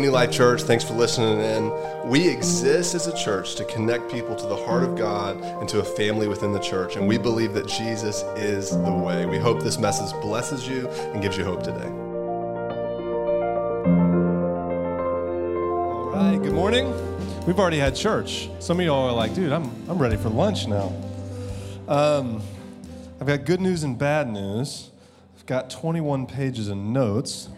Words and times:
New 0.00 0.10
Life 0.10 0.30
Church. 0.30 0.62
Thanks 0.62 0.82
for 0.82 0.94
listening 0.94 1.40
in. 1.40 2.08
We 2.08 2.26
exist 2.26 2.94
as 2.94 3.06
a 3.06 3.16
church 3.16 3.54
to 3.56 3.64
connect 3.66 4.10
people 4.10 4.34
to 4.34 4.46
the 4.46 4.56
heart 4.56 4.82
of 4.82 4.96
God 4.96 5.36
and 5.42 5.68
to 5.68 5.80
a 5.80 5.84
family 5.84 6.26
within 6.26 6.52
the 6.52 6.58
church. 6.58 6.96
And 6.96 7.06
we 7.06 7.18
believe 7.18 7.52
that 7.52 7.68
Jesus 7.68 8.22
is 8.36 8.70
the 8.70 8.92
way. 8.92 9.26
We 9.26 9.36
hope 9.36 9.62
this 9.62 9.78
message 9.78 10.18
blesses 10.22 10.66
you 10.66 10.88
and 10.88 11.20
gives 11.20 11.36
you 11.36 11.44
hope 11.44 11.62
today. 11.62 11.88
All 16.16 16.32
right, 16.32 16.42
good 16.42 16.54
morning. 16.54 16.90
We've 17.46 17.58
already 17.58 17.78
had 17.78 17.94
church. 17.94 18.48
Some 18.58 18.80
of 18.80 18.86
y'all 18.86 19.10
are 19.10 19.12
like, 19.12 19.34
dude, 19.34 19.52
I'm, 19.52 19.70
I'm 19.88 19.98
ready 19.98 20.16
for 20.16 20.30
lunch 20.30 20.66
now. 20.66 20.92
Um, 21.88 22.40
I've 23.20 23.26
got 23.26 23.44
good 23.44 23.60
news 23.60 23.82
and 23.82 23.98
bad 23.98 24.28
news. 24.28 24.90
I've 25.36 25.44
got 25.46 25.68
21 25.68 26.26
pages 26.26 26.68
of 26.68 26.78
notes. 26.78 27.50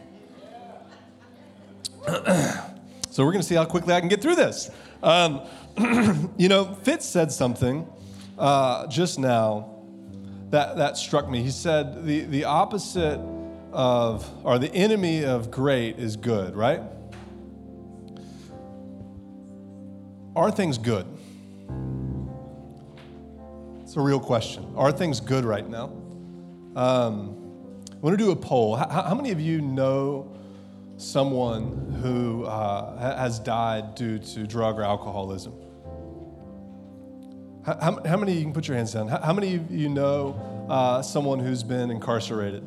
so 3.10 3.24
we're 3.24 3.32
going 3.32 3.42
to 3.42 3.46
see 3.46 3.54
how 3.54 3.64
quickly 3.64 3.94
I 3.94 4.00
can 4.00 4.08
get 4.08 4.20
through 4.20 4.34
this. 4.34 4.70
Um, 5.02 5.42
you 6.36 6.48
know, 6.48 6.74
Fitz 6.82 7.06
said 7.06 7.30
something 7.30 7.88
uh, 8.38 8.88
just 8.88 9.18
now 9.18 9.70
that, 10.50 10.76
that 10.76 10.96
struck 10.96 11.30
me. 11.30 11.42
He 11.42 11.50
said 11.50 12.04
the, 12.04 12.20
the 12.22 12.44
opposite 12.44 13.20
of, 13.72 14.28
or 14.44 14.58
the 14.58 14.72
enemy 14.74 15.24
of 15.24 15.50
great 15.50 15.98
is 15.98 16.16
good, 16.16 16.56
right? 16.56 16.82
Are 20.34 20.50
things 20.50 20.78
good? 20.78 21.06
It's 23.82 23.96
a 23.96 24.00
real 24.00 24.20
question. 24.20 24.72
Are 24.76 24.90
things 24.90 25.20
good 25.20 25.44
right 25.44 25.68
now? 25.68 25.92
Um, 26.74 27.38
I 27.92 27.96
want 28.00 28.18
to 28.18 28.24
do 28.24 28.32
a 28.32 28.36
poll. 28.36 28.74
How, 28.74 28.88
how 28.88 29.14
many 29.14 29.30
of 29.30 29.40
you 29.40 29.60
know 29.60 30.34
someone 31.02 31.98
who 32.02 32.44
uh, 32.44 33.18
has 33.18 33.38
died 33.38 33.94
due 33.94 34.18
to 34.18 34.46
drug 34.46 34.78
or 34.78 34.84
alcoholism? 34.84 35.54
How, 37.64 38.00
how, 38.04 38.16
many, 38.16 38.32
you 38.32 38.42
can 38.42 38.52
put 38.52 38.66
your 38.66 38.76
hands 38.76 38.92
down, 38.92 39.08
how, 39.08 39.20
how 39.20 39.32
many 39.32 39.54
of 39.56 39.70
you 39.70 39.88
know 39.88 40.66
uh, 40.68 41.02
someone 41.02 41.38
who's 41.38 41.62
been 41.62 41.90
incarcerated? 41.90 42.66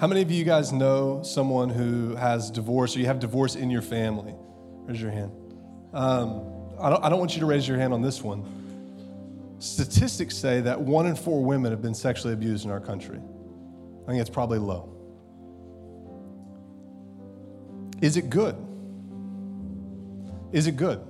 How 0.00 0.06
many 0.06 0.22
of 0.22 0.30
you 0.30 0.44
guys 0.44 0.72
know 0.72 1.22
someone 1.22 1.68
who 1.68 2.14
has 2.14 2.50
divorce 2.50 2.96
or 2.96 3.00
you 3.00 3.06
have 3.06 3.20
divorce 3.20 3.54
in 3.54 3.70
your 3.70 3.82
family? 3.82 4.34
Raise 4.86 5.00
your 5.00 5.10
hand. 5.10 5.32
Um, 5.92 6.42
I, 6.80 6.88
don't, 6.88 7.04
I 7.04 7.08
don't 7.08 7.18
want 7.18 7.34
you 7.34 7.40
to 7.40 7.46
raise 7.46 7.66
your 7.68 7.78
hand 7.78 7.92
on 7.92 8.00
this 8.00 8.22
one. 8.22 9.56
Statistics 9.58 10.36
say 10.36 10.62
that 10.62 10.80
one 10.80 11.06
in 11.06 11.16
four 11.16 11.44
women 11.44 11.70
have 11.70 11.82
been 11.82 11.94
sexually 11.94 12.32
abused 12.32 12.64
in 12.64 12.70
our 12.70 12.80
country. 12.80 13.18
I 13.18 14.06
think 14.06 14.20
it's 14.20 14.30
probably 14.30 14.58
low. 14.58 14.99
Is 18.00 18.16
it 18.16 18.30
good? 18.30 18.56
Is 20.52 20.66
it 20.66 20.76
good? 20.76 21.00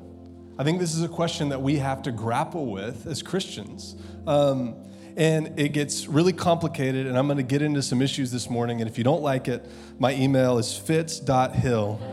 I 0.59 0.65
think 0.65 0.81
this 0.81 0.95
is 0.95 1.03
a 1.03 1.09
question 1.09 1.49
that 1.51 1.63
we 1.63 1.77
have 1.77 2.03
to 2.03 2.13
grapple 2.13 2.67
with 2.67 3.07
as 3.07 3.23
Christians. 3.23 3.97
Um, 4.27 4.75
and 5.17 5.59
it 5.59 5.71
gets 5.71 6.07
really 6.07 6.33
complicated, 6.33 7.07
and 7.07 7.17
I'm 7.17 7.27
going 7.27 7.39
to 7.39 7.43
get 7.43 7.63
into 7.63 7.83
some 7.83 8.03
issues 8.03 8.31
this 8.31 8.51
morning. 8.51 8.81
And 8.81 8.91
if 8.91 8.99
you 8.99 9.05
don't 9.05 9.23
like 9.23 9.49
it, 9.49 9.67
my 9.99 10.15
email 10.15 10.59
is 10.59 10.77
fitz.hill 10.77 12.01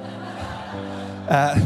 at 1.29 1.57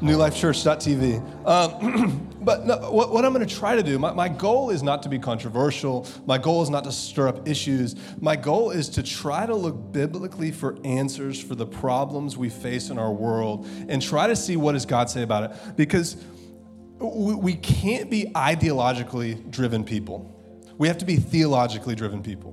newlifechurch.tv. 0.00 1.46
Um, 1.46 2.30
but 2.46 2.64
no, 2.64 2.76
what, 2.92 3.12
what, 3.12 3.24
I'm 3.24 3.32
going 3.32 3.44
to 3.44 3.52
try 3.52 3.74
to 3.74 3.82
do, 3.82 3.98
my, 3.98 4.12
my 4.12 4.28
goal 4.28 4.70
is 4.70 4.80
not 4.80 5.02
to 5.02 5.08
be 5.08 5.18
controversial. 5.18 6.06
My 6.26 6.38
goal 6.38 6.62
is 6.62 6.70
not 6.70 6.84
to 6.84 6.92
stir 6.92 7.26
up 7.26 7.48
issues. 7.48 7.96
My 8.20 8.36
goal 8.36 8.70
is 8.70 8.88
to 8.90 9.02
try 9.02 9.46
to 9.46 9.54
look 9.56 9.90
biblically 9.90 10.52
for 10.52 10.78
answers 10.84 11.42
for 11.42 11.56
the 11.56 11.66
problems 11.66 12.36
we 12.36 12.48
face 12.48 12.88
in 12.88 13.00
our 13.00 13.12
world 13.12 13.66
and 13.88 14.00
try 14.00 14.28
to 14.28 14.36
see 14.36 14.56
what 14.56 14.72
does 14.72 14.86
God 14.86 15.10
say 15.10 15.22
about 15.22 15.50
it. 15.50 15.76
Because 15.76 16.24
we, 17.00 17.34
we 17.34 17.54
can't 17.54 18.08
be 18.10 18.26
ideologically 18.26 19.50
driven 19.50 19.82
people. 19.82 20.32
We 20.78 20.86
have 20.86 20.98
to 20.98 21.04
be 21.04 21.16
theologically 21.16 21.96
driven 21.96 22.22
people. 22.22 22.52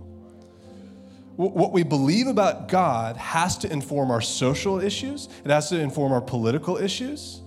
What 1.35 1.71
we 1.71 1.83
believe 1.83 2.25
about 2.25 2.67
God 2.67 3.15
has 3.17 3.59
to 3.59 3.71
inform 3.71 4.09
our 4.09 4.21
social 4.21 4.79
issues, 4.81 5.29
it 5.45 5.51
has 5.51 5.69
to 5.69 5.79
inform 5.79 6.13
our 6.13 6.21
political 6.21 6.77
issues. 6.77 7.42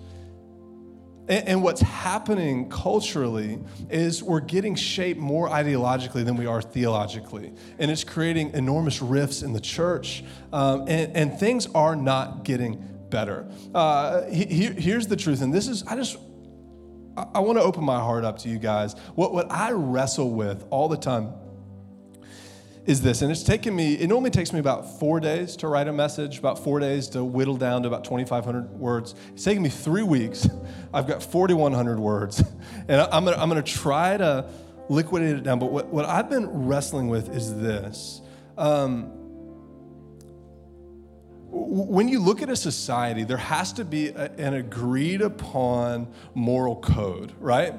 And, 1.28 1.62
what's 1.62 1.80
happening 1.80 2.68
culturally 2.68 3.58
is 3.90 4.22
we're 4.22 4.40
getting 4.40 4.76
shaped 4.76 5.18
more 5.18 5.48
ideologically 5.48 6.24
than 6.24 6.36
we 6.36 6.46
are 6.46 6.62
theologically. 6.62 7.52
And 7.78 7.90
it's 7.90 8.04
creating 8.04 8.52
enormous 8.54 9.02
rifts 9.02 9.42
in 9.42 9.52
the 9.52 9.60
church. 9.60 10.22
Um, 10.52 10.82
and, 10.82 11.16
and, 11.16 11.40
things 11.40 11.66
are 11.74 11.96
not 11.96 12.44
getting 12.44 12.76
better. 13.10 13.48
Uh, 13.74 14.22
he, 14.26 14.66
here's 14.66 15.08
the 15.08 15.16
truth, 15.16 15.42
and 15.42 15.52
this 15.52 15.66
is, 15.66 15.82
I 15.84 15.96
just, 15.96 16.16
I 17.16 17.40
want 17.40 17.58
to 17.58 17.64
open 17.64 17.82
my 17.82 17.98
heart 17.98 18.24
up 18.24 18.38
to 18.40 18.48
you 18.48 18.58
guys. 18.58 18.94
What, 19.14 19.32
what 19.32 19.50
I 19.50 19.72
wrestle 19.72 20.30
with 20.30 20.64
all 20.70 20.88
the 20.88 20.96
time 20.96 21.32
is 22.86 23.02
this, 23.02 23.22
and 23.22 23.32
it's 23.32 23.42
taken 23.42 23.74
me, 23.74 23.94
it 23.94 24.06
normally 24.06 24.30
takes 24.30 24.52
me 24.52 24.60
about 24.60 25.00
four 25.00 25.18
days 25.18 25.56
to 25.56 25.68
write 25.68 25.88
a 25.88 25.92
message, 25.92 26.38
about 26.38 26.62
four 26.62 26.78
days 26.78 27.08
to 27.08 27.24
whittle 27.24 27.56
down 27.56 27.82
to 27.82 27.88
about 27.88 28.04
2,500 28.04 28.70
words. 28.70 29.14
It's 29.34 29.42
taken 29.42 29.62
me 29.62 29.68
three 29.68 30.04
weeks. 30.04 30.48
I've 30.94 31.08
got 31.08 31.22
4,100 31.22 31.98
words, 31.98 32.40
and 32.88 33.00
I'm 33.00 33.24
gonna, 33.24 33.36
I'm 33.36 33.48
gonna 33.48 33.62
try 33.62 34.16
to 34.16 34.48
liquidate 34.88 35.36
it 35.36 35.42
down. 35.42 35.58
But 35.58 35.72
what, 35.72 35.88
what 35.88 36.04
I've 36.04 36.30
been 36.30 36.46
wrestling 36.46 37.08
with 37.08 37.28
is 37.28 37.58
this. 37.60 38.20
Um, 38.56 39.12
when 41.48 42.08
you 42.08 42.20
look 42.20 42.42
at 42.42 42.50
a 42.50 42.56
society, 42.56 43.24
there 43.24 43.36
has 43.36 43.72
to 43.74 43.84
be 43.84 44.08
a, 44.08 44.30
an 44.38 44.54
agreed 44.54 45.22
upon 45.22 46.06
moral 46.34 46.76
code, 46.76 47.32
right? 47.40 47.74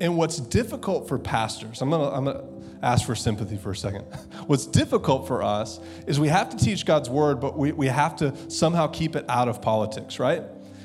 And 0.00 0.16
what's 0.16 0.38
difficult 0.38 1.08
for 1.08 1.18
pastors, 1.18 1.82
I'm 1.82 1.90
gonna, 1.90 2.10
I'm 2.10 2.24
gonna 2.24 2.44
ask 2.82 3.06
for 3.06 3.14
sympathy 3.14 3.56
for 3.56 3.70
a 3.70 3.76
second. 3.76 4.02
What's 4.46 4.66
difficult 4.66 5.26
for 5.26 5.42
us 5.42 5.80
is 6.06 6.18
we 6.20 6.28
have 6.28 6.50
to 6.50 6.56
teach 6.56 6.86
God's 6.86 7.10
word, 7.10 7.40
but 7.40 7.56
we, 7.58 7.72
we 7.72 7.86
have 7.86 8.16
to 8.16 8.34
somehow 8.50 8.86
keep 8.86 9.16
it 9.16 9.24
out 9.28 9.48
of 9.48 9.60
politics, 9.62 10.18
right? 10.18 10.42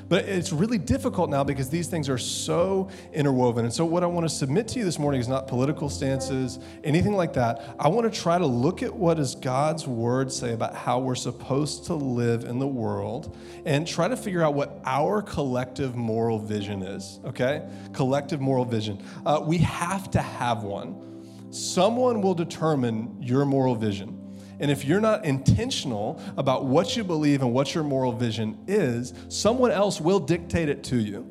But 0.08 0.26
it's 0.26 0.52
really 0.52 0.78
difficult 0.78 1.30
now 1.30 1.44
because 1.44 1.70
these 1.70 1.88
things 1.88 2.08
are 2.08 2.18
so 2.18 2.90
interwoven. 3.12 3.64
And 3.64 3.72
so, 3.72 3.84
what 3.84 4.02
I 4.02 4.06
want 4.06 4.28
to 4.28 4.34
submit 4.34 4.68
to 4.68 4.78
you 4.78 4.84
this 4.84 4.98
morning 4.98 5.20
is 5.20 5.28
not 5.28 5.48
political 5.48 5.88
stances, 5.88 6.58
anything 6.82 7.14
like 7.14 7.32
that. 7.34 7.74
I 7.78 7.88
want 7.88 8.12
to 8.12 8.20
try 8.20 8.38
to 8.38 8.46
look 8.46 8.82
at 8.82 8.94
what 8.94 9.16
does 9.16 9.34
God's 9.34 9.86
word 9.86 10.30
say 10.30 10.52
about 10.52 10.74
how 10.74 10.98
we're 10.98 11.14
supposed 11.14 11.86
to 11.86 11.94
live 11.94 12.44
in 12.44 12.58
the 12.58 12.66
world 12.66 13.36
and 13.64 13.86
try 13.86 14.08
to 14.08 14.16
figure 14.16 14.42
out 14.42 14.54
what 14.54 14.80
our 14.84 15.22
collective 15.22 15.96
moral 15.96 16.38
vision 16.38 16.82
is, 16.82 17.20
okay? 17.24 17.66
Collective 17.92 18.40
moral 18.40 18.64
vision. 18.64 19.02
Uh, 19.24 19.42
we 19.44 19.58
have 19.58 20.10
to 20.10 20.20
have 20.20 20.62
one 20.64 21.13
someone 21.54 22.20
will 22.20 22.34
determine 22.34 23.16
your 23.20 23.44
moral 23.44 23.74
vision. 23.74 24.20
And 24.60 24.70
if 24.70 24.84
you're 24.84 25.00
not 25.00 25.24
intentional 25.24 26.20
about 26.36 26.64
what 26.64 26.96
you 26.96 27.04
believe 27.04 27.42
and 27.42 27.52
what 27.52 27.74
your 27.74 27.84
moral 27.84 28.12
vision 28.12 28.58
is, 28.66 29.12
someone 29.28 29.70
else 29.70 30.00
will 30.00 30.20
dictate 30.20 30.68
it 30.68 30.84
to 30.84 30.96
you. 30.96 31.30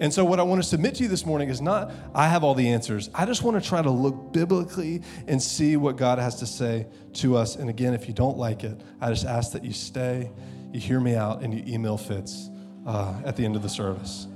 And 0.00 0.12
so, 0.12 0.24
what 0.24 0.40
I 0.40 0.44
want 0.44 0.62
to 0.62 0.66
submit 0.66 0.94
to 0.94 1.02
you 1.02 1.08
this 1.10 1.26
morning 1.26 1.50
is 1.50 1.60
not, 1.60 1.92
I 2.14 2.26
have 2.26 2.42
all 2.42 2.54
the 2.54 2.70
answers. 2.70 3.10
I 3.14 3.26
just 3.26 3.42
want 3.42 3.62
to 3.62 3.68
try 3.68 3.82
to 3.82 3.90
look 3.90 4.32
biblically 4.32 5.02
and 5.26 5.42
see 5.42 5.76
what 5.76 5.96
God 5.96 6.18
has 6.18 6.36
to 6.36 6.46
say 6.46 6.86
to 7.14 7.36
us. 7.36 7.56
And 7.56 7.68
again, 7.68 7.92
if 7.92 8.08
you 8.08 8.14
don't 8.14 8.38
like 8.38 8.64
it, 8.64 8.80
I 8.98 9.10
just 9.10 9.26
ask 9.26 9.52
that 9.52 9.62
you 9.62 9.74
stay, 9.74 10.30
you 10.72 10.80
hear 10.80 11.00
me 11.00 11.16
out, 11.16 11.42
and 11.42 11.52
you 11.52 11.62
email 11.70 11.98
Fitz 11.98 12.48
uh, 12.86 13.20
at 13.26 13.36
the 13.36 13.44
end 13.44 13.56
of 13.56 13.62
the 13.62 13.68
service. 13.68 14.26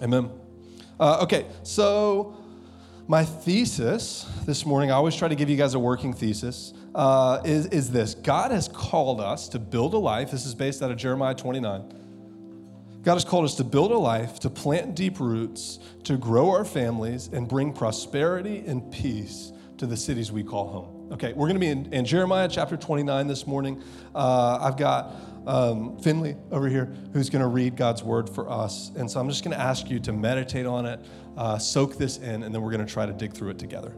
Amen. 0.00 0.30
Uh, 0.98 1.18
okay, 1.22 1.44
so 1.62 2.34
my 3.06 3.24
thesis 3.24 4.26
this 4.46 4.64
morning, 4.64 4.90
I 4.90 4.94
always 4.94 5.14
try 5.14 5.28
to 5.28 5.34
give 5.34 5.50
you 5.50 5.56
guys 5.56 5.74
a 5.74 5.78
working 5.78 6.14
thesis, 6.14 6.72
uh, 6.94 7.40
is, 7.44 7.66
is 7.66 7.90
this 7.90 8.14
God 8.14 8.50
has 8.50 8.68
called 8.68 9.20
us 9.20 9.48
to 9.50 9.58
build 9.58 9.94
a 9.94 9.98
life. 9.98 10.30
This 10.30 10.46
is 10.46 10.54
based 10.54 10.82
out 10.82 10.90
of 10.90 10.96
Jeremiah 10.96 11.34
29. 11.34 12.00
God 13.02 13.14
has 13.14 13.24
called 13.24 13.44
us 13.44 13.54
to 13.56 13.64
build 13.64 13.92
a 13.92 13.98
life, 13.98 14.40
to 14.40 14.50
plant 14.50 14.94
deep 14.94 15.20
roots, 15.20 15.78
to 16.04 16.16
grow 16.16 16.50
our 16.50 16.64
families, 16.64 17.28
and 17.32 17.46
bring 17.46 17.72
prosperity 17.72 18.64
and 18.66 18.90
peace 18.90 19.52
to 19.76 19.86
the 19.86 19.96
cities 19.96 20.32
we 20.32 20.42
call 20.42 20.68
home. 20.68 21.12
Okay, 21.12 21.34
we're 21.34 21.46
going 21.46 21.56
to 21.56 21.60
be 21.60 21.68
in, 21.68 21.92
in 21.92 22.06
Jeremiah 22.06 22.48
chapter 22.48 22.78
29 22.78 23.26
this 23.26 23.46
morning. 23.46 23.82
Uh, 24.14 24.58
I've 24.62 24.78
got 24.78 25.33
um, 25.46 25.98
Finley 25.98 26.36
over 26.50 26.68
here 26.68 26.94
who's 27.12 27.30
going 27.30 27.42
to 27.42 27.48
read 27.48 27.76
God's 27.76 28.02
word 28.02 28.28
for 28.28 28.50
us. 28.50 28.90
And 28.96 29.10
so 29.10 29.20
I'm 29.20 29.28
just 29.28 29.44
going 29.44 29.56
to 29.56 29.62
ask 29.62 29.90
you 29.90 30.00
to 30.00 30.12
meditate 30.12 30.66
on 30.66 30.86
it, 30.86 31.00
uh, 31.36 31.58
soak 31.58 31.96
this 31.96 32.18
in, 32.18 32.42
and 32.42 32.54
then 32.54 32.62
we're 32.62 32.72
going 32.72 32.86
to 32.86 32.92
try 32.92 33.06
to 33.06 33.12
dig 33.12 33.32
through 33.32 33.50
it 33.50 33.58
together. 33.58 33.94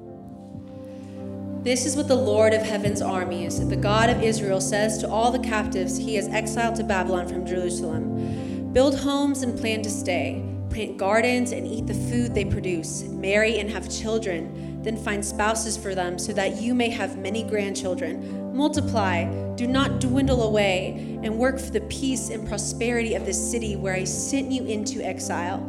This 1.63 1.85
is 1.85 1.97
what 1.97 2.07
the 2.07 2.15
Lord 2.15 2.55
of 2.55 2.63
heaven's 2.63 3.03
armies, 3.03 3.67
the 3.69 3.77
God 3.77 4.09
of 4.09 4.23
Israel, 4.23 4.61
says 4.61 4.99
to 4.99 5.09
all 5.09 5.33
the 5.33 5.41
captives 5.41 5.97
he 5.97 6.15
has 6.15 6.29
exiled 6.29 6.77
to 6.77 6.85
Babylon 6.85 7.27
from 7.27 7.45
Jerusalem 7.45 8.73
Build 8.73 8.99
homes 8.99 9.43
and 9.43 9.59
plan 9.59 9.81
to 9.83 9.89
stay, 9.89 10.45
plant 10.69 10.99
gardens 10.99 11.53
and 11.53 11.67
eat 11.67 11.87
the 11.87 11.95
food 11.95 12.35
they 12.35 12.45
produce, 12.45 13.05
marry 13.05 13.59
and 13.59 13.71
have 13.71 13.91
children, 13.91 14.76
then 14.87 14.97
find 14.97 15.25
spouses 15.25 15.77
for 15.77 15.95
them 15.95 16.19
so 16.19 16.33
that 16.33 16.63
you 16.63 16.75
may 16.75 16.89
have 16.89 17.19
many 17.19 17.43
grandchildren 17.43 18.47
Multiply, 18.57 19.27
do 19.57 19.67
not 19.67 20.01
dwindle 20.01 20.43
away, 20.45 21.19
and 21.23 21.37
work 21.37 21.59
for 21.59 21.71
the 21.71 21.83
peace 21.83 22.31
and 22.31 22.49
prosperity 22.49 23.13
of 23.13 23.27
the 23.27 23.35
city 23.35 23.77
where 23.77 23.93
I 23.93 24.05
sent 24.05 24.51
you 24.51 24.65
into 24.65 25.05
exile. 25.05 25.61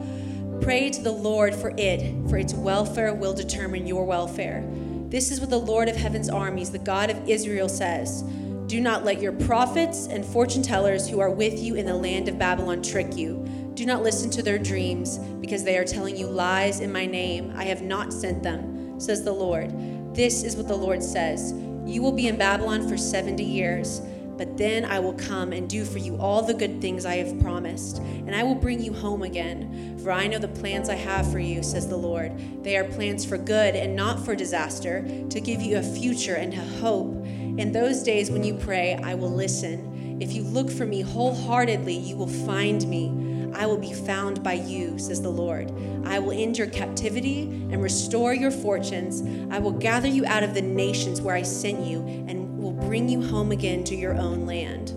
Pray 0.62 0.90
to 0.92 1.02
the 1.02 1.12
Lord 1.12 1.54
for 1.54 1.74
it, 1.78 2.30
for 2.30 2.38
its 2.38 2.54
welfare 2.54 3.14
will 3.14 3.34
determine 3.34 3.88
your 3.88 4.06
welfare. 4.06 4.64
This 5.10 5.32
is 5.32 5.42
what 5.42 5.50
the 5.50 5.60
Lord 5.60 5.90
of 5.90 5.98
heaven's 5.98 6.30
armies, 6.30 6.72
the 6.72 6.80
God 6.80 7.10
of 7.10 7.28
Israel, 7.28 7.68
says. 7.68 8.22
Do 8.68 8.80
not 8.80 9.04
let 9.04 9.22
your 9.22 9.34
prophets 9.34 10.08
and 10.08 10.24
fortune 10.24 10.64
tellers 10.64 11.10
who 11.10 11.20
are 11.20 11.30
with 11.30 11.60
you 11.60 11.76
in 11.76 11.86
the 11.86 11.94
land 11.94 12.30
of 12.30 12.40
Babylon 12.40 12.82
trick 12.82 13.18
you. 13.18 13.46
Do 13.74 13.86
not 13.86 14.02
listen 14.02 14.30
to 14.30 14.42
their 14.42 14.58
dreams, 14.58 15.18
because 15.42 15.66
they 15.66 15.78
are 15.78 15.84
telling 15.84 16.16
you 16.16 16.28
lies 16.28 16.80
in 16.80 16.90
my 16.90 17.06
name. 17.06 17.52
I 17.54 17.66
have 17.66 17.82
not 17.82 18.14
sent 18.14 18.44
them, 18.44 18.77
says 18.98 19.24
the 19.24 19.34
Lord. 19.34 19.74
This 20.16 20.44
is 20.44 20.56
what 20.56 20.68
the 20.68 20.76
Lord 20.76 21.04
says. 21.04 21.54
You 21.86 22.02
will 22.02 22.12
be 22.12 22.28
in 22.28 22.38
Babylon 22.38 22.88
for 22.88 22.98
70 22.98 23.44
years, 23.44 24.02
but 24.38 24.58
then 24.58 24.86
I 24.86 25.00
will 25.00 25.14
come 25.14 25.52
and 25.52 25.70
do 25.70 25.84
for 25.84 25.98
you 25.98 26.18
all 26.18 26.42
the 26.44 26.54
good 26.54 26.80
things 26.82 27.06
I 27.06 27.16
have 27.16 27.40
promised, 27.40 27.98
and 27.98 28.36
I 28.36 28.44
will 28.44 28.56
bring 28.56 28.82
you 28.82 28.94
home 28.94 29.24
again. 29.24 29.98
For 30.04 30.12
I 30.12 30.28
know 30.28 30.38
the 30.38 30.48
plans 30.48 30.90
I 30.90 30.96
have 30.96 31.32
for 31.32 31.40
you, 31.40 31.64
says 31.64 31.88
the 31.88 31.98
Lord. 31.98 32.64
They 32.64 32.78
are 32.78 32.84
plans 32.84 33.26
for 33.26 33.38
good 33.38 33.76
and 33.76 33.96
not 33.96 34.24
for 34.24 34.36
disaster, 34.36 35.08
to 35.30 35.42
give 35.42 35.62
you 35.62 35.78
a 35.78 35.84
future 35.84 36.36
and 36.36 36.54
a 36.54 36.66
hope. 36.80 37.26
In 37.26 37.72
those 37.72 38.04
days 38.04 38.30
when 38.30 38.44
you 38.44 38.54
pray, 38.54 39.00
I 39.04 39.16
will 39.16 39.32
listen. 39.32 40.20
If 40.22 40.34
you 40.34 40.44
look 40.44 40.70
for 40.70 40.86
me 40.86 41.02
wholeheartedly, 41.02 41.96
you 41.96 42.16
will 42.16 42.28
find 42.28 42.88
me. 42.88 43.08
I 43.58 43.66
will 43.66 43.78
be 43.78 43.92
found 43.92 44.44
by 44.44 44.54
you, 44.54 45.00
says 45.00 45.20
the 45.20 45.32
Lord. 45.32 45.74
I 46.06 46.20
will 46.20 46.32
end 46.32 46.60
your 46.60 46.68
captivity 46.68 47.42
and 47.42 47.82
restore 47.82 48.32
your 48.34 48.52
fortunes. 48.52 49.24
I 49.52 49.58
will 49.58 49.72
gather 49.72 50.08
you 50.08 50.28
out 50.28 50.44
of 50.44 50.54
the 50.54 50.62
nations 50.62 51.22
where 51.22 51.34
I 51.34 51.42
sent 51.42 51.84
you 51.84 52.06
and 52.28 52.60
will 52.60 52.72
bring 52.72 53.10
you 53.10 53.22
home 53.24 53.52
again 53.52 53.84
to 53.86 53.96
your 53.96 54.14
own 54.14 54.46
land. 54.46 54.90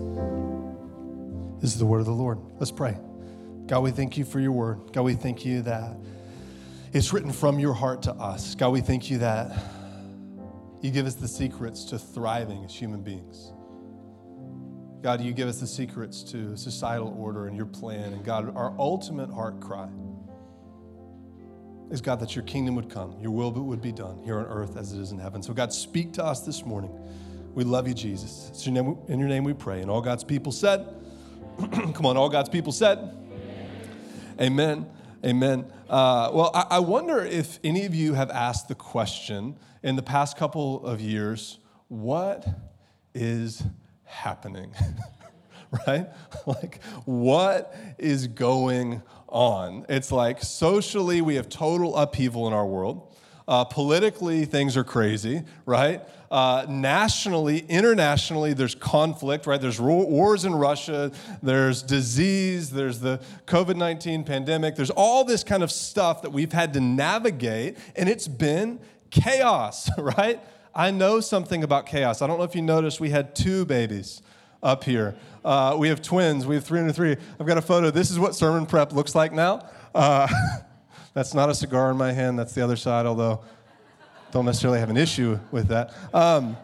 This 1.59 1.73
is 1.73 1.79
the 1.79 1.85
word 1.85 2.01
of 2.01 2.05
the 2.05 2.11
Lord. 2.11 2.37
Let's 2.59 2.71
pray. 2.71 2.97
God, 3.65 3.79
we 3.81 3.89
thank 3.89 4.15
you 4.15 4.25
for 4.25 4.39
your 4.39 4.51
word. 4.51 4.93
God, 4.93 5.01
we 5.01 5.15
thank 5.15 5.43
you 5.43 5.63
that 5.63 5.97
it's 6.93 7.11
written 7.11 7.31
from 7.31 7.57
your 7.57 7.73
heart 7.73 8.03
to 8.03 8.13
us. 8.13 8.53
God, 8.53 8.69
we 8.69 8.81
thank 8.81 9.09
you 9.09 9.17
that 9.19 9.51
you 10.81 10.91
give 10.91 11.07
us 11.07 11.15
the 11.15 11.27
secrets 11.27 11.83
to 11.85 11.97
thriving 11.97 12.63
as 12.63 12.75
human 12.75 13.01
beings. 13.01 13.53
God, 15.01 15.21
you 15.21 15.33
give 15.33 15.47
us 15.47 15.59
the 15.59 15.67
secrets 15.67 16.21
to 16.23 16.55
societal 16.55 17.15
order 17.17 17.47
and 17.47 17.57
your 17.57 17.65
plan. 17.65 18.13
And 18.13 18.23
God, 18.23 18.55
our 18.55 18.73
ultimate 18.77 19.31
heart 19.31 19.59
cry 19.59 19.89
is 21.89 22.01
God 22.01 22.19
that 22.19 22.35
your 22.35 22.45
kingdom 22.45 22.75
would 22.75 22.89
come, 22.89 23.19
your 23.19 23.31
will 23.31 23.51
would 23.51 23.81
be 23.81 23.91
done 23.91 24.19
here 24.23 24.37
on 24.37 24.45
earth 24.45 24.77
as 24.77 24.93
it 24.93 25.01
is 25.01 25.11
in 25.11 25.17
heaven. 25.17 25.41
So, 25.41 25.53
God, 25.53 25.73
speak 25.73 26.13
to 26.13 26.23
us 26.23 26.41
this 26.41 26.65
morning. 26.65 26.91
We 27.53 27.63
love 27.63 27.87
you, 27.87 27.93
Jesus. 27.93 28.47
It's 28.49 28.65
your 28.65 28.73
name, 28.73 28.97
in 29.07 29.19
your 29.19 29.27
name 29.27 29.43
we 29.43 29.53
pray. 29.53 29.81
And 29.81 29.89
all 29.89 30.01
God's 30.01 30.23
people 30.23 30.51
said, 30.51 30.87
Come 31.71 32.05
on, 32.05 32.15
all 32.15 32.29
God's 32.29 32.49
people 32.49 32.71
said, 32.71 33.17
Amen. 34.39 34.87
Amen. 35.25 35.65
Uh, 35.89 36.31
well, 36.33 36.51
I, 36.53 36.65
I 36.71 36.79
wonder 36.79 37.25
if 37.25 37.59
any 37.63 37.85
of 37.85 37.93
you 37.93 38.13
have 38.13 38.31
asked 38.31 38.69
the 38.69 38.75
question 38.75 39.57
in 39.83 39.95
the 39.95 40.03
past 40.03 40.37
couple 40.37 40.85
of 40.85 41.01
years 41.01 41.59
what 41.89 42.47
is 43.13 43.63
happening? 44.11 44.73
right? 45.87 46.07
Like, 46.45 46.83
what 47.05 47.75
is 47.97 48.27
going 48.27 49.01
on? 49.27 49.85
It's 49.89 50.11
like 50.11 50.43
socially, 50.43 51.21
we 51.21 51.35
have 51.35 51.49
total 51.49 51.95
upheaval 51.95 52.47
in 52.47 52.53
our 52.53 52.65
world. 52.65 53.07
Uh, 53.47 53.65
politically, 53.65 54.45
things 54.45 54.77
are 54.77 54.83
crazy, 54.83 55.43
right? 55.65 56.01
Uh, 56.29 56.65
nationally, 56.69 57.59
internationally, 57.67 58.53
there's 58.53 58.75
conflict, 58.75 59.45
right? 59.45 59.59
There's 59.59 59.81
wars 59.81 60.45
in 60.45 60.55
Russia, 60.55 61.11
there's 61.41 61.83
disease, 61.83 62.69
there's 62.69 62.99
the 62.99 63.19
COVID 63.47 63.75
19 63.75 64.23
pandemic, 64.23 64.75
there's 64.75 64.91
all 64.91 65.25
this 65.25 65.43
kind 65.43 65.63
of 65.63 65.71
stuff 65.71 66.21
that 66.21 66.29
we've 66.29 66.53
had 66.53 66.73
to 66.73 66.79
navigate, 66.79 67.77
and 67.95 68.07
it's 68.07 68.27
been 68.27 68.79
chaos, 69.09 69.89
right? 69.97 70.39
I 70.73 70.91
know 70.91 71.19
something 71.19 71.63
about 71.63 71.85
chaos. 71.85 72.21
I 72.21 72.27
don't 72.27 72.37
know 72.37 72.43
if 72.43 72.55
you 72.55 72.61
noticed, 72.61 72.99
we 72.99 73.09
had 73.09 73.35
two 73.35 73.65
babies 73.65 74.21
up 74.63 74.83
here. 74.83 75.15
Uh, 75.43 75.75
we 75.77 75.89
have 75.89 76.01
twins. 76.01 76.45
We 76.45 76.55
have 76.55 76.63
three 76.63 76.79
and 76.79 76.95
three. 76.95 77.15
I've 77.39 77.47
got 77.47 77.57
a 77.57 77.61
photo. 77.61 77.91
This 77.91 78.11
is 78.11 78.19
what 78.19 78.35
sermon 78.35 78.65
prep 78.65 78.93
looks 78.93 79.15
like 79.15 79.33
now. 79.33 79.67
Uh, 79.93 80.27
that's 81.13 81.33
not 81.33 81.49
a 81.49 81.55
cigar 81.55 81.91
in 81.91 81.97
my 81.97 82.11
hand. 82.11 82.37
That's 82.37 82.53
the 82.53 82.63
other 82.63 82.75
side, 82.75 83.05
although 83.05 83.41
don't 84.31 84.45
necessarily 84.45 84.79
have 84.79 84.89
an 84.89 84.97
issue 84.97 85.39
with 85.51 85.67
that. 85.67 85.93
Um, 86.13 86.55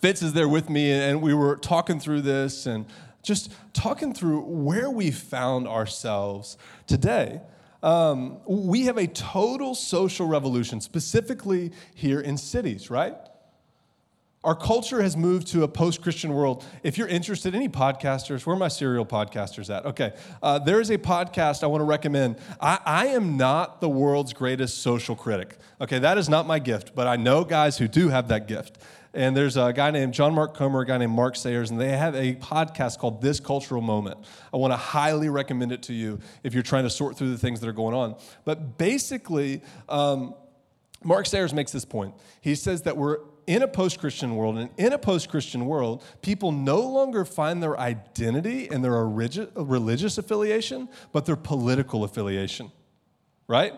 Fitz 0.00 0.22
is 0.22 0.32
there 0.32 0.48
with 0.48 0.68
me, 0.70 0.90
and 0.90 1.22
we 1.22 1.34
were 1.34 1.56
talking 1.56 2.00
through 2.00 2.22
this 2.22 2.66
and 2.66 2.86
just 3.22 3.52
talking 3.72 4.14
through 4.14 4.40
where 4.42 4.90
we 4.90 5.10
found 5.10 5.68
ourselves 5.68 6.56
today. 6.86 7.40
Um, 7.82 8.40
we 8.46 8.86
have 8.86 8.96
a 8.96 9.06
total 9.06 9.74
social 9.74 10.26
revolution, 10.26 10.80
specifically 10.80 11.72
here 11.94 12.20
in 12.20 12.36
cities, 12.36 12.90
right? 12.90 13.16
Our 14.44 14.54
culture 14.54 15.02
has 15.02 15.16
moved 15.16 15.48
to 15.48 15.64
a 15.64 15.68
post 15.68 16.00
Christian 16.00 16.32
world. 16.32 16.64
If 16.84 16.96
you're 16.96 17.08
interested, 17.08 17.56
any 17.56 17.68
podcasters, 17.68 18.46
where 18.46 18.54
are 18.54 18.58
my 18.58 18.68
serial 18.68 19.04
podcasters 19.04 19.68
at? 19.74 19.84
Okay, 19.84 20.12
uh, 20.42 20.60
there 20.60 20.80
is 20.80 20.90
a 20.90 20.98
podcast 20.98 21.64
I 21.64 21.66
want 21.66 21.80
to 21.80 21.84
recommend. 21.84 22.36
I, 22.60 22.78
I 22.84 23.06
am 23.08 23.36
not 23.36 23.80
the 23.80 23.88
world's 23.88 24.32
greatest 24.32 24.78
social 24.78 25.16
critic. 25.16 25.58
Okay, 25.80 25.98
that 25.98 26.18
is 26.18 26.28
not 26.28 26.46
my 26.46 26.60
gift, 26.60 26.94
but 26.94 27.08
I 27.08 27.16
know 27.16 27.42
guys 27.42 27.78
who 27.78 27.88
do 27.88 28.10
have 28.10 28.28
that 28.28 28.46
gift. 28.46 28.78
And 29.14 29.36
there's 29.36 29.56
a 29.56 29.72
guy 29.72 29.90
named 29.90 30.12
John 30.14 30.34
Mark 30.34 30.54
Comer, 30.54 30.82
a 30.82 30.86
guy 30.86 30.98
named 30.98 31.12
Mark 31.12 31.34
Sayers, 31.34 31.70
and 31.70 31.80
they 31.80 31.96
have 31.96 32.14
a 32.14 32.34
podcast 32.36 32.98
called 32.98 33.22
This 33.22 33.40
Cultural 33.40 33.80
Moment. 33.80 34.18
I 34.52 34.58
want 34.58 34.72
to 34.72 34.76
highly 34.76 35.28
recommend 35.28 35.72
it 35.72 35.82
to 35.84 35.94
you 35.94 36.20
if 36.42 36.52
you're 36.54 36.62
trying 36.62 36.84
to 36.84 36.90
sort 36.90 37.16
through 37.16 37.30
the 37.30 37.38
things 37.38 37.60
that 37.60 37.68
are 37.68 37.72
going 37.72 37.94
on. 37.94 38.16
But 38.44 38.76
basically, 38.76 39.62
um, 39.88 40.34
Mark 41.02 41.26
Sayers 41.26 41.54
makes 41.54 41.72
this 41.72 41.84
point. 41.84 42.14
He 42.40 42.54
says 42.54 42.82
that 42.82 42.96
we're 42.96 43.18
in 43.46 43.62
a 43.62 43.68
post 43.68 43.98
Christian 43.98 44.36
world, 44.36 44.58
and 44.58 44.68
in 44.76 44.92
a 44.92 44.98
post 44.98 45.30
Christian 45.30 45.64
world, 45.64 46.04
people 46.20 46.52
no 46.52 46.80
longer 46.80 47.24
find 47.24 47.62
their 47.62 47.80
identity 47.80 48.68
in 48.70 48.82
their 48.82 49.06
religious 49.08 50.18
affiliation, 50.18 50.86
but 51.12 51.24
their 51.24 51.36
political 51.36 52.04
affiliation, 52.04 52.70
right? 53.46 53.72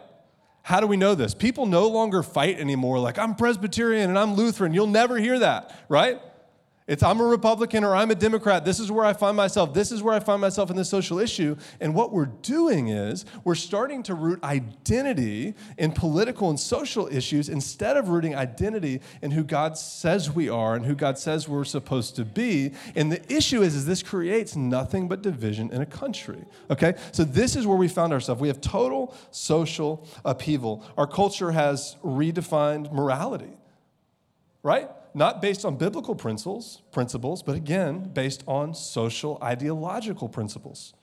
How 0.70 0.78
do 0.78 0.86
we 0.86 0.96
know 0.96 1.16
this? 1.16 1.34
People 1.34 1.66
no 1.66 1.88
longer 1.88 2.22
fight 2.22 2.60
anymore 2.60 3.00
like, 3.00 3.18
I'm 3.18 3.34
Presbyterian 3.34 4.08
and 4.08 4.16
I'm 4.16 4.34
Lutheran. 4.34 4.72
You'll 4.72 4.86
never 4.86 5.18
hear 5.18 5.40
that, 5.40 5.76
right? 5.88 6.20
It's 6.90 7.04
I'm 7.04 7.20
a 7.20 7.24
Republican 7.24 7.84
or 7.84 7.94
I'm 7.94 8.10
a 8.10 8.16
Democrat. 8.16 8.64
This 8.64 8.80
is 8.80 8.90
where 8.90 9.04
I 9.04 9.12
find 9.12 9.36
myself. 9.36 9.72
This 9.72 9.92
is 9.92 10.02
where 10.02 10.12
I 10.12 10.18
find 10.18 10.40
myself 10.40 10.70
in 10.70 10.76
this 10.76 10.90
social 10.90 11.20
issue. 11.20 11.54
And 11.78 11.94
what 11.94 12.10
we're 12.10 12.26
doing 12.26 12.88
is 12.88 13.24
we're 13.44 13.54
starting 13.54 14.02
to 14.02 14.14
root 14.14 14.42
identity 14.42 15.54
in 15.78 15.92
political 15.92 16.50
and 16.50 16.58
social 16.58 17.06
issues 17.06 17.48
instead 17.48 17.96
of 17.96 18.08
rooting 18.08 18.34
identity 18.34 19.00
in 19.22 19.30
who 19.30 19.44
God 19.44 19.78
says 19.78 20.32
we 20.32 20.48
are 20.48 20.74
and 20.74 20.84
who 20.84 20.96
God 20.96 21.16
says 21.16 21.48
we're 21.48 21.62
supposed 21.62 22.16
to 22.16 22.24
be. 22.24 22.72
And 22.96 23.12
the 23.12 23.22
issue 23.32 23.62
is, 23.62 23.76
is 23.76 23.86
this 23.86 24.02
creates 24.02 24.56
nothing 24.56 25.06
but 25.06 25.22
division 25.22 25.70
in 25.70 25.82
a 25.82 25.86
country. 25.86 26.44
Okay? 26.70 26.96
So 27.12 27.22
this 27.22 27.54
is 27.54 27.68
where 27.68 27.78
we 27.78 27.86
found 27.86 28.12
ourselves. 28.12 28.40
We 28.40 28.48
have 28.48 28.60
total 28.60 29.14
social 29.30 30.08
upheaval. 30.24 30.84
Our 30.98 31.06
culture 31.06 31.52
has 31.52 31.94
redefined 32.02 32.92
morality. 32.92 33.56
Right? 34.64 34.90
Not 35.14 35.42
based 35.42 35.64
on 35.64 35.76
biblical 35.76 36.14
principles, 36.14 36.82
principles, 36.92 37.42
but 37.42 37.56
again, 37.56 38.10
based 38.12 38.44
on 38.46 38.74
social 38.74 39.38
ideological 39.42 40.28
principles. 40.28 40.94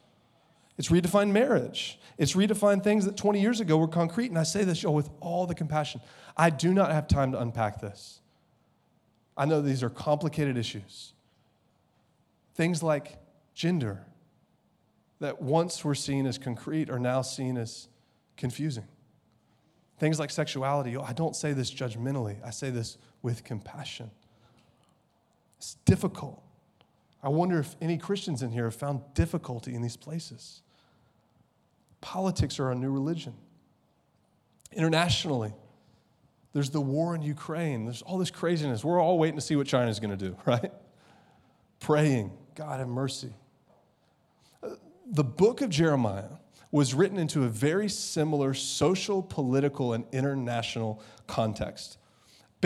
It's 0.78 0.90
redefined 0.90 1.32
marriage. 1.32 2.00
It's 2.18 2.34
redefined 2.34 2.84
things 2.84 3.06
that 3.06 3.18
20 3.18 3.42
years 3.42 3.60
ago 3.60 3.78
were 3.78 3.88
concrete. 3.88 4.30
And 4.30 4.38
I 4.38 4.44
say 4.44 4.64
this, 4.64 4.84
y'all, 4.84 4.94
with 4.94 5.10
all 5.20 5.48
the 5.48 5.56
compassion. 5.56 6.02
I 6.36 6.50
do 6.50 6.74
not 6.74 6.92
have 6.92 7.08
time 7.08 7.32
to 7.32 7.40
unpack 7.40 7.82
this. 7.82 8.22
I 9.36 9.46
know 9.46 9.62
these 9.62 9.84
are 9.84 9.90
complicated 9.90 10.58
issues. 10.58 11.14
Things 12.56 12.82
like 12.82 13.18
gender, 13.54 14.06
that 15.20 15.42
once 15.42 15.84
were 15.84 15.96
seen 15.96 16.28
as 16.28 16.38
concrete, 16.38 16.90
are 16.90 17.00
now 17.00 17.22
seen 17.22 17.58
as 17.58 17.88
confusing. 18.36 18.86
Things 20.00 20.20
like 20.20 20.30
sexuality, 20.30 20.96
I 20.96 21.14
don't 21.14 21.36
say 21.36 21.54
this 21.54 21.74
judgmentally, 21.74 22.38
I 22.46 22.52
say 22.52 22.70
this 22.70 23.00
with 23.22 23.44
compassion. 23.44 24.12
It's 25.58 25.76
difficult. 25.86 26.42
I 27.24 27.30
wonder 27.30 27.60
if 27.60 27.76
any 27.82 27.98
Christians 27.98 28.44
in 28.44 28.52
here 28.52 28.66
have 28.66 28.76
found 28.76 29.02
difficulty 29.14 29.74
in 29.74 29.82
these 29.82 29.98
places. 29.98 30.62
Politics 32.00 32.60
are 32.60 32.72
a 32.72 32.76
new 32.76 32.92
religion. 32.92 33.34
Internationally, 34.72 35.54
there's 36.54 36.70
the 36.70 36.82
war 36.82 37.16
in 37.16 37.22
Ukraine. 37.22 37.86
There's 37.86 38.02
all 38.02 38.18
this 38.18 38.32
craziness. 38.32 38.84
We're 38.84 39.02
all 39.02 39.18
waiting 39.18 39.36
to 39.38 39.42
see 39.42 39.56
what 39.56 39.68
China's 39.68 40.00
going 40.00 40.18
to 40.18 40.30
do, 40.30 40.38
right? 40.46 40.72
Praying, 41.80 42.32
God 42.56 42.80
have 42.80 42.88
mercy. 42.88 43.34
Uh, 44.62 44.70
the 45.06 45.24
book 45.24 45.62
of 45.62 45.70
Jeremiah 45.70 46.30
was 46.72 46.94
written 46.94 47.18
into 47.18 47.44
a 47.44 47.48
very 47.48 47.88
similar 47.88 48.54
social, 48.54 49.24
political, 49.24 49.94
and 49.94 50.06
international 50.12 51.02
context. 51.26 51.98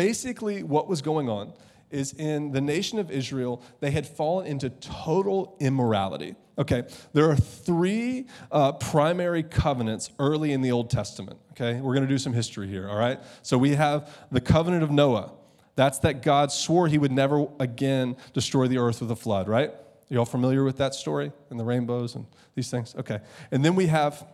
Basically, 0.02 0.64
what 0.64 0.88
was 0.88 1.04
going 1.04 1.30
on 1.30 1.54
is 1.92 2.14
in 2.14 2.52
the 2.52 2.60
nation 2.60 2.98
of 2.98 3.12
Israel, 3.12 3.62
they 3.82 3.92
had 3.92 4.08
fallen 4.08 4.48
into 4.48 4.72
total 4.72 5.56
immorality. 5.60 6.34
Okay, 6.58 6.86
there 7.14 7.30
are 7.30 7.36
three 7.36 8.26
uh, 8.52 8.72
primary 8.72 9.44
covenants 9.44 10.10
early 10.18 10.54
in 10.54 10.62
the 10.62 10.72
Old 10.72 10.90
Testament. 10.90 11.38
Okay, 11.52 11.80
we're 11.80 11.94
going 11.94 12.08
to 12.08 12.12
do 12.12 12.18
some 12.18 12.34
history 12.34 12.68
here, 12.68 12.90
all 12.90 12.98
right? 12.98 13.20
So 13.44 13.60
we 13.60 13.76
have 13.76 14.12
the 14.32 14.42
covenant 14.42 14.82
of 14.82 14.90
Noah. 14.90 15.34
That's 15.76 16.00
that 16.00 16.24
God 16.24 16.52
swore 16.52 16.88
he 16.88 16.98
would 16.98 17.12
never 17.12 17.48
again 17.60 18.18
destroy 18.34 18.68
the 18.68 18.80
earth 18.80 19.02
with 19.02 19.12
a 19.12 19.16
flood, 19.16 19.48
right? 19.48 19.72
You 20.10 20.18
all 20.18 20.26
familiar 20.26 20.64
with 20.64 20.78
that 20.78 20.96
story 20.96 21.32
and 21.52 21.60
the 21.60 21.64
rainbows 21.64 22.16
and 22.16 22.26
these 22.56 22.72
things? 22.72 22.96
Okay. 22.98 23.20
And 23.52 23.64
then 23.64 23.76
we 23.76 23.86
have 23.86 24.26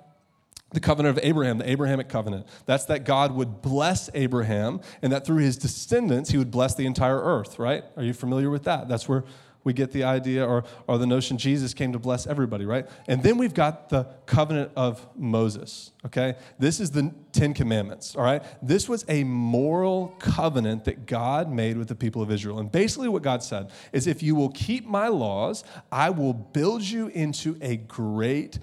the 0.71 0.79
covenant 0.79 1.17
of 1.17 1.23
Abraham, 1.23 1.57
the 1.57 1.69
Abrahamic 1.69 2.09
covenant. 2.09 2.45
That's 2.65 2.85
that 2.85 3.05
God 3.05 3.33
would 3.33 3.61
bless 3.61 4.09
Abraham 4.13 4.81
and 5.01 5.13
that 5.13 5.25
through 5.25 5.37
his 5.37 5.57
descendants 5.57 6.29
he 6.29 6.37
would 6.37 6.51
bless 6.51 6.75
the 6.75 6.85
entire 6.85 7.21
earth, 7.21 7.57
right? 7.57 7.83
Are 7.95 8.03
you 8.03 8.13
familiar 8.13 8.49
with 8.49 8.63
that? 8.63 8.89
That's 8.89 9.07
where 9.07 9.23
we 9.67 9.73
get 9.73 9.91
the 9.91 10.05
idea 10.05 10.45
or, 10.45 10.63
or 10.87 10.97
the 10.97 11.05
notion 11.05 11.37
Jesus 11.37 11.73
came 11.73 11.91
to 11.91 11.99
bless 11.99 12.25
everybody, 12.25 12.65
right? 12.65 12.87
And 13.09 13.21
then 13.21 13.37
we've 13.37 13.53
got 13.53 13.89
the 13.89 14.05
covenant 14.25 14.71
of 14.77 15.05
Moses, 15.13 15.91
okay? 16.05 16.35
This 16.57 16.79
is 16.79 16.91
the 16.91 17.13
Ten 17.33 17.53
Commandments, 17.53 18.15
all 18.15 18.23
right? 18.23 18.41
This 18.61 18.87
was 18.87 19.03
a 19.09 19.25
moral 19.25 20.15
covenant 20.19 20.85
that 20.85 21.05
God 21.05 21.51
made 21.51 21.77
with 21.77 21.89
the 21.89 21.95
people 21.95 22.21
of 22.21 22.31
Israel. 22.31 22.59
And 22.59 22.71
basically, 22.71 23.09
what 23.09 23.23
God 23.23 23.43
said 23.43 23.71
is 23.91 24.07
if 24.07 24.23
you 24.23 24.35
will 24.35 24.51
keep 24.51 24.85
my 24.85 25.09
laws, 25.09 25.65
I 25.91 26.11
will 26.11 26.33
build 26.33 26.83
you 26.83 27.07
into 27.07 27.57
a 27.61 27.75
great 27.75 28.59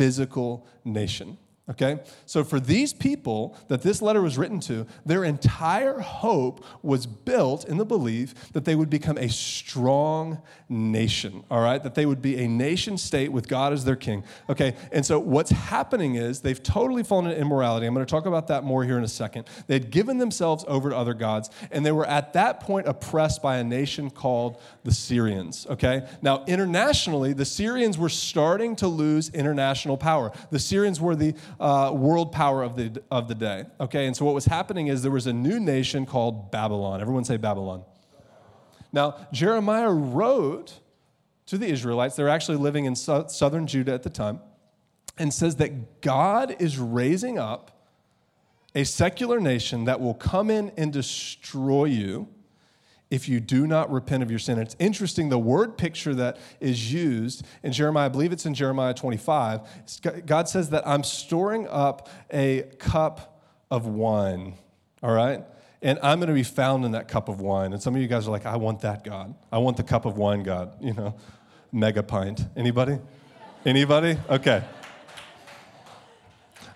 physical 0.00 0.66
nation. 0.82 1.36
Okay? 1.68 2.00
So, 2.26 2.42
for 2.42 2.58
these 2.58 2.92
people 2.92 3.56
that 3.68 3.82
this 3.82 4.02
letter 4.02 4.20
was 4.20 4.36
written 4.36 4.58
to, 4.60 4.86
their 5.06 5.22
entire 5.22 6.00
hope 6.00 6.64
was 6.82 7.06
built 7.06 7.68
in 7.68 7.76
the 7.76 7.84
belief 7.84 8.50
that 8.52 8.64
they 8.64 8.74
would 8.74 8.90
become 8.90 9.16
a 9.16 9.28
strong 9.28 10.42
nation, 10.68 11.44
all 11.48 11.60
right? 11.60 11.80
That 11.80 11.94
they 11.94 12.06
would 12.06 12.20
be 12.20 12.42
a 12.42 12.48
nation 12.48 12.98
state 12.98 13.30
with 13.30 13.46
God 13.46 13.72
as 13.72 13.84
their 13.84 13.94
king. 13.94 14.24
Okay? 14.48 14.74
And 14.90 15.06
so, 15.06 15.20
what's 15.20 15.50
happening 15.50 16.16
is 16.16 16.40
they've 16.40 16.62
totally 16.62 17.04
fallen 17.04 17.26
into 17.26 17.40
immorality. 17.40 17.86
I'm 17.86 17.94
going 17.94 18.04
to 18.04 18.10
talk 18.10 18.26
about 18.26 18.48
that 18.48 18.64
more 18.64 18.82
here 18.82 18.98
in 18.98 19.04
a 19.04 19.08
second. 19.08 19.46
They'd 19.68 19.90
given 19.90 20.18
themselves 20.18 20.64
over 20.66 20.90
to 20.90 20.96
other 20.96 21.14
gods, 21.14 21.50
and 21.70 21.86
they 21.86 21.92
were 21.92 22.06
at 22.06 22.32
that 22.32 22.60
point 22.60 22.88
oppressed 22.88 23.42
by 23.42 23.58
a 23.58 23.64
nation 23.64 24.10
called 24.10 24.60
the 24.82 24.92
Syrians. 24.92 25.68
Okay? 25.70 26.04
Now, 26.20 26.44
internationally, 26.46 27.32
the 27.32 27.44
Syrians 27.44 27.96
were 27.96 28.08
starting 28.08 28.74
to 28.76 28.88
lose 28.88 29.28
international 29.28 29.96
power. 29.96 30.32
The 30.50 30.58
Syrians 30.58 31.00
were 31.00 31.14
the 31.14 31.34
uh, 31.60 31.92
world 31.92 32.32
power 32.32 32.62
of 32.62 32.74
the, 32.74 33.02
of 33.10 33.28
the 33.28 33.34
day. 33.34 33.66
Okay, 33.78 34.06
and 34.06 34.16
so 34.16 34.24
what 34.24 34.34
was 34.34 34.46
happening 34.46 34.86
is 34.86 35.02
there 35.02 35.12
was 35.12 35.26
a 35.26 35.32
new 35.32 35.60
nation 35.60 36.06
called 36.06 36.50
Babylon. 36.50 37.00
Everyone 37.00 37.24
say 37.24 37.36
Babylon. 37.36 37.84
Now, 38.92 39.26
Jeremiah 39.32 39.92
wrote 39.92 40.80
to 41.46 41.58
the 41.58 41.66
Israelites, 41.66 42.16
they're 42.16 42.28
actually 42.28 42.56
living 42.56 42.86
in 42.86 42.96
so- 42.96 43.26
southern 43.28 43.66
Judah 43.66 43.92
at 43.92 44.02
the 44.02 44.10
time, 44.10 44.40
and 45.18 45.32
says 45.34 45.56
that 45.56 46.00
God 46.00 46.56
is 46.58 46.78
raising 46.78 47.38
up 47.38 47.70
a 48.74 48.84
secular 48.84 49.38
nation 49.38 49.84
that 49.84 50.00
will 50.00 50.14
come 50.14 50.48
in 50.50 50.72
and 50.76 50.92
destroy 50.92 51.84
you 51.84 52.28
if 53.10 53.28
you 53.28 53.40
do 53.40 53.66
not 53.66 53.90
repent 53.90 54.22
of 54.22 54.30
your 54.30 54.38
sin. 54.38 54.58
It's 54.58 54.76
interesting, 54.78 55.28
the 55.28 55.38
word 55.38 55.76
picture 55.76 56.14
that 56.14 56.38
is 56.60 56.92
used 56.92 57.44
in 57.62 57.72
Jeremiah, 57.72 58.06
I 58.06 58.08
believe 58.08 58.32
it's 58.32 58.46
in 58.46 58.54
Jeremiah 58.54 58.94
25. 58.94 59.60
God 60.26 60.48
says 60.48 60.70
that 60.70 60.86
I'm 60.86 61.02
storing 61.02 61.66
up 61.68 62.08
a 62.32 62.62
cup 62.78 63.42
of 63.70 63.86
wine, 63.86 64.54
all 65.02 65.12
right? 65.12 65.44
And 65.82 65.98
I'm 66.02 66.18
going 66.20 66.28
to 66.28 66.34
be 66.34 66.42
found 66.42 66.84
in 66.84 66.92
that 66.92 67.08
cup 67.08 67.28
of 67.28 67.40
wine. 67.40 67.72
And 67.72 67.82
some 67.82 67.96
of 67.96 68.02
you 68.02 68.06
guys 68.06 68.28
are 68.28 68.30
like, 68.30 68.46
I 68.46 68.56
want 68.56 68.80
that 68.82 69.02
God. 69.02 69.34
I 69.50 69.58
want 69.58 69.76
the 69.76 69.82
cup 69.82 70.04
of 70.04 70.16
wine 70.16 70.42
God, 70.42 70.72
you 70.80 70.92
know, 70.92 71.14
mega 71.72 72.02
pint. 72.02 72.42
Anybody? 72.56 72.98
Anybody? 73.64 74.18
Okay. 74.28 74.62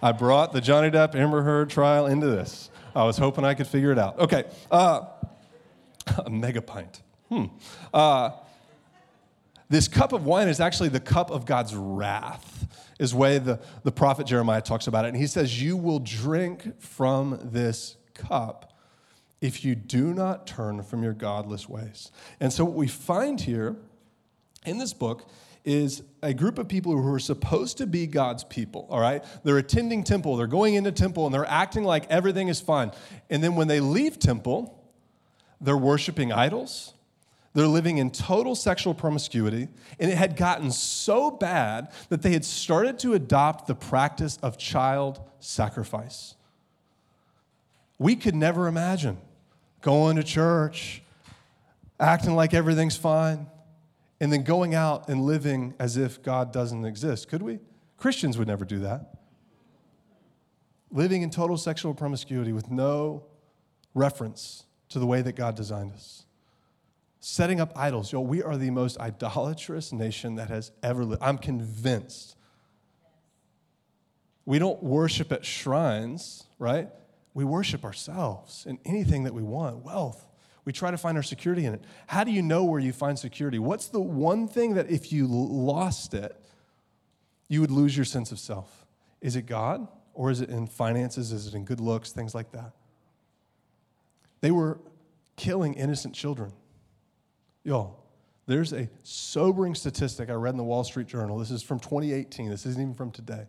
I 0.02 0.12
brought 0.12 0.52
the 0.52 0.60
Johnny 0.60 0.90
Depp 0.90 1.14
Amber 1.14 1.42
Heard 1.42 1.70
trial 1.70 2.06
into 2.06 2.26
this. 2.26 2.70
I 2.94 3.04
was 3.04 3.18
hoping 3.18 3.44
I 3.44 3.54
could 3.54 3.66
figure 3.66 3.90
it 3.90 3.98
out. 3.98 4.18
Okay. 4.18 4.44
Uh, 4.70 5.02
a 6.24 6.30
mega 6.30 6.62
pint. 6.62 7.02
Hmm. 7.28 7.46
Uh, 7.92 8.30
this 9.68 9.88
cup 9.88 10.12
of 10.12 10.24
wine 10.24 10.48
is 10.48 10.60
actually 10.60 10.90
the 10.90 11.00
cup 11.00 11.30
of 11.30 11.46
God's 11.46 11.74
wrath, 11.74 12.92
is 12.98 13.14
way 13.14 13.38
the, 13.38 13.60
the 13.82 13.92
prophet 13.92 14.26
Jeremiah 14.26 14.60
talks 14.60 14.86
about 14.86 15.04
it. 15.04 15.08
And 15.08 15.16
he 15.16 15.26
says, 15.26 15.60
You 15.60 15.76
will 15.76 16.00
drink 16.00 16.80
from 16.80 17.38
this 17.42 17.96
cup 18.12 18.72
if 19.40 19.64
you 19.64 19.74
do 19.74 20.14
not 20.14 20.46
turn 20.46 20.82
from 20.82 21.02
your 21.02 21.12
godless 21.12 21.68
ways. 21.68 22.10
And 22.40 22.52
so, 22.52 22.64
what 22.64 22.74
we 22.74 22.88
find 22.88 23.40
here 23.40 23.76
in 24.64 24.78
this 24.78 24.92
book 24.92 25.28
is 25.64 26.02
a 26.22 26.34
group 26.34 26.58
of 26.58 26.68
people 26.68 26.92
who 26.92 27.12
are 27.12 27.18
supposed 27.18 27.78
to 27.78 27.86
be 27.86 28.06
God's 28.06 28.44
people, 28.44 28.86
all 28.90 29.00
right? 29.00 29.24
They're 29.44 29.58
attending 29.58 30.04
temple, 30.04 30.36
they're 30.36 30.46
going 30.46 30.74
into 30.74 30.92
temple, 30.92 31.24
and 31.24 31.34
they're 31.34 31.48
acting 31.48 31.84
like 31.84 32.10
everything 32.10 32.48
is 32.48 32.60
fine. 32.60 32.92
And 33.30 33.42
then 33.42 33.54
when 33.54 33.66
they 33.66 33.80
leave 33.80 34.18
temple, 34.18 34.83
they're 35.64 35.76
worshiping 35.76 36.32
idols. 36.32 36.92
They're 37.54 37.66
living 37.68 37.98
in 37.98 38.10
total 38.10 38.54
sexual 38.56 38.94
promiscuity, 38.94 39.68
and 40.00 40.10
it 40.10 40.16
had 40.16 40.36
gotten 40.36 40.72
so 40.72 41.30
bad 41.30 41.92
that 42.08 42.20
they 42.20 42.32
had 42.32 42.44
started 42.44 42.98
to 43.00 43.14
adopt 43.14 43.68
the 43.68 43.76
practice 43.76 44.38
of 44.42 44.58
child 44.58 45.20
sacrifice. 45.38 46.34
We 47.98 48.16
could 48.16 48.34
never 48.34 48.66
imagine 48.66 49.18
going 49.82 50.16
to 50.16 50.24
church, 50.24 51.02
acting 52.00 52.34
like 52.34 52.54
everything's 52.54 52.96
fine, 52.96 53.46
and 54.20 54.32
then 54.32 54.42
going 54.42 54.74
out 54.74 55.08
and 55.08 55.24
living 55.24 55.74
as 55.78 55.96
if 55.96 56.22
God 56.22 56.52
doesn't 56.52 56.84
exist. 56.84 57.28
Could 57.28 57.42
we? 57.42 57.60
Christians 57.96 58.36
would 58.36 58.48
never 58.48 58.64
do 58.64 58.80
that. 58.80 59.14
Living 60.90 61.22
in 61.22 61.30
total 61.30 61.56
sexual 61.56 61.94
promiscuity 61.94 62.52
with 62.52 62.70
no 62.70 63.24
reference 63.94 64.64
to 64.90 64.98
the 64.98 65.06
way 65.06 65.22
that 65.22 65.34
God 65.34 65.54
designed 65.54 65.92
us. 65.92 66.24
Setting 67.20 67.60
up 67.60 67.72
idols. 67.74 68.12
Yo, 68.12 68.20
we 68.20 68.42
are 68.42 68.56
the 68.56 68.70
most 68.70 68.98
idolatrous 69.00 69.92
nation 69.92 70.34
that 70.36 70.50
has 70.50 70.72
ever 70.82 71.04
lived. 71.04 71.22
I'm 71.22 71.38
convinced. 71.38 72.36
We 74.44 74.58
don't 74.58 74.82
worship 74.82 75.32
at 75.32 75.44
shrines, 75.44 76.44
right? 76.58 76.88
We 77.32 77.44
worship 77.44 77.84
ourselves 77.84 78.66
in 78.66 78.78
anything 78.84 79.24
that 79.24 79.34
we 79.34 79.42
want 79.42 79.84
wealth. 79.84 80.26
We 80.64 80.72
try 80.72 80.90
to 80.90 80.98
find 80.98 81.16
our 81.16 81.22
security 81.22 81.64
in 81.64 81.74
it. 81.74 81.84
How 82.06 82.24
do 82.24 82.30
you 82.30 82.42
know 82.42 82.64
where 82.64 82.80
you 82.80 82.92
find 82.92 83.18
security? 83.18 83.58
What's 83.58 83.88
the 83.88 84.00
one 84.00 84.48
thing 84.48 84.74
that 84.74 84.90
if 84.90 85.12
you 85.12 85.26
lost 85.26 86.14
it, 86.14 86.38
you 87.48 87.60
would 87.60 87.70
lose 87.70 87.96
your 87.96 88.04
sense 88.04 88.32
of 88.32 88.38
self? 88.38 88.86
Is 89.20 89.36
it 89.36 89.42
God 89.42 89.86
or 90.14 90.30
is 90.30 90.40
it 90.40 90.48
in 90.48 90.66
finances? 90.66 91.32
Is 91.32 91.46
it 91.46 91.54
in 91.54 91.64
good 91.64 91.80
looks? 91.80 92.12
Things 92.12 92.34
like 92.34 92.52
that. 92.52 92.72
They 94.44 94.50
were 94.50 94.78
killing 95.36 95.72
innocent 95.72 96.14
children. 96.14 96.52
Y'all, 97.62 98.04
there's 98.44 98.74
a 98.74 98.90
sobering 99.02 99.74
statistic 99.74 100.28
I 100.28 100.34
read 100.34 100.50
in 100.50 100.58
the 100.58 100.64
Wall 100.64 100.84
Street 100.84 101.06
Journal. 101.06 101.38
This 101.38 101.50
is 101.50 101.62
from 101.62 101.80
2018, 101.80 102.50
this 102.50 102.66
isn't 102.66 102.78
even 102.78 102.92
from 102.92 103.10
today. 103.10 103.46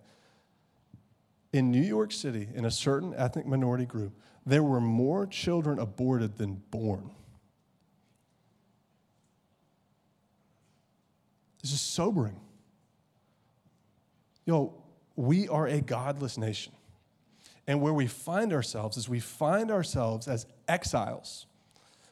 In 1.51 1.69
New 1.69 1.81
York 1.81 2.13
City, 2.13 2.47
in 2.55 2.63
a 2.63 2.71
certain 2.71 3.13
ethnic 3.13 3.45
minority 3.45 3.85
group, 3.85 4.13
there 4.45 4.63
were 4.63 4.79
more 4.79 5.27
children 5.27 5.79
aborted 5.79 6.37
than 6.37 6.63
born. 6.71 7.11
This 11.61 11.73
is 11.73 11.81
sobering. 11.81 12.39
Yo, 14.45 14.73
we 15.17 15.49
are 15.49 15.67
a 15.67 15.81
godless 15.81 16.37
nation. 16.37 16.71
And 17.67 17.81
where 17.81 17.93
we 17.93 18.07
find 18.07 18.53
ourselves 18.53 18.97
is 18.97 19.09
we 19.09 19.19
find 19.19 19.71
ourselves 19.71 20.27
as 20.27 20.45
exiles 20.67 21.47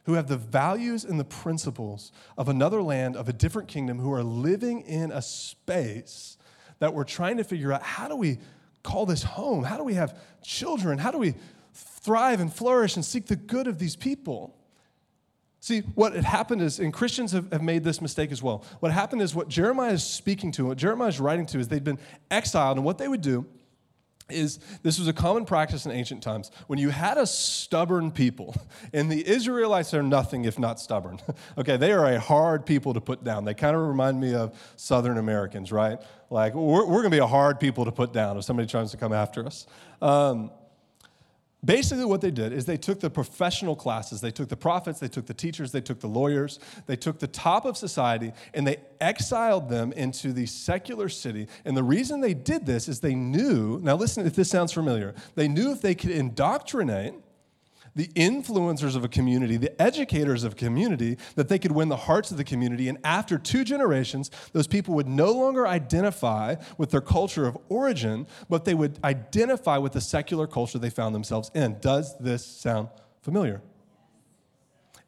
who 0.04 0.14
have 0.14 0.26
the 0.26 0.36
values 0.36 1.04
and 1.04 1.18
the 1.18 1.24
principles 1.24 2.12
of 2.36 2.48
another 2.48 2.82
land, 2.82 3.16
of 3.16 3.28
a 3.28 3.32
different 3.32 3.68
kingdom, 3.68 3.98
who 3.98 4.12
are 4.12 4.22
living 4.22 4.82
in 4.82 5.10
a 5.10 5.22
space 5.22 6.36
that 6.78 6.92
we're 6.92 7.04
trying 7.04 7.38
to 7.38 7.44
figure 7.44 7.72
out 7.72 7.82
how 7.82 8.08
do 8.08 8.16
we 8.16 8.38
call 8.82 9.06
this 9.06 9.22
home? 9.22 9.64
How 9.64 9.78
do 9.78 9.84
we 9.84 9.94
have 9.94 10.18
children? 10.42 10.98
How 10.98 11.10
do 11.10 11.18
we 11.18 11.34
thrive 11.72 12.40
and 12.40 12.52
flourish 12.52 12.96
and 12.96 13.04
seek 13.04 13.26
the 13.26 13.36
good 13.36 13.66
of 13.66 13.78
these 13.78 13.96
people? 13.96 14.54
See, 15.60 15.80
what 15.94 16.14
had 16.14 16.24
happened 16.24 16.60
is, 16.60 16.78
and 16.78 16.92
Christians 16.92 17.32
have, 17.32 17.50
have 17.50 17.62
made 17.62 17.84
this 17.84 18.02
mistake 18.02 18.30
as 18.30 18.42
well. 18.42 18.62
What 18.80 18.92
happened 18.92 19.22
is 19.22 19.34
what 19.34 19.48
Jeremiah 19.48 19.92
is 19.92 20.04
speaking 20.04 20.52
to, 20.52 20.66
what 20.66 20.76
Jeremiah 20.76 21.08
is 21.08 21.18
writing 21.18 21.46
to, 21.46 21.58
is 21.58 21.68
they'd 21.68 21.82
been 21.82 21.98
exiled, 22.30 22.76
and 22.76 22.84
what 22.84 22.98
they 22.98 23.08
would 23.08 23.22
do 23.22 23.46
is 24.30 24.58
this 24.82 24.98
was 24.98 25.06
a 25.06 25.12
common 25.12 25.44
practice 25.44 25.84
in 25.84 25.92
ancient 25.92 26.22
times. 26.22 26.50
When 26.66 26.78
you 26.78 26.90
had 26.90 27.18
a 27.18 27.26
stubborn 27.26 28.10
people, 28.10 28.54
and 28.92 29.10
the 29.10 29.26
Israelites 29.26 29.92
are 29.94 30.02
nothing 30.02 30.44
if 30.44 30.58
not 30.58 30.80
stubborn. 30.80 31.20
okay, 31.58 31.76
they 31.76 31.92
are 31.92 32.06
a 32.06 32.18
hard 32.18 32.64
people 32.64 32.94
to 32.94 33.00
put 33.00 33.24
down. 33.24 33.44
They 33.44 33.54
kind 33.54 33.76
of 33.76 33.82
remind 33.82 34.20
me 34.20 34.34
of 34.34 34.58
Southern 34.76 35.18
Americans, 35.18 35.72
right? 35.72 36.00
Like, 36.30 36.54
we're, 36.54 36.86
we're 36.86 37.02
going 37.02 37.04
to 37.04 37.10
be 37.10 37.18
a 37.18 37.26
hard 37.26 37.60
people 37.60 37.84
to 37.84 37.92
put 37.92 38.12
down 38.12 38.36
if 38.36 38.44
somebody 38.44 38.66
tries 38.66 38.90
to 38.92 38.96
come 38.96 39.12
after 39.12 39.46
us. 39.46 39.66
Um, 40.00 40.50
Basically, 41.64 42.04
what 42.04 42.20
they 42.20 42.30
did 42.30 42.52
is 42.52 42.66
they 42.66 42.76
took 42.76 43.00
the 43.00 43.10
professional 43.10 43.74
classes, 43.74 44.20
they 44.20 44.30
took 44.30 44.48
the 44.48 44.56
prophets, 44.56 45.00
they 45.00 45.08
took 45.08 45.26
the 45.26 45.34
teachers, 45.34 45.72
they 45.72 45.80
took 45.80 46.00
the 46.00 46.08
lawyers, 46.08 46.58
they 46.86 46.96
took 46.96 47.18
the 47.18 47.26
top 47.26 47.64
of 47.64 47.76
society, 47.76 48.32
and 48.52 48.66
they 48.66 48.78
exiled 49.00 49.68
them 49.68 49.92
into 49.92 50.32
the 50.32 50.46
secular 50.46 51.08
city. 51.08 51.48
And 51.64 51.76
the 51.76 51.82
reason 51.82 52.20
they 52.20 52.34
did 52.34 52.66
this 52.66 52.88
is 52.88 53.00
they 53.00 53.14
knew 53.14 53.80
now, 53.82 53.96
listen 53.96 54.26
if 54.26 54.34
this 54.34 54.50
sounds 54.50 54.72
familiar, 54.72 55.14
they 55.34 55.48
knew 55.48 55.72
if 55.72 55.80
they 55.80 55.94
could 55.94 56.10
indoctrinate 56.10 57.14
the 57.96 58.08
influencers 58.08 58.96
of 58.96 59.04
a 59.04 59.08
community, 59.08 59.56
the 59.56 59.80
educators 59.80 60.44
of 60.44 60.52
a 60.52 60.56
community, 60.56 61.16
that 61.36 61.48
they 61.48 61.58
could 61.58 61.72
win 61.72 61.88
the 61.88 61.96
hearts 61.96 62.30
of 62.30 62.36
the 62.36 62.44
community. 62.44 62.88
And 62.88 62.98
after 63.04 63.38
two 63.38 63.64
generations, 63.64 64.30
those 64.52 64.66
people 64.66 64.94
would 64.94 65.08
no 65.08 65.32
longer 65.32 65.66
identify 65.66 66.56
with 66.76 66.90
their 66.90 67.00
culture 67.00 67.46
of 67.46 67.56
origin, 67.68 68.26
but 68.48 68.64
they 68.64 68.74
would 68.74 68.98
identify 69.04 69.78
with 69.78 69.92
the 69.92 70.00
secular 70.00 70.46
culture 70.46 70.78
they 70.78 70.90
found 70.90 71.14
themselves 71.14 71.50
in. 71.54 71.78
Does 71.80 72.16
this 72.18 72.44
sound 72.44 72.88
familiar? 73.22 73.62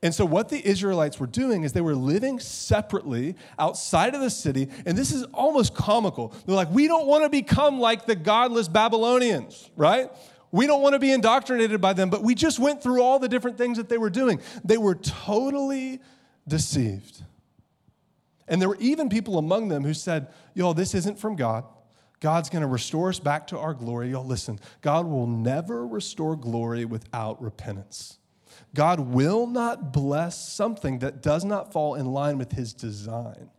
And 0.03 0.15
so, 0.15 0.25
what 0.25 0.51
the 0.51 0.65
Israelites 0.65 1.19
were 1.19 1.27
doing 1.27 1.65
is 1.65 1.73
they 1.73 1.81
were 1.81 1.95
living 1.95 2.39
separately 2.39 3.35
outside 3.59 4.15
of 4.15 4.21
the 4.21 4.31
city. 4.31 4.69
And 4.85 4.97
this 4.97 5.11
is 5.11 5.25
almost 5.35 5.75
comical. 5.75 6.35
They're 6.45 6.55
like, 6.55 6.71
we 6.71 6.87
don't 6.87 7.07
want 7.07 7.25
to 7.25 7.31
become 7.31 7.81
like 7.81 8.05
the 8.05 8.15
godless 8.15 8.69
Babylonians, 8.69 9.71
right? 9.75 10.11
We 10.57 10.67
don't 10.67 10.81
want 10.81 10.95
to 10.95 10.99
be 10.99 11.13
indoctrinated 11.13 11.83
by 11.83 11.93
them, 11.93 12.09
but 12.09 12.23
we 12.23 12.35
just 12.35 12.59
went 12.59 12.83
through 12.83 13.03
all 13.03 13.19
the 13.19 13.29
different 13.29 13.59
things 13.59 13.77
that 13.77 13.91
they 13.91 13.99
were 13.99 14.09
doing. 14.09 14.41
They 14.65 14.79
were 14.79 14.95
totally 14.95 16.01
deceived. 16.49 17.23
And 18.49 18.59
there 18.59 18.71
were 18.71 18.79
even 18.81 19.11
people 19.11 19.37
among 19.37 19.69
them 19.69 19.85
who 19.85 19.93
said, 19.93 20.29
Yo, 20.55 20.73
this 20.73 20.95
isn't 20.95 21.19
from 21.19 21.37
God. 21.37 21.65
God's 22.21 22.49
going 22.49 22.63
to 22.63 22.69
restore 22.69 23.11
us 23.11 23.19
back 23.19 23.49
to 23.49 23.59
our 23.59 23.75
glory. 23.75 24.13
Y'all, 24.13 24.25
listen, 24.25 24.59
God 24.81 25.05
will 25.05 25.27
never 25.27 25.87
restore 25.87 26.37
glory 26.37 26.87
without 26.87 27.43
repentance. 27.43 28.17
God 28.75 29.01
will 29.01 29.47
not 29.47 29.93
bless 29.93 30.49
something 30.49 31.01
that 31.01 31.21
does 31.21 31.45
not 31.45 31.71
fall 31.71 31.97
in 31.97 32.07
line 32.07 32.39
with 32.39 32.53
his 32.53 32.73
design. 32.73 33.51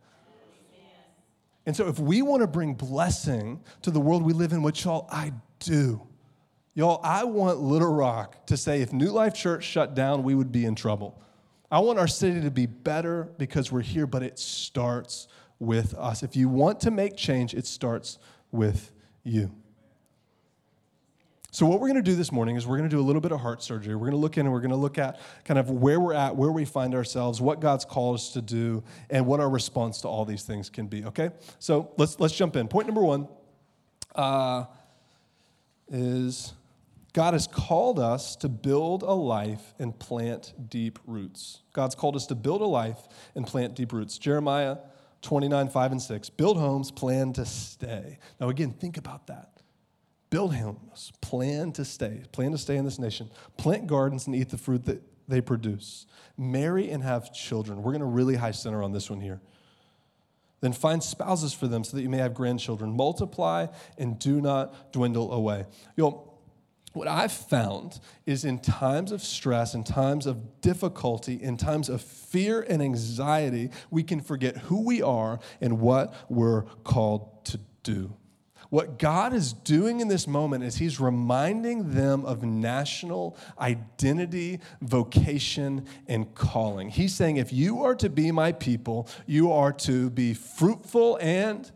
And 1.67 1.75
so, 1.75 1.87
if 1.89 1.99
we 1.99 2.23
want 2.23 2.41
to 2.41 2.47
bring 2.47 2.73
blessing 2.73 3.61
to 3.83 3.91
the 3.91 3.99
world 3.99 4.23
we 4.23 4.33
live 4.33 4.51
in, 4.51 4.63
which 4.63 4.85
y'all, 4.85 5.07
I 5.11 5.33
do, 5.59 6.06
Y'all, 6.77 6.99
I 7.03 7.23
want 7.23 7.59
Little 7.59 7.91
Rock 7.91 8.45
to 8.45 8.55
say 8.55 8.83
if 8.83 8.93
New 8.93 9.09
Life 9.09 9.33
Church 9.33 9.63
shut 9.63 9.95
down, 9.95 10.21
we 10.21 10.35
would 10.35 10.51
be 10.51 10.63
in 10.63 10.75
trouble. 10.75 11.19
I 11.71 11.79
want 11.79 11.97
our 11.97 12.07
city 12.07 12.39
to 12.41 12.51
be 12.51 12.67
better 12.67 13.29
because 13.39 13.71
we're 13.71 13.81
here, 13.81 14.05
but 14.05 14.21
it 14.21 14.37
starts 14.37 15.27
with 15.57 15.95
us. 15.95 16.21
If 16.21 16.35
you 16.35 16.49
want 16.49 16.79
to 16.81 16.91
make 16.91 17.17
change, 17.17 17.55
it 17.55 17.65
starts 17.65 18.19
with 18.51 18.91
you. 19.23 19.51
So, 21.49 21.65
what 21.65 21.79
we're 21.79 21.87
going 21.87 22.03
to 22.03 22.11
do 22.11 22.15
this 22.15 22.31
morning 22.31 22.57
is 22.57 22.67
we're 22.67 22.77
going 22.77 22.87
to 22.87 22.95
do 22.95 23.01
a 23.01 23.07
little 23.07 23.21
bit 23.21 23.31
of 23.31 23.39
heart 23.39 23.63
surgery. 23.63 23.95
We're 23.95 24.01
going 24.01 24.11
to 24.11 24.17
look 24.17 24.37
in 24.37 24.45
and 24.45 24.53
we're 24.53 24.61
going 24.61 24.69
to 24.69 24.75
look 24.75 24.99
at 24.99 25.19
kind 25.45 25.59
of 25.59 25.71
where 25.71 25.99
we're 25.99 26.13
at, 26.13 26.35
where 26.35 26.51
we 26.51 26.63
find 26.63 26.93
ourselves, 26.93 27.41
what 27.41 27.59
God's 27.59 27.85
called 27.85 28.17
us 28.17 28.33
to 28.33 28.41
do, 28.43 28.83
and 29.09 29.25
what 29.25 29.39
our 29.39 29.49
response 29.49 30.01
to 30.01 30.07
all 30.07 30.25
these 30.25 30.43
things 30.43 30.69
can 30.69 30.85
be. 30.85 31.05
Okay? 31.05 31.31
So, 31.57 31.89
let's, 31.97 32.19
let's 32.19 32.35
jump 32.35 32.55
in. 32.55 32.67
Point 32.67 32.85
number 32.85 33.01
one 33.01 33.27
uh, 34.13 34.65
is 35.89 36.53
God 37.13 37.33
has 37.33 37.47
called 37.47 37.99
us 37.99 38.35
to 38.37 38.49
build 38.49 39.01
a 39.01 39.13
life 39.13 39.73
and 39.79 39.97
plant 39.97 40.53
deep 40.69 40.99
roots. 41.07 41.61
God's 41.73 41.95
called 41.95 42.15
us 42.15 42.27
to 42.27 42.35
build 42.35 42.61
a 42.61 42.65
life 42.65 43.07
and 43.35 43.45
plant 43.45 43.75
deep 43.75 43.93
roots. 43.93 44.17
Jeremiah 44.17 44.77
29, 45.21 45.69
5 45.69 45.91
and 45.91 46.01
6. 46.01 46.29
Build 46.31 46.57
homes, 46.57 46.91
plan 46.91 47.33
to 47.33 47.45
stay. 47.45 48.19
Now, 48.39 48.49
again, 48.49 48.71
think 48.71 48.97
about 48.97 49.27
that. 49.27 49.61
Build 50.29 50.53
homes, 50.55 51.11
plan 51.21 51.71
to 51.73 51.85
stay, 51.85 52.23
plan 52.31 52.51
to 52.51 52.57
stay 52.57 52.75
in 52.75 52.85
this 52.85 52.99
nation. 52.99 53.29
Plant 53.55 53.87
gardens 53.87 54.27
and 54.27 54.35
eat 54.35 54.49
the 54.49 54.57
fruit 54.57 54.85
that 54.85 55.01
they 55.27 55.41
produce. 55.41 56.05
Marry 56.37 56.89
and 56.89 57.03
have 57.03 57.33
children. 57.33 57.81
We're 57.81 57.91
going 57.91 58.01
to 58.01 58.05
really 58.05 58.35
high 58.35 58.51
center 58.51 58.83
on 58.83 58.91
this 58.91 59.09
one 59.09 59.21
here. 59.21 59.41
Then 60.59 60.73
find 60.73 61.01
spouses 61.03 61.53
for 61.53 61.67
them 61.67 61.83
so 61.83 61.95
that 61.97 62.03
you 62.03 62.09
may 62.09 62.17
have 62.17 62.33
grandchildren. 62.33 62.91
Multiply 62.91 63.67
and 63.97 64.17
do 64.19 64.41
not 64.41 64.91
dwindle 64.91 65.31
away. 65.31 65.65
You 65.95 66.03
know, 66.03 66.33
what 66.97 67.07
I've 67.07 67.31
found 67.31 67.99
is 68.25 68.43
in 68.43 68.59
times 68.59 69.11
of 69.11 69.21
stress, 69.21 69.73
in 69.73 69.83
times 69.83 70.25
of 70.25 70.61
difficulty, 70.61 71.41
in 71.41 71.57
times 71.57 71.89
of 71.89 72.01
fear 72.01 72.61
and 72.61 72.81
anxiety, 72.81 73.69
we 73.89 74.03
can 74.03 74.19
forget 74.19 74.57
who 74.57 74.83
we 74.83 75.01
are 75.01 75.39
and 75.61 75.79
what 75.79 76.13
we're 76.29 76.63
called 76.83 77.45
to 77.45 77.59
do. 77.83 78.13
What 78.69 78.99
God 78.99 79.33
is 79.33 79.53
doing 79.53 80.01
in 80.01 80.09
this 80.09 80.27
moment 80.27 80.63
is 80.63 80.75
He's 80.75 80.99
reminding 80.99 81.93
them 81.93 82.25
of 82.25 82.43
national 82.43 83.37
identity, 83.59 84.59
vocation, 84.81 85.85
and 86.07 86.33
calling. 86.35 86.89
He's 86.89 87.13
saying, 87.13 87.37
if 87.37 87.53
you 87.53 87.83
are 87.83 87.95
to 87.95 88.09
be 88.09 88.31
my 88.31 88.51
people, 88.51 89.07
you 89.25 89.51
are 89.53 89.71
to 89.73 90.09
be 90.09 90.33
fruitful 90.33 91.17
and 91.21 91.71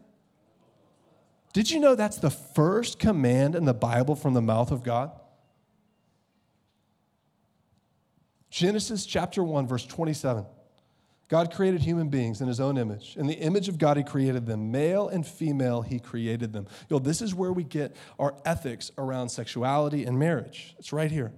did 1.53 1.69
you 1.69 1.79
know 1.79 1.95
that's 1.95 2.17
the 2.17 2.29
first 2.29 2.99
command 2.99 3.55
in 3.55 3.65
the 3.65 3.73
Bible 3.73 4.15
from 4.15 4.33
the 4.33 4.41
mouth 4.41 4.71
of 4.71 4.83
God? 4.83 5.11
Genesis 8.49 9.05
chapter 9.05 9.43
1, 9.43 9.67
verse 9.67 9.85
27. 9.85 10.45
God 11.29 11.53
created 11.53 11.81
human 11.81 12.09
beings 12.09 12.41
in 12.41 12.49
his 12.49 12.59
own 12.59 12.77
image. 12.77 13.15
In 13.15 13.25
the 13.25 13.35
image 13.35 13.69
of 13.69 13.77
God, 13.77 13.95
he 13.95 14.03
created 14.03 14.45
them. 14.45 14.69
Male 14.69 15.07
and 15.07 15.25
female, 15.25 15.81
he 15.81 15.97
created 15.97 16.51
them. 16.51 16.67
Yo, 16.89 16.99
this 16.99 17.21
is 17.21 17.33
where 17.33 17.53
we 17.53 17.63
get 17.63 17.95
our 18.19 18.35
ethics 18.43 18.91
around 18.97 19.29
sexuality 19.29 20.03
and 20.03 20.19
marriage. 20.19 20.75
It's 20.77 20.91
right 20.91 21.09
here. 21.09 21.31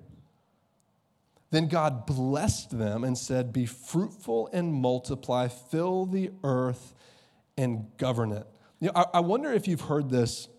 Then 1.52 1.68
God 1.68 2.08
blessed 2.08 2.76
them 2.76 3.04
and 3.04 3.16
said, 3.16 3.54
Be 3.54 3.68
fruitful 3.68 4.50
and 4.52 4.74
multiply, 4.74 5.48
fill 5.48 6.08
the 6.08 6.32
earth 6.44 6.96
and 7.56 7.96
govern 7.98 8.32
it. 8.32 8.48
You 8.84 8.90
know, 8.90 8.94
I, 8.98 9.06
I 9.14 9.22
wonder 9.22 9.54
if 9.54 9.70
you've 9.70 9.80
heard 9.80 10.10
this 10.10 10.50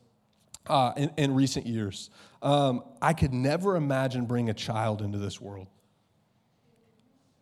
uh, 0.66 0.94
in, 0.96 1.12
in, 1.18 1.34
recent 1.34 1.66
years. 1.66 2.08
Um, 2.40 2.82
I 3.02 3.12
could 3.12 3.34
never 3.34 3.76
imagine 3.76 4.24
bringing 4.24 4.48
a 4.48 4.54
child 4.54 5.02
into 5.02 5.18
this 5.18 5.42
world. 5.42 5.66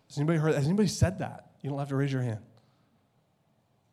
Has 0.09 0.18
anybody 0.18 0.40
heard? 0.40 0.57
Has 0.57 0.66
anybody 0.66 0.88
said 0.88 1.21
that? 1.21 1.53
You 1.61 1.71
don't 1.71 1.79
have 1.79 1.90
to 1.90 1.95
raise 1.95 2.12
your 2.12 2.23
hand. 2.23 2.40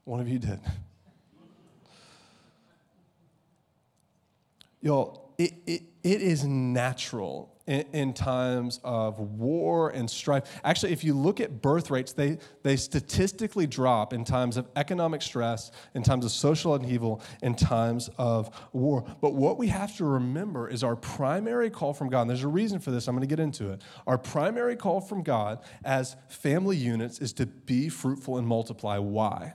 One 0.05 0.19
of 0.19 0.27
you 0.27 0.39
did. 0.39 0.59
Y'all, 4.81 5.35
it, 5.37 5.53
it, 5.67 5.83
it 6.01 6.23
is 6.23 6.43
natural 6.43 7.55
in, 7.69 7.85
in, 7.93 8.13
times 8.13 8.79
of 8.83 9.19
war 9.19 9.91
and 9.91 10.09
strife. 10.09 10.59
Actually, 10.63 10.91
if 10.91 11.03
you 11.03 11.13
look 11.13 11.39
at 11.39 11.61
birth 11.61 11.91
rates, 11.91 12.13
they, 12.13 12.39
they 12.63 12.75
statistically 12.75 13.67
drop 13.67 14.11
in 14.11 14.25
times 14.25 14.57
of 14.57 14.67
economic 14.75 15.21
stress, 15.21 15.71
in 15.93 16.01
times 16.01 16.25
of 16.25 16.31
social 16.31 16.73
upheaval, 16.73 17.21
in 17.43 17.53
times 17.53 18.09
of 18.17 18.49
war. 18.73 19.05
But 19.21 19.35
what 19.35 19.59
we 19.59 19.67
have 19.67 19.95
to 19.97 20.05
remember 20.05 20.67
is 20.67 20.83
our 20.83 20.95
primary 20.95 21.69
call 21.69 21.93
from 21.93 22.09
God, 22.09 22.21
and 22.21 22.29
there's 22.31 22.43
a 22.43 22.47
reason 22.47 22.79
for 22.79 22.89
this, 22.89 23.07
I'm 23.07 23.15
going 23.15 23.21
to 23.21 23.27
get 23.27 23.39
into 23.39 23.71
it. 23.71 23.83
Our 24.07 24.17
primary 24.17 24.75
call 24.75 24.99
from 24.99 25.21
God 25.21 25.59
as 25.85 26.15
family 26.27 26.75
units 26.75 27.19
is 27.19 27.33
to 27.33 27.45
be 27.45 27.87
fruitful 27.87 28.39
and 28.39 28.47
multiply. 28.47 28.97
Why? 28.97 29.53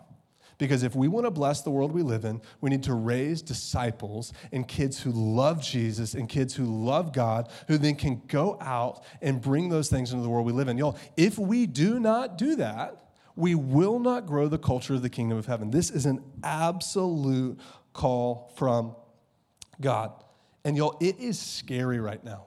Because 0.59 0.83
if 0.83 0.95
we 0.95 1.09
want 1.09 1.27
to 1.27 1.31
bless 1.31 1.63
the 1.63 1.71
world 1.71 1.93
we 1.93 2.03
live 2.03 2.25
in, 2.25 2.41
we 2.61 2.71
need 2.71 2.85
to 2.85 2.95
raise 2.95 3.43
disciples 3.43 4.33
and 4.53 4.67
kids 4.67 5.01
who 5.01 5.11
love 5.11 5.63
Jesus 5.63 6.15
and 6.15 6.29
kids 6.29 6.55
who 6.55 6.65
love 6.65 7.13
God, 7.13 7.49
who 7.69 7.79
then 7.79 7.97
can 7.97 8.23
go 8.29 8.57
out 8.61 9.05
and 9.21 9.41
bring 9.41 9.69
those 9.69 9.89
things 9.89 10.13
into 10.13 10.23
the 10.23 10.29
world 10.29 10.47
we 10.47 10.53
live 10.53 10.69
in. 10.69 10.79
Y'all, 10.79 10.99
if 11.17 11.39
we 11.39 11.67
do 11.67 11.99
not 11.99 12.39
do 12.39 12.57
that, 12.57 13.01
we 13.37 13.55
will 13.55 13.99
not 13.99 14.27
grow 14.27 14.47
the 14.47 14.59
culture 14.59 14.95
of 14.95 15.03
the 15.03 15.11
kingdom 15.11 15.37
of 15.37 15.47
heaven. 15.47 15.71
This 15.71 15.91
is 15.91 16.07
an 16.07 16.23
absolute 16.45 17.59
call 17.93 18.53
from 18.57 18.95
God. 19.81 20.13
And 20.65 20.77
y'all, 20.77 20.97
it 21.01 21.19
is 21.19 21.39
scary 21.39 21.99
right 21.99 22.23
now. 22.25 22.47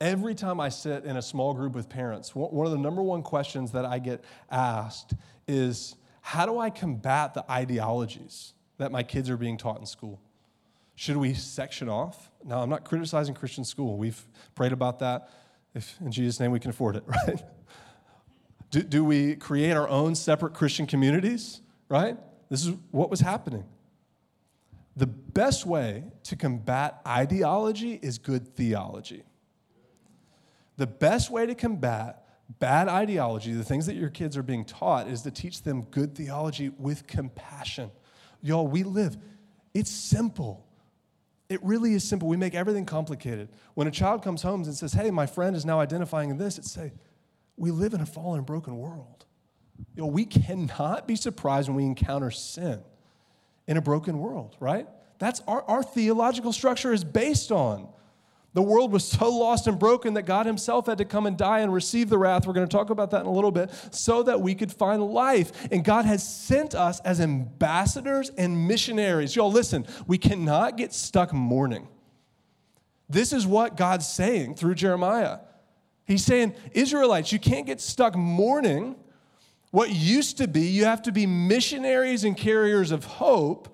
Every 0.00 0.34
time 0.34 0.60
I 0.60 0.68
sit 0.68 1.04
in 1.04 1.16
a 1.16 1.22
small 1.22 1.54
group 1.54 1.74
with 1.74 1.88
parents, 1.88 2.34
one 2.34 2.66
of 2.66 2.70
the 2.70 2.78
number 2.78 3.02
one 3.02 3.22
questions 3.22 3.72
that 3.72 3.84
I 3.84 3.98
get 3.98 4.22
asked 4.50 5.14
is, 5.48 5.96
how 6.28 6.44
do 6.44 6.58
I 6.58 6.68
combat 6.68 7.32
the 7.32 7.50
ideologies 7.50 8.52
that 8.76 8.92
my 8.92 9.02
kids 9.02 9.30
are 9.30 9.38
being 9.38 9.56
taught 9.56 9.80
in 9.80 9.86
school? 9.86 10.20
Should 10.94 11.16
we 11.16 11.32
section 11.32 11.88
off? 11.88 12.30
Now, 12.44 12.60
I'm 12.60 12.68
not 12.68 12.84
criticizing 12.84 13.34
Christian 13.34 13.64
school. 13.64 13.96
We've 13.96 14.22
prayed 14.54 14.72
about 14.72 14.98
that. 14.98 15.30
If 15.74 15.98
in 16.02 16.12
Jesus' 16.12 16.38
name 16.38 16.50
we 16.50 16.60
can 16.60 16.68
afford 16.68 16.96
it, 16.96 17.04
right? 17.26 17.42
Do, 18.70 18.82
do 18.82 19.04
we 19.06 19.36
create 19.36 19.72
our 19.72 19.88
own 19.88 20.14
separate 20.14 20.52
Christian 20.52 20.86
communities, 20.86 21.62
right? 21.88 22.18
This 22.50 22.66
is 22.66 22.74
what 22.90 23.08
was 23.08 23.20
happening. 23.20 23.64
The 24.96 25.06
best 25.06 25.64
way 25.64 26.04
to 26.24 26.36
combat 26.36 27.00
ideology 27.06 27.98
is 28.02 28.18
good 28.18 28.54
theology. 28.54 29.22
The 30.76 30.86
best 30.86 31.30
way 31.30 31.46
to 31.46 31.54
combat 31.54 32.27
bad 32.48 32.88
ideology, 32.88 33.52
the 33.52 33.64
things 33.64 33.86
that 33.86 33.96
your 33.96 34.08
kids 34.08 34.36
are 34.36 34.42
being 34.42 34.64
taught, 34.64 35.08
is 35.08 35.22
to 35.22 35.30
teach 35.30 35.62
them 35.62 35.82
good 35.90 36.14
theology 36.14 36.70
with 36.78 37.06
compassion. 37.06 37.90
Y'all, 38.42 38.66
we 38.66 38.82
live, 38.82 39.16
it's 39.74 39.90
simple. 39.90 40.64
It 41.48 41.62
really 41.62 41.94
is 41.94 42.04
simple. 42.04 42.28
We 42.28 42.36
make 42.36 42.54
everything 42.54 42.84
complicated. 42.84 43.48
When 43.74 43.86
a 43.86 43.90
child 43.90 44.22
comes 44.22 44.42
home 44.42 44.62
and 44.62 44.74
says, 44.74 44.92
Hey, 44.92 45.10
my 45.10 45.26
friend 45.26 45.56
is 45.56 45.64
now 45.64 45.80
identifying 45.80 46.30
in 46.30 46.38
this, 46.38 46.58
it's 46.58 46.70
say, 46.70 46.92
We 47.56 47.70
live 47.70 47.94
in 47.94 48.00
a 48.00 48.06
fallen 48.06 48.42
broken 48.42 48.78
world. 48.78 49.24
You 49.94 50.02
know, 50.02 50.08
we 50.08 50.24
cannot 50.24 51.06
be 51.06 51.16
surprised 51.16 51.68
when 51.68 51.76
we 51.76 51.84
encounter 51.84 52.30
sin 52.30 52.80
in 53.66 53.76
a 53.76 53.80
broken 53.80 54.18
world, 54.18 54.56
right? 54.60 54.88
That's 55.18 55.40
our, 55.46 55.62
our 55.62 55.82
theological 55.82 56.52
structure 56.52 56.92
is 56.92 57.04
based 57.04 57.52
on. 57.52 57.88
The 58.58 58.62
world 58.62 58.90
was 58.90 59.04
so 59.04 59.30
lost 59.30 59.68
and 59.68 59.78
broken 59.78 60.14
that 60.14 60.22
God 60.22 60.44
Himself 60.44 60.86
had 60.86 60.98
to 60.98 61.04
come 61.04 61.26
and 61.26 61.38
die 61.38 61.60
and 61.60 61.72
receive 61.72 62.08
the 62.08 62.18
wrath. 62.18 62.44
We're 62.44 62.54
going 62.54 62.66
to 62.66 62.76
talk 62.76 62.90
about 62.90 63.12
that 63.12 63.20
in 63.20 63.26
a 63.28 63.32
little 63.32 63.52
bit, 63.52 63.70
so 63.92 64.24
that 64.24 64.40
we 64.40 64.56
could 64.56 64.72
find 64.72 65.00
life. 65.00 65.52
And 65.70 65.84
God 65.84 66.06
has 66.06 66.28
sent 66.28 66.74
us 66.74 66.98
as 67.02 67.20
ambassadors 67.20 68.30
and 68.30 68.66
missionaries. 68.66 69.36
Y'all, 69.36 69.52
listen, 69.52 69.86
we 70.08 70.18
cannot 70.18 70.76
get 70.76 70.92
stuck 70.92 71.32
mourning. 71.32 71.86
This 73.08 73.32
is 73.32 73.46
what 73.46 73.76
God's 73.76 74.08
saying 74.08 74.56
through 74.56 74.74
Jeremiah. 74.74 75.38
He's 76.04 76.24
saying, 76.24 76.56
Israelites, 76.72 77.30
you 77.30 77.38
can't 77.38 77.64
get 77.64 77.80
stuck 77.80 78.16
mourning 78.16 78.96
what 79.70 79.92
used 79.92 80.38
to 80.38 80.48
be. 80.48 80.62
You 80.62 80.86
have 80.86 81.02
to 81.02 81.12
be 81.12 81.26
missionaries 81.26 82.24
and 82.24 82.36
carriers 82.36 82.90
of 82.90 83.04
hope 83.04 83.68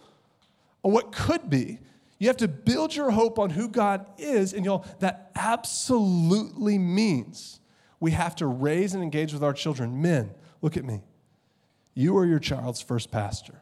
on 0.82 0.92
what 0.92 1.10
could 1.10 1.48
be. 1.48 1.78
You 2.18 2.28
have 2.28 2.36
to 2.38 2.48
build 2.48 2.94
your 2.94 3.10
hope 3.10 3.38
on 3.38 3.50
who 3.50 3.68
God 3.68 4.06
is, 4.18 4.52
and 4.52 4.64
y'all, 4.64 4.86
that 5.00 5.32
absolutely 5.34 6.78
means 6.78 7.60
we 8.00 8.12
have 8.12 8.36
to 8.36 8.46
raise 8.46 8.94
and 8.94 9.02
engage 9.02 9.32
with 9.32 9.42
our 9.42 9.52
children. 9.52 10.00
Men, 10.00 10.32
look 10.62 10.76
at 10.76 10.84
me. 10.84 11.02
You 11.94 12.16
are 12.18 12.26
your 12.26 12.38
child's 12.38 12.80
first 12.80 13.10
pastor. 13.10 13.60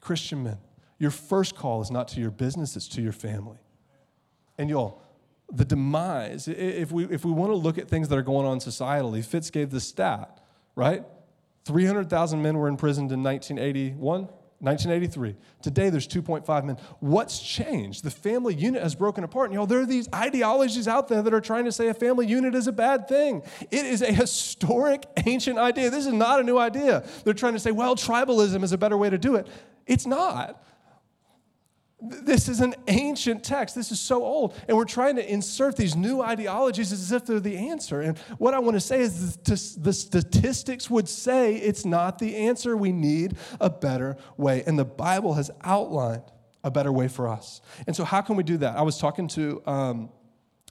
Christian 0.00 0.42
men, 0.42 0.58
your 0.98 1.10
first 1.10 1.54
call 1.54 1.80
is 1.80 1.90
not 1.90 2.08
to 2.08 2.20
your 2.20 2.30
business, 2.30 2.76
it's 2.76 2.88
to 2.88 3.02
your 3.02 3.12
family. 3.12 3.58
And 4.58 4.68
y'all, 4.68 5.02
the 5.50 5.64
demise, 5.64 6.48
if 6.48 6.90
we, 6.92 7.04
if 7.04 7.24
we 7.24 7.30
want 7.30 7.52
to 7.52 7.56
look 7.56 7.78
at 7.78 7.88
things 7.88 8.08
that 8.08 8.18
are 8.18 8.22
going 8.22 8.46
on 8.46 8.58
societally, 8.58 9.24
Fitz 9.24 9.50
gave 9.50 9.70
the 9.70 9.80
stat, 9.80 10.40
right? 10.74 11.04
300,000 11.64 12.42
men 12.42 12.56
were 12.56 12.68
imprisoned 12.68 13.12
in 13.12 13.22
1981. 13.22 14.28
1983. 14.62 15.34
Today, 15.60 15.90
there's 15.90 16.06
2.5 16.06 16.64
men. 16.64 16.78
What's 17.00 17.40
changed? 17.40 18.04
The 18.04 18.12
family 18.12 18.54
unit 18.54 18.80
has 18.80 18.94
broken 18.94 19.24
apart. 19.24 19.46
And, 19.46 19.54
you 19.54 19.58
know, 19.58 19.66
there 19.66 19.80
are 19.80 19.86
these 19.86 20.08
ideologies 20.14 20.86
out 20.86 21.08
there 21.08 21.20
that 21.20 21.34
are 21.34 21.40
trying 21.40 21.64
to 21.64 21.72
say 21.72 21.88
a 21.88 21.94
family 21.94 22.28
unit 22.28 22.54
is 22.54 22.68
a 22.68 22.72
bad 22.72 23.08
thing. 23.08 23.42
It 23.72 23.84
is 23.84 24.02
a 24.02 24.12
historic, 24.12 25.04
ancient 25.26 25.58
idea. 25.58 25.90
This 25.90 26.06
is 26.06 26.12
not 26.12 26.38
a 26.38 26.44
new 26.44 26.58
idea. 26.58 27.04
They're 27.24 27.34
trying 27.34 27.54
to 27.54 27.58
say, 27.58 27.72
well, 27.72 27.96
tribalism 27.96 28.62
is 28.62 28.70
a 28.70 28.78
better 28.78 28.96
way 28.96 29.10
to 29.10 29.18
do 29.18 29.34
it. 29.34 29.48
It's 29.86 30.06
not. 30.06 30.64
This 32.04 32.48
is 32.48 32.60
an 32.60 32.74
ancient 32.88 33.44
text. 33.44 33.76
This 33.76 33.92
is 33.92 34.00
so 34.00 34.24
old. 34.24 34.54
And 34.66 34.76
we're 34.76 34.84
trying 34.84 35.16
to 35.16 35.32
insert 35.32 35.76
these 35.76 35.94
new 35.94 36.20
ideologies 36.20 36.90
as 36.90 37.12
if 37.12 37.24
they're 37.24 37.38
the 37.38 37.56
answer. 37.56 38.00
And 38.00 38.18
what 38.38 38.54
I 38.54 38.58
want 38.58 38.74
to 38.74 38.80
say 38.80 39.00
is 39.00 39.36
the 39.36 39.92
statistics 39.92 40.90
would 40.90 41.08
say 41.08 41.54
it's 41.56 41.84
not 41.84 42.18
the 42.18 42.34
answer. 42.34 42.76
We 42.76 42.90
need 42.90 43.36
a 43.60 43.70
better 43.70 44.16
way. 44.36 44.64
And 44.66 44.76
the 44.76 44.84
Bible 44.84 45.34
has 45.34 45.50
outlined 45.62 46.24
a 46.64 46.70
better 46.70 46.92
way 46.92 47.08
for 47.08 47.28
us. 47.28 47.60
And 47.86 47.94
so, 47.94 48.04
how 48.04 48.20
can 48.20 48.36
we 48.36 48.42
do 48.42 48.56
that? 48.58 48.76
I 48.76 48.82
was 48.82 48.98
talking 48.98 49.28
to 49.28 49.62
um, 49.66 50.10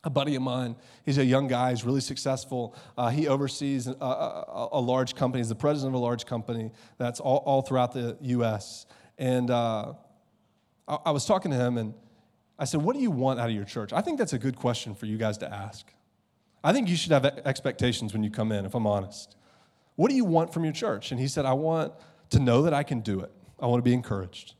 a 0.03 0.09
buddy 0.09 0.35
of 0.35 0.41
mine. 0.41 0.75
He's 1.05 1.17
a 1.17 1.25
young 1.25 1.47
guy, 1.47 1.71
he's 1.71 1.83
really 1.83 2.01
successful. 2.01 2.75
Uh, 2.97 3.09
he 3.09 3.27
oversees 3.27 3.87
a, 3.87 3.91
a, 3.91 4.69
a, 4.73 4.79
large 4.79 5.15
company, 5.15 5.41
he's 5.41 5.49
the 5.49 5.55
president 5.55 5.95
of 5.95 6.01
a 6.01 6.03
large 6.03 6.25
company 6.25 6.71
that's 6.97 7.19
all, 7.19 7.37
all 7.37 7.61
throughout 7.61 7.93
the 7.93 8.17
US. 8.21 8.85
And 9.17 9.51
uh, 9.51 9.93
I 11.05 11.11
was 11.11 11.25
talking 11.25 11.51
to 11.51 11.57
him 11.57 11.77
and 11.77 11.93
I 12.59 12.65
said, 12.65 12.81
What 12.81 12.95
do 12.95 13.01
you 13.01 13.11
want 13.11 13.39
out 13.39 13.49
of 13.49 13.55
your 13.55 13.65
church? 13.65 13.93
I 13.93 14.01
think 14.01 14.17
that's 14.17 14.33
a 14.33 14.37
good 14.37 14.55
question 14.55 14.93
for 14.93 15.05
you 15.05 15.17
guys 15.17 15.37
to 15.39 15.51
ask. 15.51 15.91
I 16.63 16.73
think 16.73 16.89
you 16.89 16.95
should 16.95 17.11
have 17.11 17.25
expectations 17.25 18.13
when 18.13 18.23
you 18.23 18.29
come 18.29 18.51
in, 18.51 18.65
if 18.65 18.75
I'm 18.75 18.85
honest. 18.85 19.35
What 19.95 20.09
do 20.09 20.15
you 20.15 20.25
want 20.25 20.53
from 20.53 20.63
your 20.63 20.73
church? 20.73 21.11
And 21.11 21.19
he 21.19 21.27
said, 21.27 21.45
I 21.45 21.53
want 21.53 21.93
to 22.29 22.39
know 22.39 22.61
that 22.63 22.73
I 22.73 22.83
can 22.83 22.99
do 22.99 23.21
it. 23.21 23.31
I 23.59 23.65
want 23.67 23.79
to 23.79 23.89
be 23.89 23.93
encouraged. 23.93 24.53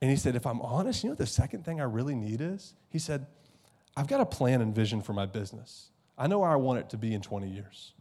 And 0.00 0.10
he 0.10 0.16
said, 0.16 0.36
If 0.36 0.46
I'm 0.46 0.60
honest, 0.60 1.02
you 1.02 1.10
know 1.10 1.16
the 1.16 1.26
second 1.26 1.64
thing 1.64 1.80
I 1.80 1.84
really 1.84 2.14
need 2.14 2.40
is? 2.40 2.74
He 2.90 2.98
said, 2.98 3.26
I've 3.96 4.06
got 4.06 4.20
a 4.20 4.26
plan 4.26 4.60
and 4.60 4.74
vision 4.74 5.00
for 5.02 5.12
my 5.12 5.26
business. 5.26 5.90
I 6.16 6.26
know 6.26 6.38
where 6.38 6.50
I 6.50 6.56
want 6.56 6.80
it 6.80 6.90
to 6.90 6.96
be 6.96 7.14
in 7.14 7.22
20 7.22 7.48
years. 7.48 7.94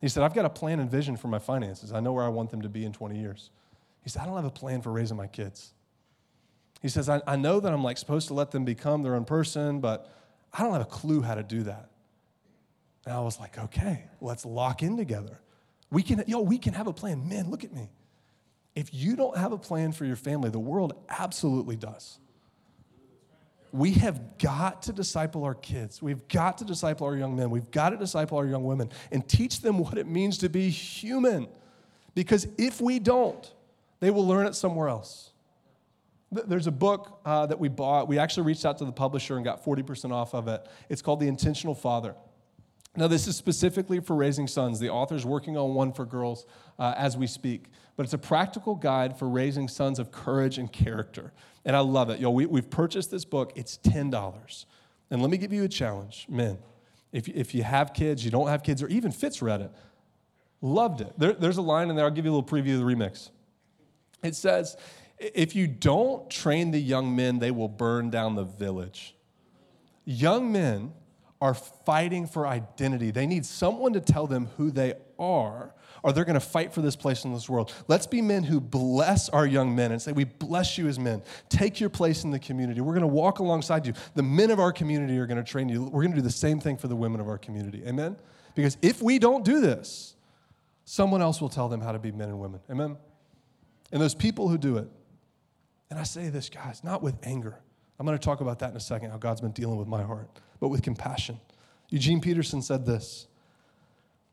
He 0.00 0.08
said, 0.08 0.22
I've 0.22 0.34
got 0.34 0.44
a 0.44 0.50
plan 0.50 0.78
and 0.80 0.90
vision 0.90 1.16
for 1.16 1.28
my 1.28 1.38
finances. 1.38 1.92
I 1.92 2.00
know 2.00 2.12
where 2.12 2.24
I 2.24 2.28
want 2.28 2.50
them 2.50 2.62
to 2.62 2.68
be 2.68 2.84
in 2.84 2.92
20 2.92 3.18
years. 3.18 3.50
He 4.02 4.10
said, 4.10 4.22
I 4.22 4.26
don't 4.26 4.36
have 4.36 4.44
a 4.44 4.50
plan 4.50 4.82
for 4.82 4.92
raising 4.92 5.16
my 5.16 5.26
kids. 5.26 5.72
He 6.86 6.90
says, 6.90 7.08
I, 7.08 7.20
I 7.26 7.34
know 7.34 7.58
that 7.58 7.72
I'm 7.72 7.82
like 7.82 7.98
supposed 7.98 8.28
to 8.28 8.34
let 8.34 8.52
them 8.52 8.64
become 8.64 9.02
their 9.02 9.16
own 9.16 9.24
person, 9.24 9.80
but 9.80 10.08
I 10.52 10.62
don't 10.62 10.70
have 10.70 10.82
a 10.82 10.84
clue 10.84 11.20
how 11.20 11.34
to 11.34 11.42
do 11.42 11.64
that. 11.64 11.90
And 13.04 13.12
I 13.12 13.18
was 13.18 13.40
like, 13.40 13.58
okay, 13.58 14.04
let's 14.20 14.46
lock 14.46 14.84
in 14.84 14.96
together. 14.96 15.40
We 15.90 16.04
can, 16.04 16.22
yo, 16.28 16.42
we 16.42 16.58
can 16.58 16.74
have 16.74 16.86
a 16.86 16.92
plan. 16.92 17.28
Man, 17.28 17.50
look 17.50 17.64
at 17.64 17.72
me. 17.72 17.90
If 18.76 18.94
you 18.94 19.16
don't 19.16 19.36
have 19.36 19.50
a 19.50 19.58
plan 19.58 19.90
for 19.90 20.04
your 20.04 20.14
family, 20.14 20.48
the 20.48 20.60
world 20.60 20.92
absolutely 21.08 21.74
does. 21.74 22.20
We 23.72 23.94
have 23.94 24.38
got 24.38 24.82
to 24.82 24.92
disciple 24.92 25.42
our 25.42 25.56
kids. 25.56 26.00
We've 26.00 26.28
got 26.28 26.58
to 26.58 26.64
disciple 26.64 27.08
our 27.08 27.16
young 27.16 27.34
men. 27.34 27.50
We've 27.50 27.68
got 27.72 27.90
to 27.90 27.96
disciple 27.96 28.38
our 28.38 28.46
young 28.46 28.62
women 28.62 28.90
and 29.10 29.26
teach 29.26 29.60
them 29.60 29.80
what 29.80 29.98
it 29.98 30.06
means 30.06 30.38
to 30.38 30.48
be 30.48 30.68
human. 30.70 31.48
Because 32.14 32.46
if 32.56 32.80
we 32.80 33.00
don't, 33.00 33.52
they 33.98 34.12
will 34.12 34.24
learn 34.24 34.46
it 34.46 34.54
somewhere 34.54 34.86
else. 34.86 35.32
There's 36.46 36.66
a 36.66 36.72
book 36.72 37.20
uh, 37.24 37.46
that 37.46 37.58
we 37.58 37.68
bought. 37.68 38.08
We 38.08 38.18
actually 38.18 38.44
reached 38.44 38.64
out 38.64 38.78
to 38.78 38.84
the 38.84 38.92
publisher 38.92 39.36
and 39.36 39.44
got 39.44 39.64
40% 39.64 40.12
off 40.12 40.34
of 40.34 40.48
it. 40.48 40.66
It's 40.88 41.02
called 41.02 41.20
The 41.20 41.28
Intentional 41.28 41.74
Father. 41.74 42.14
Now, 42.96 43.08
this 43.08 43.26
is 43.26 43.36
specifically 43.36 44.00
for 44.00 44.16
raising 44.16 44.46
sons. 44.46 44.80
The 44.80 44.88
author's 44.88 45.26
working 45.26 45.56
on 45.56 45.74
one 45.74 45.92
for 45.92 46.06
girls 46.06 46.46
uh, 46.78 46.94
as 46.96 47.16
we 47.16 47.26
speak. 47.26 47.66
But 47.96 48.04
it's 48.04 48.14
a 48.14 48.18
practical 48.18 48.74
guide 48.74 49.18
for 49.18 49.28
raising 49.28 49.68
sons 49.68 49.98
of 49.98 50.10
courage 50.10 50.58
and 50.58 50.72
character. 50.72 51.32
And 51.64 51.76
I 51.76 51.80
love 51.80 52.10
it. 52.10 52.20
Yo, 52.20 52.30
we, 52.30 52.46
we've 52.46 52.70
purchased 52.70 53.10
this 53.10 53.24
book, 53.24 53.52
it's 53.54 53.78
$10. 53.78 54.64
And 55.10 55.20
let 55.20 55.30
me 55.30 55.36
give 55.36 55.52
you 55.52 55.64
a 55.64 55.68
challenge, 55.68 56.26
men. 56.28 56.58
If, 57.12 57.28
if 57.28 57.54
you 57.54 57.62
have 57.62 57.92
kids, 57.92 58.24
you 58.24 58.30
don't 58.30 58.48
have 58.48 58.62
kids, 58.62 58.82
or 58.82 58.88
even 58.88 59.12
Fitz 59.12 59.40
read 59.40 59.60
it, 59.60 59.70
loved 60.60 61.00
it. 61.00 61.12
There, 61.18 61.32
there's 61.32 61.56
a 61.56 61.62
line 61.62 61.90
in 61.90 61.96
there, 61.96 62.04
I'll 62.04 62.10
give 62.10 62.24
you 62.24 62.32
a 62.32 62.36
little 62.36 62.48
preview 62.48 62.74
of 62.74 62.86
the 62.86 62.94
remix. 62.94 63.30
It 64.22 64.34
says, 64.34 64.76
if 65.18 65.54
you 65.56 65.66
don't 65.66 66.28
train 66.30 66.70
the 66.70 66.80
young 66.80 67.16
men, 67.16 67.38
they 67.38 67.50
will 67.50 67.68
burn 67.68 68.10
down 68.10 68.34
the 68.34 68.44
village. 68.44 69.14
Young 70.04 70.52
men 70.52 70.92
are 71.40 71.54
fighting 71.54 72.26
for 72.26 72.46
identity. 72.46 73.10
They 73.10 73.26
need 73.26 73.44
someone 73.44 73.92
to 73.92 74.00
tell 74.00 74.26
them 74.26 74.48
who 74.56 74.70
they 74.70 74.94
are, 75.18 75.74
or 76.02 76.12
they're 76.12 76.24
going 76.24 76.34
to 76.34 76.40
fight 76.40 76.72
for 76.72 76.80
this 76.80 76.96
place 76.96 77.24
in 77.24 77.32
this 77.32 77.48
world. 77.48 77.72
Let's 77.88 78.06
be 78.06 78.22
men 78.22 78.42
who 78.42 78.60
bless 78.60 79.28
our 79.28 79.46
young 79.46 79.74
men 79.74 79.92
and 79.92 80.00
say, 80.00 80.12
We 80.12 80.24
bless 80.24 80.78
you 80.78 80.88
as 80.88 80.98
men. 80.98 81.22
Take 81.48 81.80
your 81.80 81.90
place 81.90 82.24
in 82.24 82.30
the 82.30 82.38
community. 82.38 82.80
We're 82.80 82.94
going 82.94 83.02
to 83.02 83.06
walk 83.06 83.38
alongside 83.38 83.86
you. 83.86 83.92
The 84.14 84.22
men 84.22 84.50
of 84.50 84.60
our 84.60 84.72
community 84.72 85.18
are 85.18 85.26
going 85.26 85.42
to 85.42 85.50
train 85.50 85.68
you. 85.68 85.84
We're 85.84 86.02
going 86.02 86.12
to 86.12 86.16
do 86.16 86.22
the 86.22 86.30
same 86.30 86.60
thing 86.60 86.76
for 86.76 86.88
the 86.88 86.96
women 86.96 87.20
of 87.20 87.28
our 87.28 87.38
community. 87.38 87.82
Amen? 87.86 88.16
Because 88.54 88.78
if 88.80 89.02
we 89.02 89.18
don't 89.18 89.44
do 89.44 89.60
this, 89.60 90.14
someone 90.84 91.20
else 91.20 91.40
will 91.40 91.50
tell 91.50 91.68
them 91.68 91.80
how 91.80 91.92
to 91.92 91.98
be 91.98 92.12
men 92.12 92.28
and 92.28 92.40
women. 92.40 92.60
Amen? 92.70 92.96
And 93.92 94.00
those 94.00 94.14
people 94.14 94.48
who 94.48 94.56
do 94.56 94.78
it, 94.78 94.88
and 95.90 95.98
I 95.98 96.02
say 96.02 96.28
this, 96.28 96.48
guys, 96.48 96.82
not 96.82 97.02
with 97.02 97.16
anger. 97.22 97.58
I'm 97.98 98.06
going 98.06 98.18
to 98.18 98.24
talk 98.24 98.40
about 98.40 98.58
that 98.58 98.70
in 98.70 98.76
a 98.76 98.80
second, 98.80 99.10
how 99.10 99.16
God's 99.16 99.40
been 99.40 99.52
dealing 99.52 99.76
with 99.76 99.88
my 99.88 100.02
heart, 100.02 100.28
but 100.60 100.68
with 100.68 100.82
compassion. 100.82 101.40
Eugene 101.88 102.20
Peterson 102.20 102.60
said 102.60 102.84
this. 102.84 103.26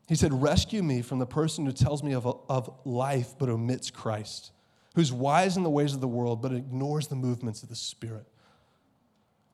He 0.08 0.16
said, 0.16 0.34
Rescue 0.34 0.84
me 0.84 1.02
from 1.02 1.20
the 1.20 1.26
person 1.26 1.66
who 1.66 1.72
tells 1.72 2.04
me 2.04 2.14
of, 2.14 2.26
of 2.26 2.70
life 2.84 3.36
but 3.40 3.50
omits 3.50 3.90
Christ, 3.90 4.52
who's 4.96 5.14
wise 5.14 5.56
in 5.56 5.64
the 5.64 5.70
ways 5.70 5.94
of 5.94 6.02
the 6.02 6.08
world 6.08 6.42
but 6.42 6.52
ignores 6.52 7.08
the 7.08 7.16
movements 7.16 7.64
of 7.64 7.70
the 7.70 7.76
Spirit. 7.76 8.26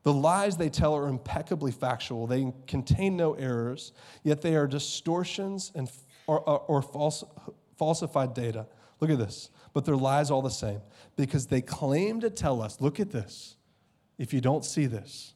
The 0.02 0.12
lies 0.12 0.56
they 0.56 0.70
tell 0.70 0.96
are 0.96 1.08
impeccably 1.08 1.72
factual. 1.72 2.26
They 2.26 2.52
contain 2.66 3.16
no 3.16 3.34
errors, 3.34 3.92
yet 4.24 4.40
they 4.40 4.56
are 4.56 4.66
distortions 4.66 5.72
and, 5.74 5.90
or, 6.26 6.40
or, 6.40 6.60
or 6.60 6.82
false, 6.82 7.22
falsified 7.76 8.34
data. 8.34 8.66
Look 9.00 9.10
at 9.10 9.18
this 9.18 9.50
but 9.72 9.84
they're 9.84 9.96
lies 9.96 10.30
all 10.30 10.42
the 10.42 10.50
same 10.50 10.80
because 11.16 11.46
they 11.46 11.60
claim 11.60 12.20
to 12.20 12.30
tell 12.30 12.62
us 12.62 12.80
look 12.80 13.00
at 13.00 13.10
this, 13.10 13.56
if 14.18 14.32
you 14.32 14.40
don't 14.40 14.64
see 14.64 14.86
this, 14.86 15.34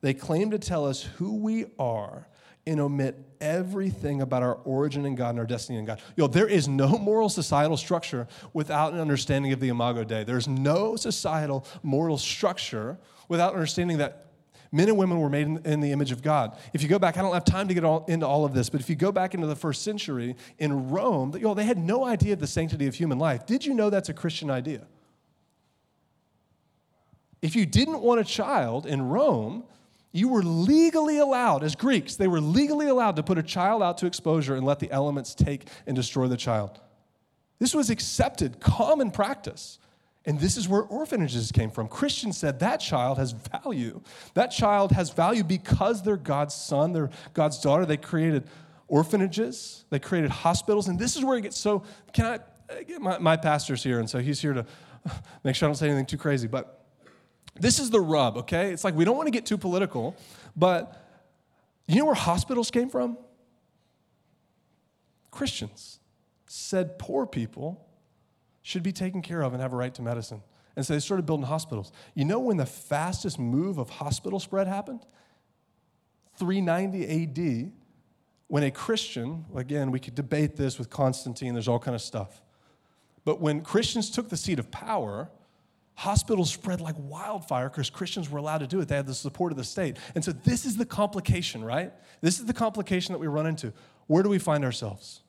they 0.00 0.14
claim 0.14 0.50
to 0.50 0.58
tell 0.58 0.86
us 0.86 1.02
who 1.02 1.36
we 1.36 1.66
are 1.78 2.28
and 2.66 2.80
omit 2.80 3.16
everything 3.40 4.20
about 4.20 4.42
our 4.42 4.56
origin 4.64 5.06
in 5.06 5.14
God 5.14 5.30
and 5.30 5.38
our 5.38 5.46
destiny 5.46 5.78
in 5.78 5.86
God. 5.86 6.00
Yo, 6.16 6.26
there 6.26 6.46
is 6.46 6.68
no 6.68 6.98
moral 6.98 7.30
societal 7.30 7.78
structure 7.78 8.28
without 8.52 8.92
an 8.92 9.00
understanding 9.00 9.52
of 9.52 9.60
the 9.60 9.68
Imago 9.68 10.04
Dei. 10.04 10.24
There's 10.24 10.46
no 10.46 10.94
societal 10.94 11.66
moral 11.82 12.18
structure 12.18 12.98
without 13.28 13.54
understanding 13.54 13.98
that 13.98 14.27
Men 14.70 14.88
and 14.88 14.98
women 14.98 15.18
were 15.18 15.30
made 15.30 15.46
in, 15.46 15.58
in, 15.64 15.80
the 15.80 15.92
image 15.92 16.12
of 16.12 16.22
God. 16.22 16.56
If 16.72 16.82
you 16.82 16.88
go 16.88 16.98
back, 16.98 17.16
I 17.16 17.22
don't 17.22 17.32
have 17.32 17.44
time 17.44 17.68
to 17.68 17.74
get 17.74 17.84
all, 17.84 18.04
into 18.06 18.26
all 18.26 18.44
of 18.44 18.52
this, 18.52 18.68
but 18.68 18.80
if 18.80 18.90
you 18.90 18.96
go 18.96 19.10
back 19.10 19.34
into 19.34 19.46
the 19.46 19.56
first 19.56 19.82
century 19.82 20.36
in 20.58 20.90
Rome, 20.90 21.32
you 21.34 21.40
know, 21.40 21.54
they 21.54 21.64
had 21.64 21.78
no 21.78 22.04
idea 22.04 22.34
of 22.34 22.40
the 22.40 22.46
sanctity 22.46 22.86
of 22.86 22.94
human 22.94 23.18
life. 23.18 23.46
Did 23.46 23.64
you 23.64 23.72
know 23.72 23.88
that's 23.88 24.10
a 24.10 24.14
Christian 24.14 24.50
idea? 24.50 24.86
If 27.40 27.56
you 27.56 27.64
didn't 27.64 28.00
want 28.00 28.20
a 28.20 28.24
child 28.24 28.84
in 28.84 29.08
Rome, 29.08 29.64
you 30.12 30.28
were 30.28 30.42
legally 30.42 31.18
allowed, 31.18 31.62
as 31.62 31.74
Greeks, 31.74 32.16
they 32.16 32.28
were 32.28 32.40
legally 32.40 32.88
allowed 32.88 33.16
to 33.16 33.22
put 33.22 33.38
a 33.38 33.42
child 33.42 33.82
out 33.82 33.98
to 33.98 34.06
exposure 34.06 34.54
and 34.54 34.66
let 34.66 34.80
the 34.80 34.90
elements 34.90 35.34
take 35.34 35.68
and 35.86 35.94
destroy 35.94 36.26
the 36.26 36.36
child. 36.36 36.80
This 37.58 37.74
was 37.74 37.90
accepted, 37.90 38.60
common 38.60 39.10
practice. 39.10 39.78
And 40.26 40.38
this 40.38 40.56
is 40.56 40.68
where 40.68 40.82
orphanages 40.82 41.50
came 41.52 41.70
from. 41.70 41.88
Christians 41.88 42.36
said 42.36 42.60
that 42.60 42.78
child 42.78 43.18
has 43.18 43.32
value. 43.32 44.00
That 44.34 44.48
child 44.48 44.92
has 44.92 45.10
value 45.10 45.44
because 45.44 46.02
they're 46.02 46.16
God's 46.16 46.54
son, 46.54 46.92
they're 46.92 47.10
God's 47.34 47.60
daughter. 47.60 47.86
They 47.86 47.96
created 47.96 48.44
orphanages, 48.88 49.84
they 49.90 49.98
created 49.98 50.30
hospitals. 50.30 50.88
And 50.88 50.98
this 50.98 51.16
is 51.16 51.24
where 51.24 51.38
it 51.38 51.42
gets 51.42 51.58
so. 51.58 51.84
Can 52.12 52.26
I? 52.26 52.34
Uh, 52.70 52.98
my, 53.00 53.18
my 53.18 53.36
pastor's 53.36 53.82
here, 53.82 53.98
and 53.98 54.10
so 54.10 54.18
he's 54.18 54.40
here 54.40 54.52
to 54.52 54.66
make 55.44 55.54
sure 55.54 55.66
I 55.66 55.68
don't 55.68 55.76
say 55.76 55.86
anything 55.86 56.06
too 56.06 56.18
crazy. 56.18 56.48
But 56.48 56.84
this 57.58 57.78
is 57.78 57.90
the 57.90 58.00
rub, 58.00 58.36
okay? 58.38 58.72
It's 58.72 58.84
like 58.84 58.94
we 58.94 59.04
don't 59.04 59.16
want 59.16 59.26
to 59.26 59.32
get 59.32 59.46
too 59.46 59.58
political, 59.58 60.16
but 60.56 61.04
you 61.86 61.96
know 61.96 62.04
where 62.04 62.14
hospitals 62.14 62.70
came 62.70 62.90
from? 62.90 63.16
Christians 65.30 66.00
said 66.46 66.98
poor 66.98 67.26
people 67.26 67.87
should 68.68 68.82
be 68.82 68.92
taken 68.92 69.22
care 69.22 69.40
of 69.40 69.54
and 69.54 69.62
have 69.62 69.72
a 69.72 69.76
right 69.76 69.94
to 69.94 70.02
medicine. 70.02 70.42
And 70.76 70.84
so 70.84 70.92
they 70.92 71.00
started 71.00 71.24
building 71.24 71.46
hospitals. 71.46 71.90
You 72.14 72.26
know 72.26 72.38
when 72.38 72.58
the 72.58 72.66
fastest 72.66 73.38
move 73.38 73.78
of 73.78 73.88
hospital 73.88 74.38
spread 74.38 74.66
happened? 74.66 75.06
390 76.36 77.64
AD, 77.64 77.72
when 78.48 78.62
a 78.64 78.70
Christian, 78.70 79.46
again, 79.56 79.90
we 79.90 79.98
could 79.98 80.14
debate 80.14 80.56
this 80.56 80.78
with 80.78 80.90
Constantine, 80.90 81.54
there's 81.54 81.66
all 81.66 81.78
kind 81.78 81.94
of 81.94 82.02
stuff. 82.02 82.42
But 83.24 83.40
when 83.40 83.62
Christians 83.62 84.10
took 84.10 84.28
the 84.28 84.36
seat 84.36 84.58
of 84.58 84.70
power, 84.70 85.30
hospitals 85.94 86.52
spread 86.52 86.82
like 86.82 86.96
wildfire 86.98 87.70
because 87.70 87.88
Christians 87.88 88.28
were 88.28 88.38
allowed 88.38 88.58
to 88.58 88.66
do 88.66 88.80
it. 88.80 88.88
They 88.88 88.96
had 88.96 89.06
the 89.06 89.14
support 89.14 89.50
of 89.50 89.56
the 89.56 89.64
state. 89.64 89.96
And 90.14 90.22
so 90.22 90.32
this 90.32 90.66
is 90.66 90.76
the 90.76 90.84
complication, 90.84 91.64
right? 91.64 91.90
This 92.20 92.38
is 92.38 92.44
the 92.44 92.52
complication 92.52 93.14
that 93.14 93.18
we 93.18 93.28
run 93.28 93.46
into. 93.46 93.72
Where 94.08 94.22
do 94.22 94.28
we 94.28 94.38
find 94.38 94.62
ourselves? 94.62 95.22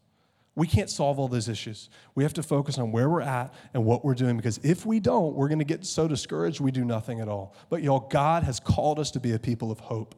We 0.60 0.68
can't 0.68 0.90
solve 0.90 1.20
all 1.20 1.30
those 1.30 1.48
issues. 1.48 1.90
We 2.16 2.24
have 2.24 2.34
to 2.34 2.44
focus 2.44 2.78
on 2.78 2.92
where 2.92 3.08
we're 3.08 3.22
at 3.22 3.54
and 3.74 3.86
what 3.86 4.04
we're 4.04 4.14
doing 4.14 4.36
because 4.36 4.58
if 4.58 4.86
we 4.86 5.00
don't, 5.00 5.34
we're 5.34 5.48
going 5.48 5.60
to 5.60 5.66
get 5.66 5.86
so 5.86 6.06
discouraged 6.06 6.60
we 6.60 6.70
do 6.70 6.84
nothing 6.84 7.22
at 7.22 7.30
all. 7.30 7.56
But 7.70 7.82
y'all, 7.82 8.02
God 8.02 8.44
has 8.44 8.60
called 8.60 9.00
us 9.00 9.10
to 9.12 9.22
be 9.22 9.32
a 9.32 9.40
people 9.40 9.72
of 9.72 9.80
hope. 9.80 10.16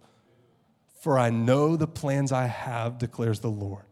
For 0.99 1.19
I 1.19 1.29
know 1.29 1.75
the 1.75 1.85
plans 1.85 2.31
I 2.31 2.47
have, 2.47 2.97
declares 2.97 3.39
the 3.41 3.51
Lord. 3.51 3.83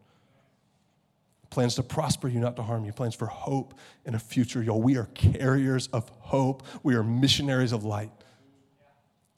Plans 1.52 1.76
to 1.76 1.84
prosper 1.84 2.28
you, 2.28 2.40
not 2.40 2.56
to 2.56 2.64
harm 2.64 2.84
you. 2.84 2.94
Plans 2.94 3.14
for 3.14 3.28
hope 3.28 3.76
and 4.04 4.16
a 4.16 4.20
future. 4.20 4.64
Y'all, 4.64 4.82
we 4.82 4.98
are 4.98 5.06
carriers 5.14 5.86
of 5.94 6.10
hope. 6.18 6.64
We 6.82 6.96
are 6.96 7.04
missionaries 7.04 7.74
of 7.74 7.84
light. 7.84 8.10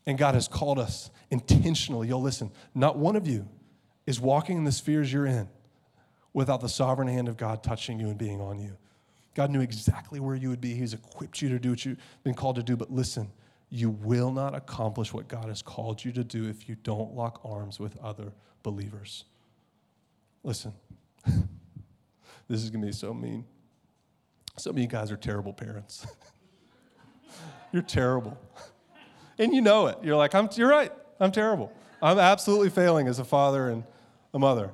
And 0.06 0.18
God 0.18 0.34
has 0.36 0.48
called 0.48 0.80
us 0.80 1.10
intentionally. 1.30 2.08
Y'all, 2.08 2.22
listen, 2.22 2.52
not 2.74 2.98
one 2.98 3.18
of 3.18 3.28
you 3.28 3.50
is 4.08 4.22
walking 4.22 4.56
in 4.56 4.64
the 4.64 4.72
spheres 4.72 5.12
you're 5.12 5.26
in 5.26 5.50
without 6.34 6.62
the 6.62 6.70
sovereign 6.70 7.08
hand 7.08 7.28
of 7.28 7.38
God 7.38 7.64
touching 7.64 8.00
you 8.00 8.08
and 8.08 8.18
being 8.18 8.42
on 8.42 8.60
you. 8.60 8.78
God 9.34 9.50
knew 9.50 9.62
exactly 9.62 10.20
where 10.20 10.36
you 10.36 10.50
would 10.50 10.62
be. 10.62 10.74
He's 10.74 10.94
equipped 10.94 11.42
you 11.42 11.50
to 11.50 11.60
do 11.60 11.72
what 11.72 11.86
you've 11.86 11.98
been 12.24 12.34
called 12.34 12.58
to 12.58 12.64
do. 12.64 12.76
But 12.76 12.92
listen, 12.92 13.32
you 13.70 13.90
will 13.90 14.32
not 14.32 14.54
accomplish 14.54 15.14
what 15.14 15.28
God 15.28 15.46
has 15.46 15.62
called 15.62 16.04
you 16.04 16.12
to 16.12 16.24
do 16.24 16.50
if 16.50 16.68
you 16.68 16.76
don't 16.84 17.16
lock 17.16 17.40
arms 17.46 17.80
with 17.80 17.98
other 17.98 18.34
believers. 18.64 19.24
Listen, 20.44 20.74
this 21.26 22.64
is 22.64 22.70
going 22.70 22.82
to 22.82 22.88
be 22.88 22.94
so 22.94 23.14
mean. 23.14 23.46
Some 24.58 24.76
of 24.76 24.80
you 24.80 24.88
guys 24.88 25.12
are 25.12 25.18
terrible 25.18 25.54
parents. 25.54 26.06
you're 27.72 27.82
terrible. 27.82 28.38
And 29.40 29.54
you 29.54 29.62
know 29.62 29.88
it. 29.88 29.98
You're 30.04 30.18
like, 30.18 30.36
I'm, 30.36 30.50
you're 30.56 30.70
right. 30.70 30.92
I'm 31.20 31.32
terrible. 31.32 31.72
I'm 32.02 32.20
absolutely 32.20 32.70
failing 32.70 33.08
as 33.08 33.20
a 33.20 33.24
father 33.24 33.70
and 33.70 33.86
a 34.34 34.40
mother. 34.40 34.72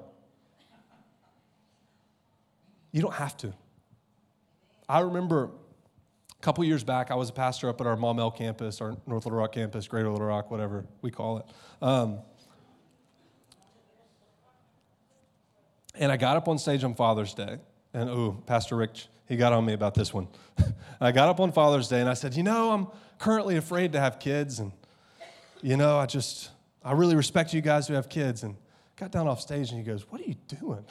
You 2.91 3.01
don't 3.01 3.13
have 3.13 3.35
to. 3.37 3.53
I 4.89 5.01
remember 5.01 5.51
a 6.31 6.41
couple 6.41 6.63
years 6.63 6.83
back, 6.83 7.11
I 7.11 7.15
was 7.15 7.29
a 7.29 7.33
pastor 7.33 7.69
up 7.69 7.81
at 7.81 7.87
our 7.87 7.97
Maumelle 7.97 8.35
campus, 8.35 8.79
our 8.79 8.95
North 9.05 9.25
Little 9.25 9.39
Rock 9.39 9.53
campus, 9.53 9.87
Greater 9.87 10.09
Little 10.09 10.27
Rock, 10.27 10.51
whatever 10.51 10.85
we 11.01 11.11
call 11.11 11.39
it. 11.39 11.45
Um, 11.81 12.19
and 15.95 16.11
I 16.11 16.17
got 16.17 16.37
up 16.37 16.47
on 16.47 16.57
stage 16.57 16.83
on 16.83 16.95
Father's 16.95 17.33
Day, 17.33 17.57
and 17.93 18.09
oh, 18.09 18.41
Pastor 18.45 18.75
Rick, 18.75 18.91
he 19.27 19.35
got 19.35 19.51
on 19.51 19.65
me 19.65 19.73
about 19.73 19.93
this 19.93 20.13
one. 20.13 20.27
I 21.01 21.11
got 21.11 21.27
up 21.27 21.39
on 21.39 21.51
Father's 21.51 21.87
Day 21.89 21.99
and 21.99 22.09
I 22.09 22.13
said, 22.13 22.35
You 22.35 22.43
know, 22.43 22.71
I'm 22.71 22.87
currently 23.17 23.57
afraid 23.57 23.93
to 23.93 23.99
have 23.99 24.19
kids, 24.19 24.59
and, 24.59 24.71
you 25.61 25.75
know, 25.75 25.97
I 25.97 26.05
just, 26.05 26.51
I 26.83 26.93
really 26.93 27.15
respect 27.15 27.53
you 27.53 27.61
guys 27.61 27.87
who 27.87 27.95
have 27.95 28.09
kids. 28.09 28.43
And 28.43 28.55
got 28.95 29.11
down 29.11 29.27
off 29.27 29.41
stage 29.41 29.71
and 29.71 29.79
he 29.79 29.83
goes, 29.83 30.05
What 30.09 30.21
are 30.21 30.25
you 30.25 30.35
doing? 30.47 30.85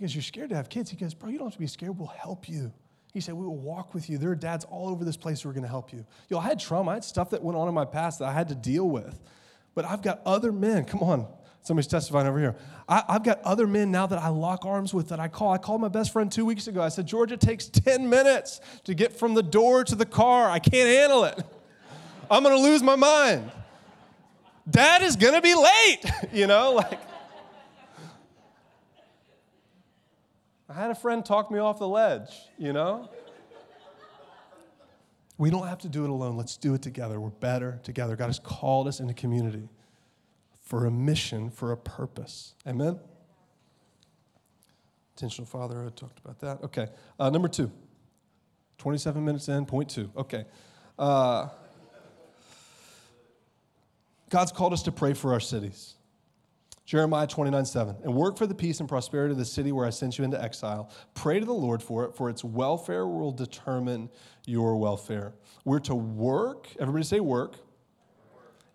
He 0.00 0.06
goes, 0.06 0.14
You're 0.14 0.22
scared 0.22 0.48
to 0.48 0.56
have 0.56 0.70
kids? 0.70 0.90
He 0.90 0.96
goes, 0.96 1.12
Bro, 1.12 1.28
you 1.28 1.36
don't 1.36 1.48
have 1.48 1.52
to 1.52 1.58
be 1.58 1.66
scared. 1.66 1.98
We'll 1.98 2.08
help 2.08 2.48
you. 2.48 2.72
He 3.12 3.20
said, 3.20 3.34
We 3.34 3.44
will 3.44 3.58
walk 3.58 3.92
with 3.92 4.08
you. 4.08 4.16
There 4.16 4.30
are 4.30 4.34
dads 4.34 4.64
all 4.64 4.88
over 4.88 5.04
this 5.04 5.18
place 5.18 5.42
who 5.42 5.50
are 5.50 5.52
going 5.52 5.62
to 5.62 5.68
help 5.68 5.92
you. 5.92 6.06
Yo, 6.30 6.38
I 6.38 6.44
had 6.44 6.58
trauma. 6.58 6.92
I 6.92 6.94
had 6.94 7.04
stuff 7.04 7.28
that 7.30 7.42
went 7.42 7.58
on 7.58 7.68
in 7.68 7.74
my 7.74 7.84
past 7.84 8.18
that 8.20 8.28
I 8.28 8.32
had 8.32 8.48
to 8.48 8.54
deal 8.54 8.88
with. 8.88 9.20
But 9.74 9.84
I've 9.84 10.00
got 10.00 10.22
other 10.24 10.52
men. 10.52 10.86
Come 10.86 11.02
on. 11.02 11.26
Somebody's 11.62 11.88
testifying 11.88 12.26
over 12.26 12.38
here. 12.38 12.56
I, 12.88 13.04
have 13.10 13.24
got 13.24 13.42
other 13.42 13.66
men 13.66 13.90
now 13.90 14.06
that 14.06 14.18
I 14.18 14.28
lock 14.28 14.64
arms 14.64 14.94
with 14.94 15.10
that 15.10 15.20
I 15.20 15.28
call. 15.28 15.52
I 15.52 15.58
called 15.58 15.82
my 15.82 15.88
best 15.88 16.14
friend 16.14 16.32
two 16.32 16.46
weeks 16.46 16.66
ago. 16.66 16.80
I 16.80 16.88
said, 16.88 17.06
Georgia, 17.06 17.36
takes 17.36 17.66
10 17.66 18.08
minutes 18.08 18.62
to 18.84 18.94
get 18.94 19.12
from 19.12 19.34
the 19.34 19.42
door 19.42 19.84
to 19.84 19.94
the 19.94 20.06
car. 20.06 20.48
I 20.48 20.60
can't 20.60 20.88
handle 20.88 21.24
it. 21.24 21.44
I'm 22.30 22.42
going 22.42 22.56
to 22.56 22.62
lose 22.62 22.82
my 22.82 22.96
mind. 22.96 23.50
Dad 24.70 25.02
is 25.02 25.16
going 25.16 25.34
to 25.34 25.42
be 25.42 25.54
late, 25.54 26.00
you 26.32 26.46
know, 26.46 26.72
like. 26.72 27.09
I 30.70 30.74
had 30.74 30.90
a 30.90 30.94
friend 30.94 31.26
talk 31.26 31.50
me 31.50 31.58
off 31.58 31.80
the 31.80 31.88
ledge, 31.88 32.30
you 32.56 32.72
know? 32.72 33.10
We 35.36 35.50
don't 35.50 35.66
have 35.66 35.78
to 35.78 35.88
do 35.88 36.04
it 36.04 36.10
alone. 36.10 36.36
Let's 36.36 36.56
do 36.56 36.74
it 36.74 36.82
together. 36.82 37.18
We're 37.18 37.30
better 37.30 37.80
together. 37.82 38.14
God 38.14 38.26
has 38.26 38.38
called 38.38 38.86
us 38.86 39.00
into 39.00 39.12
community 39.14 39.68
for 40.62 40.86
a 40.86 40.90
mission, 40.90 41.50
for 41.50 41.72
a 41.72 41.76
purpose. 41.76 42.54
Amen? 42.68 43.00
Intentional 45.16 45.46
fatherhood, 45.46 45.96
talked 45.96 46.20
about 46.20 46.38
that. 46.38 46.62
Okay. 46.62 46.86
Uh, 47.18 47.30
number 47.30 47.48
two, 47.48 47.72
27 48.78 49.24
minutes 49.24 49.48
in, 49.48 49.66
point 49.66 49.88
two. 49.88 50.08
Okay. 50.16 50.44
Uh, 50.96 51.48
God's 54.28 54.52
called 54.52 54.72
us 54.72 54.84
to 54.84 54.92
pray 54.92 55.14
for 55.14 55.32
our 55.32 55.40
cities. 55.40 55.94
Jeremiah 56.90 57.28
29, 57.28 57.64
7. 57.66 57.96
And 58.02 58.16
work 58.16 58.36
for 58.36 58.48
the 58.48 58.54
peace 58.54 58.80
and 58.80 58.88
prosperity 58.88 59.30
of 59.30 59.38
the 59.38 59.44
city 59.44 59.70
where 59.70 59.86
I 59.86 59.90
sent 59.90 60.18
you 60.18 60.24
into 60.24 60.42
exile. 60.42 60.90
Pray 61.14 61.38
to 61.38 61.46
the 61.46 61.52
Lord 61.52 61.84
for 61.84 62.04
it, 62.04 62.16
for 62.16 62.28
its 62.28 62.42
welfare 62.42 63.06
will 63.06 63.30
determine 63.30 64.10
your 64.44 64.76
welfare. 64.76 65.32
We're 65.64 65.78
to 65.78 65.94
work, 65.94 66.66
everybody 66.80 67.04
say 67.04 67.20
work, 67.20 67.54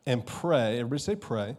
and 0.05 0.25
pray. 0.25 0.79
Everybody 0.79 1.01
say 1.01 1.17
pray 1.17 1.57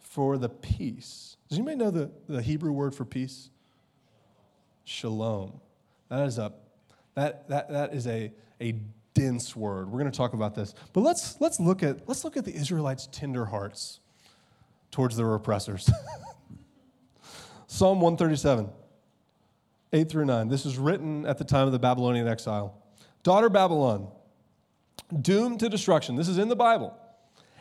for 0.00 0.38
the 0.38 0.48
peace. 0.48 1.36
Does 1.50 1.58
anybody 1.58 1.76
know 1.76 1.90
the, 1.90 2.10
the 2.30 2.40
Hebrew 2.40 2.72
word 2.72 2.94
for 2.94 3.04
peace? 3.04 3.50
Shalom. 4.84 5.60
That 6.08 6.24
is 6.28 6.38
a 6.38 6.54
that 7.14 7.46
that 7.50 7.68
that 7.68 7.92
is 7.92 8.06
a, 8.06 8.32
a 8.62 8.72
dense 9.12 9.54
word. 9.54 9.90
We're 9.90 10.00
going 10.00 10.10
to 10.10 10.16
talk 10.16 10.32
about 10.32 10.54
this. 10.54 10.72
But 10.94 11.02
let's 11.02 11.38
let's 11.42 11.60
look 11.60 11.82
at 11.82 12.08
let's 12.08 12.24
look 12.24 12.38
at 12.38 12.46
the 12.46 12.54
Israelites' 12.54 13.06
tender 13.12 13.44
hearts 13.44 14.00
towards 14.90 15.16
their 15.16 15.34
oppressors. 15.34 15.90
Psalm 17.66 18.00
137, 18.00 18.70
8 19.92 20.08
through 20.08 20.24
9. 20.24 20.48
This 20.48 20.64
is 20.66 20.78
written 20.78 21.26
at 21.26 21.38
the 21.38 21.44
time 21.44 21.66
of 21.66 21.72
the 21.72 21.78
Babylonian 21.78 22.26
exile. 22.26 22.74
Daughter 23.22 23.48
Babylon, 23.48 24.08
doomed 25.20 25.60
to 25.60 25.68
destruction. 25.68 26.16
This 26.16 26.28
is 26.28 26.38
in 26.38 26.48
the 26.48 26.56
Bible. 26.56 26.96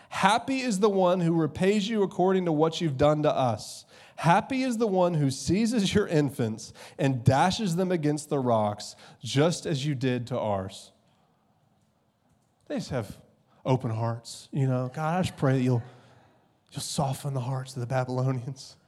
Happy 0.09 0.61
is 0.61 0.79
the 0.79 0.89
one 0.89 1.19
who 1.19 1.33
repays 1.33 1.87
you 1.89 2.03
according 2.03 2.45
to 2.45 2.51
what 2.51 2.79
you've 2.79 2.97
done 2.97 3.23
to 3.23 3.31
us. 3.31 3.85
Happy 4.15 4.63
is 4.63 4.77
the 4.77 4.87
one 4.87 5.13
who 5.13 5.29
seizes 5.29 5.93
your 5.93 6.07
infants 6.07 6.73
and 6.97 7.23
dashes 7.23 7.75
them 7.75 7.91
against 7.91 8.29
the 8.29 8.39
rocks, 8.39 8.95
just 9.23 9.65
as 9.65 9.85
you 9.85 9.93
did 9.93 10.27
to 10.27 10.39
ours. 10.39 10.91
They 12.67 12.75
just 12.75 12.89
have 12.89 13.17
open 13.65 13.91
hearts, 13.91 14.49
you 14.51 14.67
know. 14.67 14.89
God, 14.93 15.19
I 15.19 15.21
just 15.21 15.37
pray 15.37 15.53
that 15.53 15.61
you'll 15.61 15.83
You'll 16.77 16.83
soften 16.83 17.33
the 17.33 17.39
hearts 17.39 17.75
of 17.75 17.79
the 17.79 17.87
Babylonians. 17.87 18.75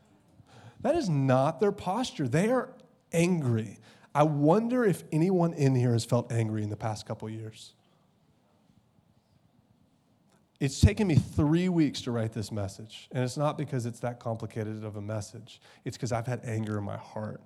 That 0.81 0.95
is 0.95 1.09
not 1.09 1.59
their 1.59 1.73
posture. 1.73 2.29
They 2.29 2.49
are 2.51 2.69
angry. 3.11 3.79
I 4.15 4.23
wonder 4.23 4.85
if 4.85 5.03
anyone 5.11 5.51
in 5.51 5.75
here 5.75 5.91
has 5.91 6.05
felt 6.05 6.31
angry 6.31 6.63
in 6.63 6.69
the 6.69 6.77
past 6.77 7.05
couple 7.05 7.29
years. 7.29 7.73
It's 10.61 10.79
taken 10.79 11.07
me 11.07 11.15
three 11.15 11.67
weeks 11.67 12.01
to 12.03 12.11
write 12.11 12.31
this 12.31 12.49
message, 12.49 13.09
and 13.11 13.25
it's 13.25 13.35
not 13.35 13.57
because 13.57 13.85
it's 13.85 13.99
that 13.99 14.21
complicated 14.21 14.85
of 14.85 14.95
a 14.95 15.01
message. 15.01 15.59
It's 15.83 15.97
because 15.97 16.13
I've 16.13 16.27
had 16.27 16.45
anger 16.45 16.77
in 16.77 16.85
my 16.85 16.97
heart. 16.97 17.41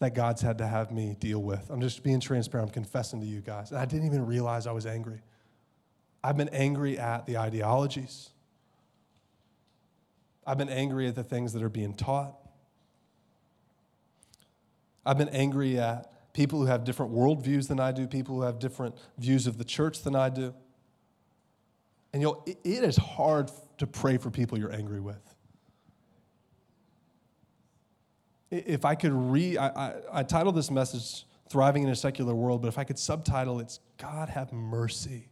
that 0.00 0.14
God's 0.14 0.42
had 0.42 0.58
to 0.58 0.66
have 0.66 0.90
me 0.90 1.16
deal 1.20 1.42
with. 1.42 1.70
I'm 1.70 1.80
just 1.80 2.02
being 2.02 2.18
transparent. 2.18 2.70
I'm 2.70 2.74
confessing 2.74 3.20
to 3.20 3.26
you 3.26 3.40
guys. 3.40 3.70
And 3.70 3.78
I 3.80 3.84
didn't 3.84 4.06
even 4.06 4.26
realize 4.26 4.66
I 4.66 4.72
was 4.72 4.86
angry. 4.86 5.22
I've 6.24 6.36
been 6.36 6.48
angry 6.48 6.98
at 6.98 7.26
the 7.26 7.38
ideologies. 7.38 8.30
I've 10.48 10.56
been 10.56 10.70
angry 10.70 11.06
at 11.06 11.14
the 11.14 11.22
things 11.22 11.52
that 11.52 11.62
are 11.62 11.68
being 11.68 11.92
taught. 11.92 12.34
I've 15.04 15.18
been 15.18 15.28
angry 15.28 15.78
at 15.78 16.10
people 16.32 16.58
who 16.60 16.64
have 16.64 16.84
different 16.84 17.12
worldviews 17.12 17.68
than 17.68 17.78
I 17.78 17.92
do, 17.92 18.06
people 18.06 18.36
who 18.36 18.42
have 18.42 18.58
different 18.58 18.96
views 19.18 19.46
of 19.46 19.58
the 19.58 19.64
church 19.64 20.02
than 20.04 20.16
I 20.16 20.30
do. 20.30 20.54
And 22.14 22.22
you 22.22 22.28
know, 22.28 22.42
it, 22.46 22.56
it 22.64 22.82
is 22.82 22.96
hard 22.96 23.50
to 23.76 23.86
pray 23.86 24.16
for 24.16 24.30
people 24.30 24.58
you're 24.58 24.72
angry 24.72 25.00
with. 25.00 25.20
If 28.50 28.86
I 28.86 28.94
could 28.94 29.12
re, 29.12 29.58
I, 29.58 29.68
I, 29.68 29.94
I 30.10 30.22
titled 30.22 30.54
this 30.54 30.70
message 30.70 31.26
Thriving 31.50 31.82
in 31.82 31.90
a 31.90 31.96
Secular 31.96 32.34
World, 32.34 32.62
but 32.62 32.68
if 32.68 32.78
I 32.78 32.84
could 32.84 32.98
subtitle 32.98 33.60
it's 33.60 33.80
God 33.98 34.30
have 34.30 34.50
mercy. 34.50 35.28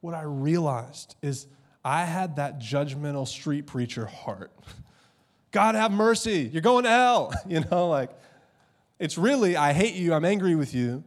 What 0.00 0.14
I 0.14 0.22
realized 0.22 1.16
is 1.22 1.48
I 1.84 2.04
had 2.04 2.36
that 2.36 2.58
judgmental 2.58 3.28
street 3.28 3.66
preacher 3.66 4.06
heart. 4.06 4.52
God 5.50 5.74
have 5.74 5.92
mercy, 5.92 6.50
you're 6.52 6.62
going 6.62 6.84
to 6.84 6.90
hell. 6.90 7.32
You 7.46 7.60
know, 7.60 7.88
like, 7.88 8.10
it's 8.98 9.18
really, 9.18 9.56
I 9.56 9.72
hate 9.72 9.94
you, 9.94 10.14
I'm 10.14 10.24
angry 10.24 10.54
with 10.54 10.74
you. 10.74 11.04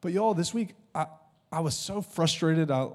But 0.00 0.12
y'all, 0.12 0.34
this 0.34 0.54
week, 0.54 0.74
I, 0.94 1.06
I 1.52 1.60
was 1.60 1.76
so 1.76 2.00
frustrated. 2.00 2.70
I 2.70 2.88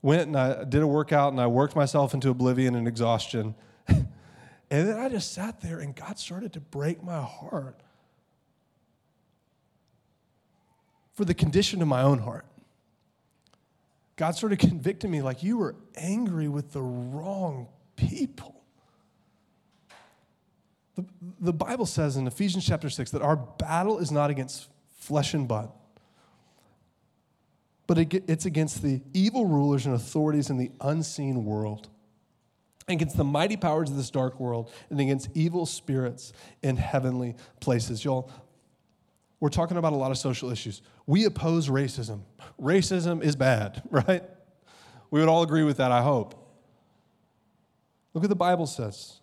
went 0.00 0.22
and 0.22 0.36
I 0.36 0.64
did 0.64 0.82
a 0.82 0.86
workout 0.86 1.32
and 1.32 1.40
I 1.40 1.46
worked 1.46 1.76
myself 1.76 2.14
into 2.14 2.30
oblivion 2.30 2.74
and 2.74 2.88
exhaustion. 2.88 3.54
And 4.72 4.88
then 4.88 4.98
I 4.98 5.10
just 5.10 5.34
sat 5.34 5.60
there 5.60 5.80
and 5.80 5.94
God 5.94 6.18
started 6.18 6.54
to 6.54 6.60
break 6.60 7.04
my 7.04 7.20
heart 7.20 7.78
for 11.12 11.26
the 11.26 11.34
condition 11.34 11.82
of 11.82 11.88
my 11.88 12.00
own 12.00 12.20
heart. 12.20 12.46
God 14.22 14.36
sort 14.36 14.52
of 14.52 14.58
convicted 14.70 15.10
me 15.10 15.20
like 15.20 15.42
you 15.42 15.56
were 15.56 15.74
angry 15.96 16.46
with 16.46 16.70
the 16.70 16.80
wrong 16.80 17.66
people. 17.96 18.62
The, 20.94 21.04
the 21.40 21.52
Bible 21.52 21.86
says 21.86 22.16
in 22.16 22.28
Ephesians 22.28 22.64
chapter 22.64 22.88
6 22.88 23.10
that 23.10 23.22
our 23.22 23.34
battle 23.34 23.98
is 23.98 24.12
not 24.12 24.30
against 24.30 24.68
flesh 24.96 25.34
and 25.34 25.48
blood, 25.48 25.72
but 27.88 27.98
it's 27.98 28.46
against 28.46 28.80
the 28.84 29.00
evil 29.12 29.44
rulers 29.44 29.86
and 29.86 29.94
authorities 29.96 30.50
in 30.50 30.56
the 30.56 30.70
unseen 30.80 31.44
world 31.44 31.88
against 32.86 33.16
the 33.16 33.24
mighty 33.24 33.56
powers 33.56 33.90
of 33.90 33.96
this 33.96 34.10
dark 34.10 34.38
world 34.38 34.70
and 34.88 35.00
against 35.00 35.30
evil 35.34 35.66
spirits 35.66 36.32
in 36.62 36.76
heavenly 36.76 37.34
places. 37.58 38.04
Y'all, 38.04 38.30
we're 39.40 39.48
talking 39.48 39.78
about 39.78 39.92
a 39.92 39.96
lot 39.96 40.12
of 40.12 40.18
social 40.18 40.52
issues. 40.52 40.80
We 41.08 41.24
oppose 41.24 41.68
racism. 41.68 42.20
Racism 42.62 43.22
is 43.22 43.34
bad, 43.34 43.82
right? 43.90 44.22
We 45.10 45.20
would 45.20 45.28
all 45.28 45.42
agree 45.42 45.64
with 45.64 45.78
that, 45.78 45.92
I 45.92 46.02
hope. 46.02 46.34
Look 48.14 48.22
what 48.22 48.28
the 48.28 48.36
Bible 48.36 48.66
says. 48.66 49.20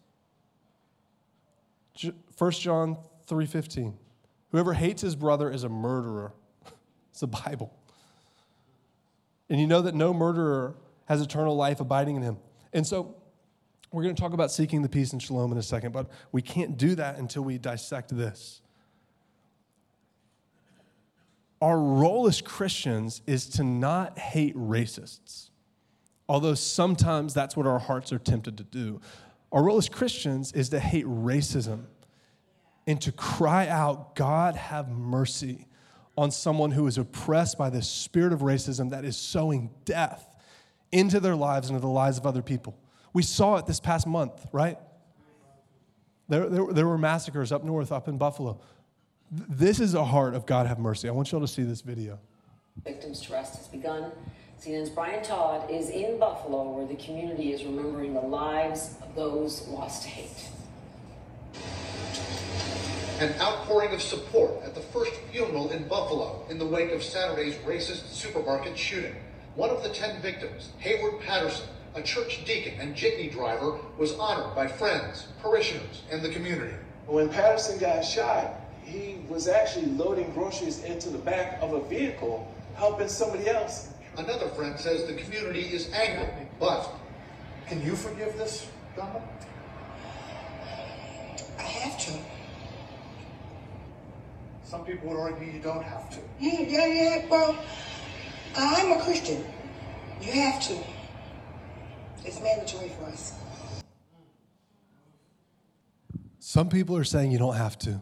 1 2.38 2.52
John 2.52 2.98
3:15. 3.28 3.94
Whoever 4.52 4.74
hates 4.74 5.02
his 5.02 5.16
brother 5.16 5.50
is 5.50 5.64
a 5.64 5.70
murderer. 5.70 6.34
it's 7.12 7.20
the 7.20 7.28
Bible. 7.28 7.72
And 9.50 9.60
you 9.60 9.68
know 9.68 9.82
that 9.82 9.96
no 9.96 10.14
murderer 10.14 10.76
has 11.06 11.22
eternal 11.22 11.56
life 11.56 11.80
abiding 11.80 12.16
in 12.16 12.22
him. 12.22 12.38
And 12.74 12.86
so 12.86 13.16
we're 13.92 14.04
going 14.04 14.16
to 14.16 14.22
talk 14.22 14.34
about 14.34 14.52
seeking 14.52 14.82
the 14.82 14.90
peace 14.90 15.12
and 15.14 15.22
shalom 15.22 15.52
in 15.52 15.58
a 15.58 15.64
second, 15.64 15.92
but 15.92 16.10
we 16.32 16.42
can't 16.42 16.78
do 16.78 16.96
that 16.96 17.18
until 17.18 17.44
we 17.44 17.58
dissect 17.58 18.16
this. 18.16 18.62
Our 21.62 21.80
role 21.80 22.28
as 22.28 22.42
Christians 22.42 23.22
is 23.28 23.48
to 23.50 23.64
not 23.64 24.18
hate 24.18 24.56
racists, 24.56 25.50
although 26.28 26.54
sometimes 26.54 27.34
that's 27.34 27.58
what 27.58 27.68
our 27.68 27.80
hearts 27.80 28.14
are 28.14 28.20
tempted 28.20 28.58
to 28.58 28.64
do. 28.64 29.02
Our 29.52 29.64
role 29.64 29.78
as 29.78 29.90
Christians 29.90 30.52
is 30.54 30.70
to 30.70 30.80
hate 30.80 31.06
racism 31.06 31.86
and 32.88 33.02
to 33.02 33.12
cry 33.12 33.68
out, 33.68 34.16
God, 34.16 34.56
have 34.56 34.90
mercy 34.90 35.68
on 36.18 36.32
someone 36.32 36.72
who 36.72 36.88
is 36.88 36.98
oppressed 36.98 37.58
by 37.58 37.70
the 37.70 37.82
spirit 37.82 38.34
of 38.34 38.40
racism 38.40 38.90
that 38.92 39.06
is 39.06 39.18
sowing 39.18 39.70
death 39.86 40.36
into 40.92 41.20
their 41.20 41.36
lives 41.36 41.70
and 41.70 41.76
into 41.76 41.86
the 41.86 41.94
lives 41.94 42.18
of 42.18 42.26
other 42.26 42.42
people. 42.42 42.78
We 43.14 43.24
saw 43.24 43.58
it 43.58 43.66
this 43.66 43.80
past 43.80 44.08
month, 44.08 44.46
right? 44.52 44.78
There, 46.28 46.48
there, 46.48 46.66
there 46.72 46.88
were 46.88 46.98
massacres 46.98 47.52
up 47.52 47.64
north, 47.64 47.92
up 47.92 48.08
in 48.08 48.18
Buffalo. 48.18 48.60
This 49.32 49.80
is 49.80 49.94
a 49.94 50.04
heart 50.04 50.34
of 50.34 50.48
God 50.48 50.66
have 50.66 50.80
mercy. 50.80 51.08
I 51.08 51.12
want 51.12 51.32
you 51.32 51.38
all 51.38 51.46
to 51.46 51.48
see 51.48 51.62
this 51.62 51.82
video. 51.82 52.18
Victims 52.84 53.22
Trust 53.22 53.58
has 53.58 53.68
begun. 53.68 54.12
CNN's 54.60 54.90
Brian 54.90 55.24
Todd 55.24 55.70
is 55.70 55.90
in 55.90 56.18
Buffalo, 56.18 56.72
where 56.72 56.88
the 56.88 56.96
community 56.96 57.54
is 57.54 57.64
remembering 57.64 58.16
the 58.16 58.22
lives 58.22 58.96
of 59.04 59.14
those 59.16 59.68
lost 59.68 60.04
to 60.04 60.10
hate. 60.10 60.50
An 63.20 63.40
outpouring 63.40 63.94
of 63.94 64.02
support 64.02 64.64
at 64.64 64.74
the 64.74 64.82
first 64.82 65.14
funeral 65.32 65.70
in 65.70 65.88
Buffalo 65.88 66.44
in 66.50 66.58
the 66.58 66.66
wake 66.66 66.92
of 66.92 67.04
Saturday's 67.04 67.56
racist 67.58 68.12
supermarket 68.12 68.76
shooting. 68.78 69.16
One 69.54 69.70
of 69.70 69.84
the 69.84 69.90
10 69.90 70.22
victims, 70.24 70.70
Heyward 70.84 71.22
Patterson, 71.22 71.68
a 71.94 72.02
church 72.02 72.46
deacon 72.46 72.80
and 72.80 72.96
jitney 72.96 73.32
driver, 73.32 73.78
was 73.98 74.14
honored 74.18 74.56
by 74.56 74.68
friends, 74.68 75.28
parishioners, 75.42 76.02
and 76.10 76.24
the 76.24 76.30
community. 76.30 76.74
When 77.06 77.30
Patterson 77.30 77.78
got 77.78 78.02
shot, 78.04 78.59
he 78.84 79.18
was 79.28 79.48
actually 79.48 79.88
loading 79.88 80.32
groceries 80.34 80.84
into 80.84 81.10
the 81.10 81.18
back 81.18 81.60
of 81.62 81.74
a 81.74 81.82
vehicle, 81.82 82.52
helping 82.76 83.08
somebody 83.08 83.48
else. 83.48 83.90
Another 84.18 84.48
friend 84.50 84.80
says 84.80 85.06
the 85.06 85.14
community 85.14 85.62
is 85.62 85.92
angry, 85.94 86.48
but 86.60 86.90
can 87.68 87.84
you 87.84 87.96
forgive 87.96 88.38
this, 88.38 88.68
Donald? 88.96 89.22
I 91.58 91.62
have 91.62 92.00
to. 92.00 92.14
Some 94.64 94.86
people 94.86 95.10
would 95.10 95.20
argue 95.20 95.52
you 95.52 95.60
don't 95.60 95.84
have 95.84 96.10
to. 96.12 96.20
Yeah, 96.40 96.62
yeah, 96.62 96.86
yeah. 96.86 97.26
Well, 97.30 97.58
I'm 98.56 99.00
a 99.00 99.02
Christian. 99.04 99.44
You 100.22 100.32
have 100.32 100.62
to. 100.68 100.78
It's 102.26 102.40
mandatory 102.42 102.90
for 102.90 103.06
us. 103.06 103.34
Some 106.40 106.70
people 106.70 106.98
are 106.98 107.04
saying 107.04 107.32
you 107.32 107.38
don't 107.38 107.56
have 107.56 107.78
to. 107.80 108.02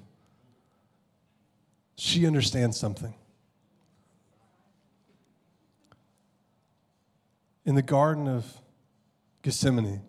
She 1.97 2.27
understands 2.27 2.77
something. 2.79 3.13
In 7.65 7.75
the 7.75 7.81
Garden 7.81 8.27
of 8.27 8.45
Gethsemane, 9.41 10.01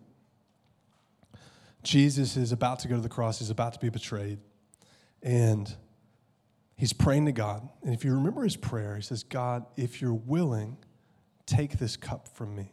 Jesus 1.83 2.37
is 2.37 2.53
about 2.53 2.81
to 2.81 2.89
go 2.89 2.97
to 2.97 3.01
the 3.01 3.09
cross, 3.09 3.39
he's 3.39 3.51
about 3.51 3.73
to 3.73 3.79
be 3.79 3.89
betrayed. 3.89 4.39
And 5.23 5.75
he's 6.77 6.93
praying 6.93 7.27
to 7.27 7.33
God. 7.33 7.69
And 7.83 7.95
if 7.95 8.05
you 8.05 8.15
remember 8.15 8.45
his 8.45 8.57
prayer, 8.57 8.95
he 8.95 9.03
says, 9.03 9.23
God, 9.23 9.65
if 9.77 10.01
you're 10.01 10.15
willing, 10.15 10.77
take 11.47 11.79
this 11.79 11.97
cup 11.97 12.29
from 12.29 12.55
me. 12.55 12.73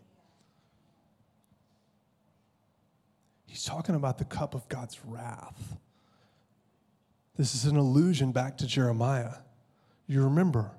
He's 3.47 3.63
talking 3.63 3.95
about 3.95 4.17
the 4.17 4.25
cup 4.25 4.54
of 4.54 4.67
God's 4.67 4.99
wrath. 5.06 5.78
This 7.38 7.54
is 7.54 7.65
an 7.65 7.76
allusion 7.76 8.32
back 8.32 8.58
to 8.58 8.67
Jeremiah. 8.67 9.36
You 10.08 10.24
remember, 10.24 10.71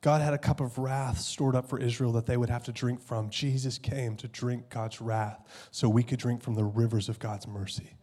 God 0.00 0.20
had 0.20 0.34
a 0.34 0.38
cup 0.38 0.60
of 0.60 0.76
wrath 0.76 1.18
stored 1.18 1.56
up 1.56 1.66
for 1.68 1.78
Israel 1.78 2.12
that 2.12 2.26
they 2.26 2.36
would 2.36 2.50
have 2.50 2.64
to 2.64 2.72
drink 2.72 3.00
from. 3.00 3.30
Jesus 3.30 3.78
came 3.78 4.16
to 4.16 4.28
drink 4.28 4.68
God's 4.68 5.00
wrath 5.00 5.68
so 5.70 5.88
we 5.88 6.02
could 6.02 6.18
drink 6.18 6.42
from 6.42 6.54
the 6.54 6.64
rivers 6.64 7.08
of 7.08 7.18
God's 7.18 7.48
mercy. 7.48 7.94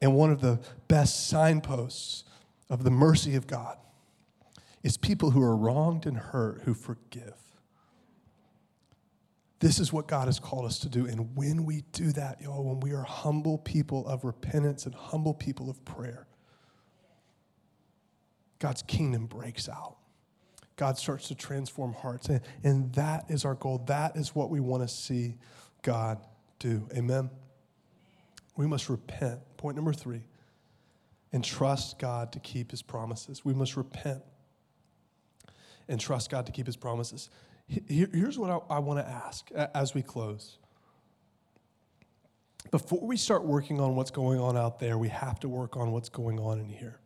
And 0.00 0.14
one 0.14 0.30
of 0.30 0.40
the 0.40 0.60
best 0.86 1.28
signposts 1.28 2.24
of 2.70 2.84
the 2.84 2.90
mercy 2.90 3.34
of 3.34 3.46
God 3.46 3.76
is 4.84 4.96
people 4.96 5.30
who 5.30 5.42
are 5.42 5.56
wronged 5.56 6.06
and 6.06 6.16
hurt 6.16 6.62
who 6.64 6.74
forgive. 6.74 7.34
This 9.58 9.78
is 9.80 9.92
what 9.92 10.06
God 10.06 10.26
has 10.28 10.38
called 10.38 10.66
us 10.66 10.78
to 10.80 10.88
do. 10.88 11.06
And 11.06 11.34
when 11.34 11.64
we 11.64 11.82
do 11.92 12.12
that, 12.12 12.40
y'all, 12.40 12.62
when 12.62 12.80
we 12.80 12.92
are 12.92 13.02
humble 13.02 13.58
people 13.58 14.06
of 14.06 14.24
repentance 14.24 14.84
and 14.84 14.94
humble 14.94 15.32
people 15.32 15.70
of 15.70 15.82
prayer, 15.84 16.26
God's 18.58 18.82
kingdom 18.82 19.26
breaks 19.26 19.68
out. 19.68 19.96
God 20.76 20.98
starts 20.98 21.28
to 21.28 21.34
transform 21.34 21.92
hearts. 21.92 22.28
And, 22.28 22.40
and 22.62 22.92
that 22.94 23.26
is 23.28 23.44
our 23.44 23.54
goal. 23.54 23.82
That 23.86 24.16
is 24.16 24.34
what 24.34 24.50
we 24.50 24.60
want 24.60 24.82
to 24.82 24.88
see 24.88 25.36
God 25.82 26.18
do. 26.58 26.88
Amen. 26.96 27.30
We 28.56 28.66
must 28.66 28.88
repent. 28.88 29.40
Point 29.56 29.76
number 29.76 29.92
three 29.92 30.22
and 31.32 31.44
trust 31.44 31.98
God 31.98 32.32
to 32.32 32.40
keep 32.40 32.70
his 32.70 32.80
promises. 32.80 33.44
We 33.44 33.54
must 33.54 33.76
repent 33.76 34.22
and 35.88 36.00
trust 36.00 36.30
God 36.30 36.46
to 36.46 36.52
keep 36.52 36.66
his 36.66 36.76
promises. 36.76 37.28
Here's 37.66 38.38
what 38.38 38.50
I, 38.50 38.76
I 38.76 38.78
want 38.78 39.04
to 39.04 39.08
ask 39.08 39.50
as 39.52 39.94
we 39.94 40.02
close. 40.02 40.58
before 42.70 43.00
we 43.00 43.16
start 43.16 43.44
working 43.44 43.80
on 43.80 43.96
what's 43.96 44.10
going 44.10 44.40
on 44.40 44.56
out 44.56 44.78
there, 44.80 44.98
we 44.98 45.08
have 45.08 45.38
to 45.40 45.48
work 45.48 45.76
on 45.76 45.92
what's 45.92 46.08
going 46.08 46.38
on 46.38 46.60
in 46.60 46.68
here. 46.68 47.00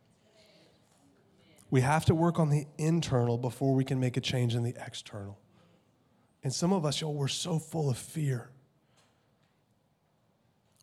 We 1.71 1.81
have 1.81 2.05
to 2.05 2.15
work 2.15 2.39
on 2.39 2.49
the 2.49 2.65
internal 2.77 3.37
before 3.37 3.75
we 3.75 3.83
can 3.83 3.99
make 3.99 4.17
a 4.17 4.21
change 4.21 4.55
in 4.55 4.63
the 4.63 4.75
external. 4.85 5.39
And 6.43 6.53
some 6.53 6.73
of 6.73 6.85
us, 6.85 7.01
y'all, 7.01 7.13
we're 7.13 7.27
so 7.27 7.59
full 7.59 7.89
of 7.89 7.97
fear. 7.97 8.49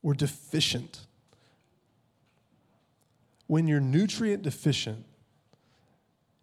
We're 0.03 0.15
deficient. 0.15 1.01
When 3.47 3.67
you're 3.67 3.81
nutrient 3.81 4.43
deficient, 4.43 5.05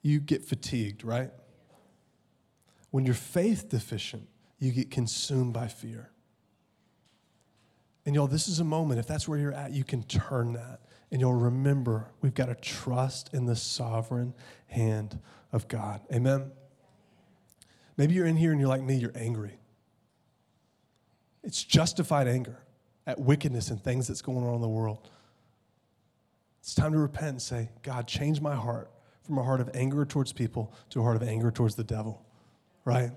you 0.02 0.20
get 0.20 0.44
fatigued, 0.44 1.04
right? 1.04 1.32
When 2.92 3.06
you're 3.06 3.16
faith 3.16 3.70
deficient, 3.70 4.28
you 4.60 4.72
get 4.72 4.92
consumed 4.92 5.54
by 5.54 5.68
fear. 5.68 6.10
And 8.06 8.16
y'all, 8.16 8.28
this 8.28 8.48
is 8.48 8.60
a 8.60 8.64
moment, 8.66 9.00
if 9.00 9.08
that's 9.08 9.28
where 9.28 9.40
you're 9.40 9.54
at, 9.54 9.72
you 9.72 9.84
can 9.84 10.04
turn 10.04 10.54
that. 10.54 10.82
And 11.14 11.22
you'll 11.22 11.36
remember 11.36 12.08
we've 12.22 12.34
got 12.34 12.48
to 12.48 12.56
trust 12.56 13.36
in 13.36 13.46
the 13.46 13.56
sovereign 13.56 14.34
hand 14.66 15.20
of 15.52 15.68
God. 15.68 16.02
Amen? 16.12 16.52
Maybe 17.98 18.16
you're 18.16 18.26
in 18.26 18.36
here 18.36 18.52
and 18.52 18.60
you're 18.60 18.68
like 18.68 18.82
me, 18.82 18.96
you're 18.96 19.12
angry. 19.14 19.60
It's 21.44 21.64
justified 21.64 22.28
anger 22.28 22.64
at 23.06 23.20
wickedness 23.20 23.70
and 23.70 23.80
things 23.80 24.08
that's 24.08 24.24
going 24.24 24.44
on 24.44 24.56
in 24.56 24.62
the 24.62 24.68
world. 24.68 25.12
It's 26.62 26.74
time 26.74 26.94
to 26.94 26.98
repent 26.98 27.28
and 27.28 27.42
say, 27.42 27.70
God, 27.84 28.08
change 28.08 28.42
my 28.42 28.56
heart 28.56 28.90
from 29.22 29.38
a 29.38 29.44
heart 29.44 29.62
of 29.62 29.70
anger 29.76 30.06
towards 30.06 30.34
people 30.34 30.74
to 30.90 31.02
a 31.02 31.04
heart 31.04 31.16
of 31.16 31.22
anger 31.22 31.52
towards 31.52 31.76
the 31.76 31.84
devil, 31.84 32.26
right? 32.86 33.12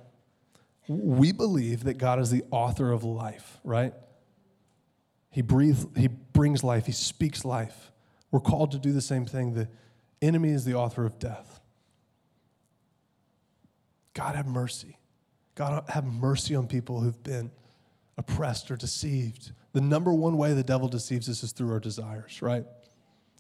We 0.86 1.32
believe 1.32 1.84
that 1.84 1.96
God 1.96 2.20
is 2.20 2.30
the 2.30 2.44
author 2.50 2.92
of 2.92 3.04
life, 3.04 3.56
right? 3.64 3.94
He 5.30 5.40
breathes, 5.40 5.86
he 5.96 6.08
brings 6.36 6.62
life, 6.62 6.86
he 6.86 6.92
speaks 6.92 7.44
life. 7.44 7.90
We're 8.30 8.40
called 8.40 8.72
to 8.72 8.78
do 8.78 8.92
the 8.92 9.00
same 9.00 9.24
thing. 9.24 9.54
The 9.54 9.68
enemy 10.20 10.50
is 10.50 10.64
the 10.64 10.74
author 10.74 11.04
of 11.04 11.18
death. 11.18 11.60
God 14.14 14.36
have 14.36 14.46
mercy. 14.46 14.98
God 15.54 15.84
have 15.88 16.04
mercy 16.04 16.54
on 16.54 16.66
people 16.66 17.00
who've 17.00 17.22
been 17.22 17.50
oppressed 18.18 18.70
or 18.70 18.76
deceived. 18.76 19.52
The 19.72 19.80
number 19.80 20.12
one 20.12 20.36
way 20.36 20.52
the 20.52 20.62
devil 20.62 20.88
deceives 20.88 21.28
us 21.28 21.42
is 21.42 21.52
through 21.52 21.72
our 21.72 21.80
desires, 21.80 22.40
right? 22.42 22.64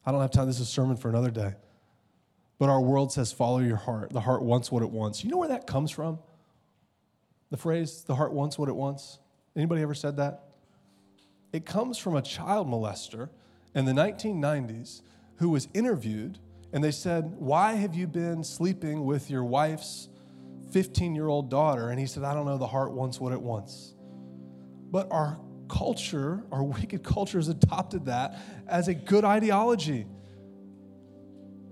I 0.04 0.12
don't 0.12 0.20
have 0.20 0.30
time. 0.30 0.46
This 0.46 0.56
is 0.56 0.68
a 0.68 0.70
sermon 0.70 0.96
for 0.96 1.08
another 1.08 1.30
day. 1.30 1.54
But 2.58 2.70
our 2.70 2.80
world 2.80 3.12
says, 3.12 3.32
follow 3.32 3.58
your 3.58 3.76
heart. 3.76 4.10
The 4.12 4.20
heart 4.20 4.42
wants 4.42 4.72
what 4.72 4.82
it 4.82 4.90
wants. 4.90 5.22
You 5.22 5.30
know 5.30 5.36
where 5.36 5.48
that 5.48 5.66
comes 5.66 5.90
from? 5.90 6.18
The 7.50 7.58
phrase, 7.58 8.04
the 8.04 8.14
heart 8.14 8.32
wants 8.32 8.58
what 8.58 8.68
it 8.68 8.76
wants. 8.76 9.18
Anybody 9.54 9.82
ever 9.82 9.94
said 9.94 10.16
that? 10.16 10.45
It 11.52 11.64
comes 11.64 11.98
from 11.98 12.16
a 12.16 12.22
child 12.22 12.68
molester 12.68 13.28
in 13.74 13.84
the 13.84 13.92
1990s 13.92 15.02
who 15.36 15.50
was 15.50 15.68
interviewed, 15.74 16.38
and 16.72 16.82
they 16.82 16.90
said, 16.90 17.34
Why 17.38 17.74
have 17.74 17.94
you 17.94 18.06
been 18.06 18.42
sleeping 18.42 19.04
with 19.04 19.30
your 19.30 19.44
wife's 19.44 20.08
15 20.72 21.14
year 21.14 21.28
old 21.28 21.50
daughter? 21.50 21.90
And 21.90 21.98
he 21.98 22.06
said, 22.06 22.24
I 22.24 22.34
don't 22.34 22.46
know, 22.46 22.58
the 22.58 22.66
heart 22.66 22.92
wants 22.92 23.20
what 23.20 23.32
it 23.32 23.40
wants. 23.40 23.94
But 24.90 25.10
our 25.10 25.38
culture, 25.68 26.44
our 26.50 26.62
wicked 26.64 27.02
culture, 27.02 27.38
has 27.38 27.48
adopted 27.48 28.06
that 28.06 28.38
as 28.66 28.88
a 28.88 28.94
good 28.94 29.24
ideology. 29.24 30.06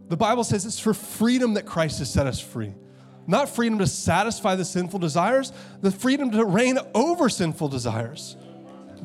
The 0.09 0.17
Bible 0.17 0.45
says 0.45 0.67
it's 0.67 0.79
for 0.79 0.95
freedom 0.95 1.55
that 1.55 1.65
Christ 1.65 1.99
has 1.99 2.11
set 2.11 2.27
us 2.27 2.39
free. 2.39 2.75
Not 3.27 3.49
freedom 3.49 3.79
to 3.79 3.87
satisfy 3.87 4.55
the 4.55 4.65
sinful 4.67 4.99
desires, 4.99 5.53
the 5.81 5.91
freedom 5.91 6.31
to 6.33 6.45
reign 6.45 6.79
over 6.95 7.31
sinful 7.31 7.69
desires. 7.69 8.37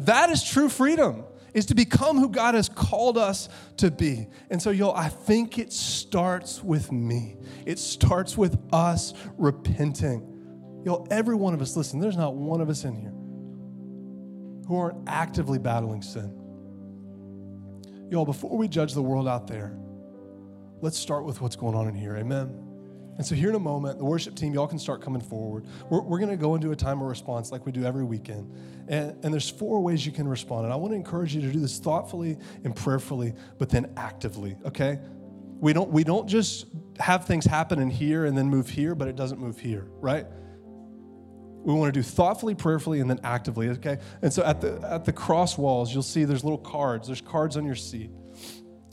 That 0.05 0.29
is 0.29 0.43
true 0.43 0.69
freedom, 0.69 1.23
is 1.53 1.65
to 1.67 1.75
become 1.75 2.17
who 2.17 2.29
God 2.29 2.55
has 2.55 2.69
called 2.69 3.17
us 3.17 3.49
to 3.77 3.91
be. 3.91 4.27
And 4.49 4.61
so, 4.61 4.69
y'all, 4.69 4.95
I 4.95 5.09
think 5.09 5.57
it 5.57 5.73
starts 5.73 6.63
with 6.63 6.91
me. 6.91 7.37
It 7.65 7.79
starts 7.79 8.37
with 8.37 8.57
us 8.71 9.13
repenting. 9.37 10.81
Y'all, 10.85 11.07
every 11.11 11.35
one 11.35 11.53
of 11.53 11.61
us, 11.61 11.75
listen, 11.75 11.99
there's 11.99 12.17
not 12.17 12.35
one 12.35 12.61
of 12.61 12.69
us 12.69 12.85
in 12.85 12.95
here 12.95 13.13
who 14.67 14.77
aren't 14.77 15.09
actively 15.09 15.57
battling 15.59 16.01
sin. 16.01 16.35
Y'all, 18.09 18.25
before 18.25 18.57
we 18.57 18.67
judge 18.67 18.93
the 18.93 19.01
world 19.01 19.27
out 19.27 19.47
there, 19.47 19.77
let's 20.81 20.97
start 20.97 21.25
with 21.25 21.41
what's 21.41 21.55
going 21.55 21.75
on 21.75 21.87
in 21.87 21.95
here. 21.95 22.15
Amen. 22.15 22.68
And 23.19 23.27
so, 23.27 23.35
here 23.35 23.49
in 23.49 23.55
a 23.55 23.59
moment, 23.59 23.97
the 23.97 24.05
worship 24.05 24.33
team, 24.33 24.53
y'all 24.53 24.65
can 24.65 24.79
start 24.79 25.01
coming 25.01 25.19
forward. 25.19 25.65
We're, 25.89 25.99
we're 25.99 26.19
going 26.19 26.29
to 26.29 26.37
go 26.37 26.55
into 26.55 26.71
a 26.71 26.75
time 26.75 27.01
of 27.01 27.07
response 27.09 27.51
like 27.51 27.65
we 27.65 27.73
do 27.73 27.83
every 27.83 28.05
weekend. 28.05 28.49
And, 28.87 29.13
and 29.25 29.33
there's 29.33 29.49
four 29.49 29.81
ways 29.81 30.05
you 30.05 30.13
can 30.13 30.25
respond. 30.25 30.63
And 30.63 30.71
I 30.71 30.77
want 30.77 30.93
to 30.93 30.95
encourage 30.95 31.35
you 31.35 31.41
to 31.41 31.51
do 31.51 31.59
this 31.59 31.79
thoughtfully 31.79 32.37
and 32.63 32.73
prayerfully, 32.73 33.33
but 33.57 33.69
then 33.69 33.91
actively, 33.97 34.55
okay? 34.65 34.99
We 35.59 35.73
don't, 35.73 35.89
we 35.91 36.05
don't 36.05 36.29
just 36.29 36.67
have 36.97 37.25
things 37.25 37.43
happen 37.43 37.79
in 37.79 37.89
here 37.89 38.23
and 38.23 38.37
then 38.37 38.49
move 38.49 38.69
here, 38.69 38.95
but 38.95 39.09
it 39.09 39.17
doesn't 39.17 39.37
move 39.37 39.59
here, 39.59 39.89
right? 39.99 40.25
We 41.65 41.73
want 41.73 41.93
to 41.93 41.99
do 41.99 42.03
thoughtfully, 42.03 42.55
prayerfully, 42.55 43.01
and 43.01 43.09
then 43.09 43.19
actively, 43.25 43.67
okay? 43.71 43.97
And 44.21 44.31
so 44.31 44.45
at 44.45 44.61
the, 44.61 44.79
at 44.89 45.03
the 45.03 45.11
cross 45.11 45.57
walls, 45.57 45.93
you'll 45.93 46.03
see 46.03 46.23
there's 46.23 46.45
little 46.45 46.57
cards. 46.57 47.07
There's 47.07 47.19
cards 47.19 47.57
on 47.57 47.65
your 47.65 47.75
seat. 47.75 48.11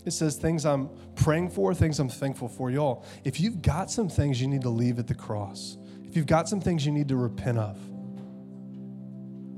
It 0.06 0.12
says 0.12 0.36
things 0.36 0.64
I'm 0.64 0.88
praying 1.16 1.50
for, 1.50 1.74
things 1.74 1.98
I'm 1.98 2.08
thankful 2.08 2.48
for. 2.48 2.70
Y'all, 2.70 3.04
if 3.24 3.40
you've 3.40 3.60
got 3.60 3.90
some 3.90 4.08
things 4.08 4.40
you 4.40 4.46
need 4.46 4.62
to 4.62 4.70
leave 4.70 5.00
at 5.00 5.08
the 5.08 5.14
cross, 5.14 5.76
if 6.04 6.16
you've 6.16 6.26
got 6.26 6.48
some 6.48 6.60
things 6.60 6.86
you 6.86 6.92
need 6.92 7.08
to 7.08 7.16
repent 7.16 7.58
of, 7.58 7.76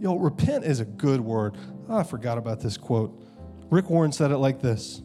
y'all, 0.01 0.19
repent 0.19 0.65
is 0.65 0.81
a 0.81 0.87
good 0.87 1.21
word. 1.21 1.59
Oh, 1.87 1.99
I 1.99 2.03
forgot 2.03 2.39
about 2.39 2.61
this 2.61 2.79
quote. 2.79 3.23
Rick 3.69 3.91
Warren 3.91 4.11
said 4.11 4.31
it 4.31 4.39
like 4.39 4.63
this 4.63 5.03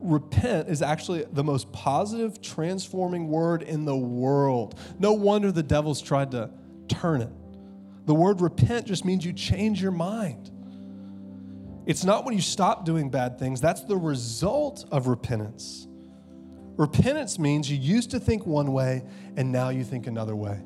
Repent 0.00 0.68
is 0.68 0.82
actually 0.82 1.24
the 1.32 1.42
most 1.42 1.72
positive, 1.72 2.40
transforming 2.40 3.26
word 3.26 3.62
in 3.62 3.84
the 3.84 3.96
world. 3.96 4.78
No 5.00 5.14
wonder 5.14 5.50
the 5.50 5.64
devil's 5.64 6.00
tried 6.00 6.30
to 6.30 6.48
turn 6.86 7.22
it. 7.22 7.30
The 8.06 8.14
word 8.14 8.40
repent 8.40 8.86
just 8.86 9.04
means 9.04 9.24
you 9.24 9.32
change 9.32 9.82
your 9.82 9.90
mind. 9.90 10.51
It's 11.84 12.04
not 12.04 12.24
when 12.24 12.34
you 12.34 12.40
stop 12.40 12.84
doing 12.84 13.10
bad 13.10 13.38
things, 13.38 13.60
that's 13.60 13.82
the 13.82 13.96
result 13.96 14.86
of 14.92 15.08
repentance. 15.08 15.88
Repentance 16.76 17.38
means 17.38 17.70
you 17.70 17.76
used 17.76 18.12
to 18.12 18.20
think 18.20 18.46
one 18.46 18.72
way 18.72 19.04
and 19.36 19.50
now 19.50 19.68
you 19.70 19.84
think 19.84 20.06
another 20.06 20.36
way. 20.36 20.60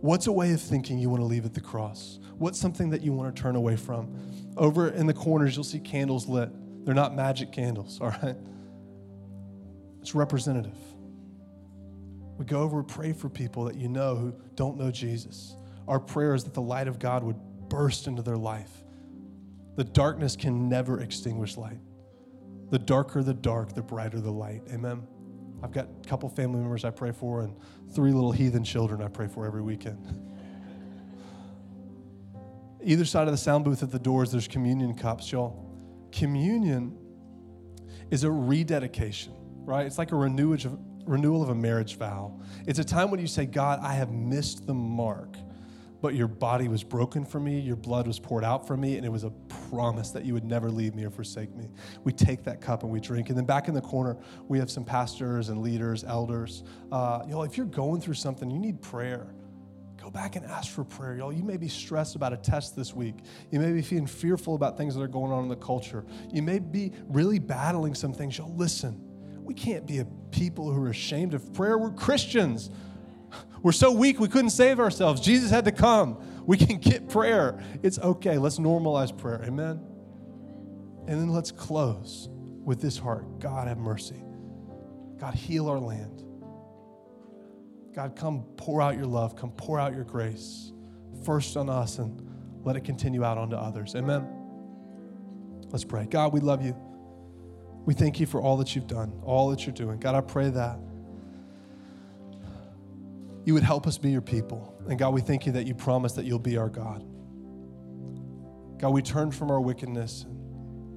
What's 0.00 0.26
a 0.26 0.32
way 0.32 0.52
of 0.52 0.60
thinking 0.60 0.98
you 0.98 1.10
want 1.10 1.20
to 1.20 1.26
leave 1.26 1.44
at 1.44 1.54
the 1.54 1.60
cross? 1.60 2.20
What's 2.38 2.58
something 2.58 2.90
that 2.90 3.02
you 3.02 3.12
want 3.12 3.34
to 3.34 3.42
turn 3.42 3.56
away 3.56 3.76
from? 3.76 4.16
Over 4.56 4.88
in 4.88 5.06
the 5.06 5.14
corners, 5.14 5.56
you'll 5.56 5.64
see 5.64 5.80
candles 5.80 6.26
lit. 6.26 6.50
They're 6.84 6.94
not 6.94 7.14
magic 7.14 7.52
candles, 7.52 7.98
all 8.00 8.10
right? 8.22 8.36
It's 10.00 10.14
representative. 10.14 10.78
We 12.38 12.44
go 12.44 12.62
over 12.62 12.78
and 12.78 12.88
pray 12.88 13.12
for 13.12 13.28
people 13.28 13.64
that 13.64 13.74
you 13.74 13.88
know 13.88 14.14
who 14.14 14.34
don't 14.54 14.78
know 14.78 14.90
Jesus. 14.90 15.56
Our 15.88 15.98
prayer 15.98 16.34
is 16.34 16.44
that 16.44 16.54
the 16.54 16.62
light 16.62 16.86
of 16.86 16.98
God 16.98 17.24
would 17.24 17.36
burst 17.68 18.06
into 18.06 18.22
their 18.22 18.36
life 18.36 18.70
the 19.78 19.84
darkness 19.84 20.34
can 20.34 20.68
never 20.68 21.00
extinguish 21.02 21.56
light. 21.56 21.78
The 22.70 22.80
darker 22.80 23.22
the 23.22 23.32
dark, 23.32 23.76
the 23.76 23.82
brighter 23.82 24.20
the 24.20 24.32
light. 24.32 24.62
Amen. 24.72 25.06
I've 25.62 25.70
got 25.70 25.86
a 26.04 26.08
couple 26.08 26.28
family 26.28 26.58
members 26.58 26.84
I 26.84 26.90
pray 26.90 27.12
for 27.12 27.42
and 27.42 27.54
three 27.94 28.10
little 28.10 28.32
heathen 28.32 28.64
children 28.64 29.00
I 29.00 29.06
pray 29.06 29.28
for 29.28 29.46
every 29.46 29.62
weekend. 29.62 30.04
Either 32.82 33.04
side 33.04 33.28
of 33.28 33.32
the 33.32 33.38
sound 33.38 33.64
booth 33.64 33.84
at 33.84 33.92
the 33.92 34.00
doors, 34.00 34.32
there's 34.32 34.48
communion 34.48 34.94
cups, 34.94 35.30
y'all. 35.30 35.64
Communion 36.10 36.98
is 38.10 38.24
a 38.24 38.30
rededication, 38.32 39.32
right? 39.64 39.86
It's 39.86 39.96
like 39.96 40.10
a 40.10 40.16
renewal 40.16 40.54
of, 40.54 40.76
renewal 41.06 41.40
of 41.40 41.50
a 41.50 41.54
marriage 41.54 41.94
vow. 41.94 42.40
It's 42.66 42.80
a 42.80 42.84
time 42.84 43.12
when 43.12 43.20
you 43.20 43.28
say, 43.28 43.46
God, 43.46 43.78
I 43.80 43.92
have 43.92 44.10
missed 44.10 44.66
the 44.66 44.74
mark 44.74 45.36
but 46.00 46.14
your 46.14 46.28
body 46.28 46.68
was 46.68 46.84
broken 46.84 47.24
for 47.24 47.40
me, 47.40 47.58
your 47.58 47.76
blood 47.76 48.06
was 48.06 48.18
poured 48.18 48.44
out 48.44 48.66
for 48.66 48.76
me, 48.76 48.96
and 48.96 49.04
it 49.04 49.08
was 49.10 49.24
a 49.24 49.30
promise 49.68 50.10
that 50.10 50.24
you 50.24 50.34
would 50.34 50.44
never 50.44 50.70
leave 50.70 50.94
me 50.94 51.04
or 51.04 51.10
forsake 51.10 51.54
me. 51.56 51.68
We 52.04 52.12
take 52.12 52.44
that 52.44 52.60
cup 52.60 52.82
and 52.82 52.92
we 52.92 53.00
drink. 53.00 53.28
And 53.28 53.36
then 53.36 53.44
back 53.44 53.68
in 53.68 53.74
the 53.74 53.80
corner, 53.80 54.16
we 54.46 54.58
have 54.58 54.70
some 54.70 54.84
pastors 54.84 55.48
and 55.48 55.60
leaders, 55.60 56.04
elders. 56.04 56.62
Uh, 56.92 57.24
y'all, 57.28 57.42
if 57.42 57.56
you're 57.56 57.66
going 57.66 58.00
through 58.00 58.14
something, 58.14 58.50
you 58.50 58.58
need 58.58 58.80
prayer. 58.80 59.26
Go 60.00 60.10
back 60.10 60.36
and 60.36 60.46
ask 60.46 60.72
for 60.72 60.84
prayer. 60.84 61.16
Y'all, 61.16 61.32
you 61.32 61.42
may 61.42 61.56
be 61.56 61.68
stressed 61.68 62.14
about 62.14 62.32
a 62.32 62.36
test 62.36 62.76
this 62.76 62.94
week. 62.94 63.16
You 63.50 63.58
may 63.58 63.72
be 63.72 63.82
feeling 63.82 64.06
fearful 64.06 64.54
about 64.54 64.76
things 64.76 64.94
that 64.94 65.02
are 65.02 65.08
going 65.08 65.32
on 65.32 65.42
in 65.42 65.48
the 65.48 65.56
culture. 65.56 66.04
You 66.32 66.42
may 66.42 66.60
be 66.60 66.92
really 67.08 67.40
battling 67.40 67.94
some 67.94 68.12
things. 68.12 68.38
Y'all, 68.38 68.54
listen. 68.54 69.04
We 69.42 69.54
can't 69.54 69.86
be 69.86 69.98
a 69.98 70.04
people 70.30 70.70
who 70.70 70.84
are 70.84 70.90
ashamed 70.90 71.34
of 71.34 71.52
prayer. 71.54 71.78
We're 71.78 71.90
Christians. 71.90 72.70
We're 73.62 73.72
so 73.72 73.92
weak 73.92 74.20
we 74.20 74.28
couldn't 74.28 74.50
save 74.50 74.80
ourselves. 74.80 75.20
Jesus 75.20 75.50
had 75.50 75.64
to 75.64 75.72
come. 75.72 76.22
We 76.46 76.56
can 76.56 76.78
get 76.78 77.08
prayer. 77.08 77.62
It's 77.82 77.98
okay. 77.98 78.38
Let's 78.38 78.58
normalize 78.58 79.16
prayer. 79.16 79.42
Amen. 79.44 79.80
And 81.06 81.20
then 81.20 81.28
let's 81.28 81.50
close 81.50 82.28
with 82.64 82.80
this 82.80 82.98
heart 82.98 83.40
God, 83.40 83.68
have 83.68 83.78
mercy. 83.78 84.22
God, 85.18 85.34
heal 85.34 85.68
our 85.68 85.78
land. 85.78 86.22
God, 87.94 88.14
come 88.14 88.44
pour 88.56 88.80
out 88.80 88.96
your 88.96 89.06
love. 89.06 89.34
Come 89.34 89.50
pour 89.50 89.80
out 89.80 89.92
your 89.92 90.04
grace 90.04 90.72
first 91.24 91.56
on 91.56 91.68
us 91.68 91.98
and 91.98 92.22
let 92.64 92.76
it 92.76 92.84
continue 92.84 93.24
out 93.24 93.38
onto 93.38 93.56
others. 93.56 93.94
Amen. 93.96 94.26
Let's 95.70 95.84
pray. 95.84 96.06
God, 96.06 96.32
we 96.32 96.40
love 96.40 96.64
you. 96.64 96.76
We 97.84 97.94
thank 97.94 98.20
you 98.20 98.26
for 98.26 98.40
all 98.40 98.56
that 98.58 98.76
you've 98.76 98.86
done, 98.86 99.12
all 99.22 99.50
that 99.50 99.66
you're 99.66 99.74
doing. 99.74 99.98
God, 99.98 100.14
I 100.14 100.20
pray 100.20 100.50
that 100.50 100.78
you 103.48 103.54
would 103.54 103.62
help 103.62 103.86
us 103.86 103.96
be 103.96 104.10
your 104.10 104.20
people. 104.20 104.78
And 104.90 104.98
God, 104.98 105.14
we 105.14 105.22
thank 105.22 105.46
you 105.46 105.52
that 105.52 105.66
you 105.66 105.74
promise 105.74 106.12
that 106.12 106.26
you'll 106.26 106.38
be 106.38 106.58
our 106.58 106.68
God. 106.68 107.02
God, 108.78 108.90
we 108.90 109.00
turn 109.00 109.30
from 109.30 109.50
our 109.50 109.58
wickedness. 109.58 110.26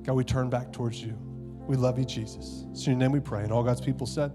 God, 0.04 0.16
we 0.16 0.26
turn 0.26 0.49
back 0.49 0.74
towards 0.74 1.02
you. 1.02 1.18
We 1.66 1.78
love 1.78 1.97
you, 1.97 2.04
Jesus. 2.04 2.66
It's 2.72 2.86
in 2.86 2.91
your 2.91 2.99
name 2.99 3.14
we 3.14 3.22
pray. 3.22 3.43
And 3.43 3.54
all 3.54 3.64
God's 3.64 3.80
people 3.80 4.06
said, 4.06 4.34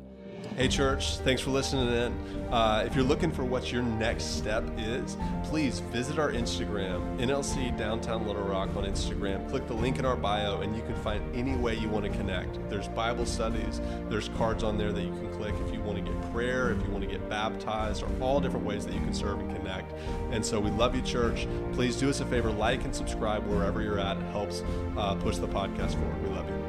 Hey, 0.55 0.68
church, 0.68 1.18
thanks 1.18 1.42
for 1.42 1.51
listening 1.51 1.88
in. 1.88 2.53
Uh, 2.53 2.84
if 2.86 2.94
you're 2.94 3.05
looking 3.05 3.30
for 3.30 3.44
what 3.44 3.72
your 3.72 3.82
next 3.82 4.36
step 4.36 4.64
is, 4.78 5.16
please 5.44 5.80
visit 5.80 6.18
our 6.18 6.30
Instagram, 6.30 7.18
NLC 7.18 7.76
Downtown 7.76 8.26
Little 8.26 8.42
Rock 8.42 8.74
on 8.76 8.84
Instagram. 8.84 9.49
Click 9.51 9.66
the 9.66 9.74
link 9.74 9.99
in 9.99 10.05
our 10.05 10.16
bio, 10.16 10.61
and 10.61 10.74
you 10.74 10.82
can 10.82 10.94
find 10.97 11.22
any 11.34 11.57
way 11.57 11.74
you 11.74 11.88
want 11.88 12.05
to 12.05 12.11
connect. 12.11 12.59
There's 12.70 12.88
Bible 12.88 13.26
studies, 13.26 13.80
there's 14.09 14.28
cards 14.30 14.62
on 14.62 14.78
there 14.78 14.92
that 14.92 15.03
you 15.03 15.11
can 15.11 15.30
click 15.34 15.55
if 15.66 15.74
you 15.74 15.80
want 15.80 16.05
to 16.05 16.11
get 16.11 16.32
prayer, 16.32 16.72
if 16.72 16.82
you 16.82 16.90
want 16.90 17.05
to 17.05 17.11
get 17.11 17.28
baptized, 17.28 18.03
or 18.03 18.09
all 18.20 18.40
different 18.40 18.64
ways 18.64 18.86
that 18.86 18.94
you 18.94 19.01
can 19.01 19.14
serve 19.14 19.40
and 19.40 19.55
connect. 19.57 19.92
And 20.30 20.44
so 20.44 20.61
we 20.61 20.70
love 20.70 20.94
you, 20.94 21.03
church. 21.03 21.47
Please 21.72 21.97
do 21.97 22.09
us 22.09 22.20
a 22.20 22.26
favor, 22.26 22.51
like 22.51 22.84
and 22.84 22.94
subscribe 22.94 23.47
wherever 23.47 23.82
you're 23.82 23.99
at. 23.99 24.16
It 24.16 24.22
helps 24.32 24.62
uh, 24.97 25.16
push 25.16 25.36
the 25.36 25.49
podcast 25.49 25.94
forward. 25.94 26.22
We 26.22 26.30
love 26.30 26.49
you. 26.49 26.66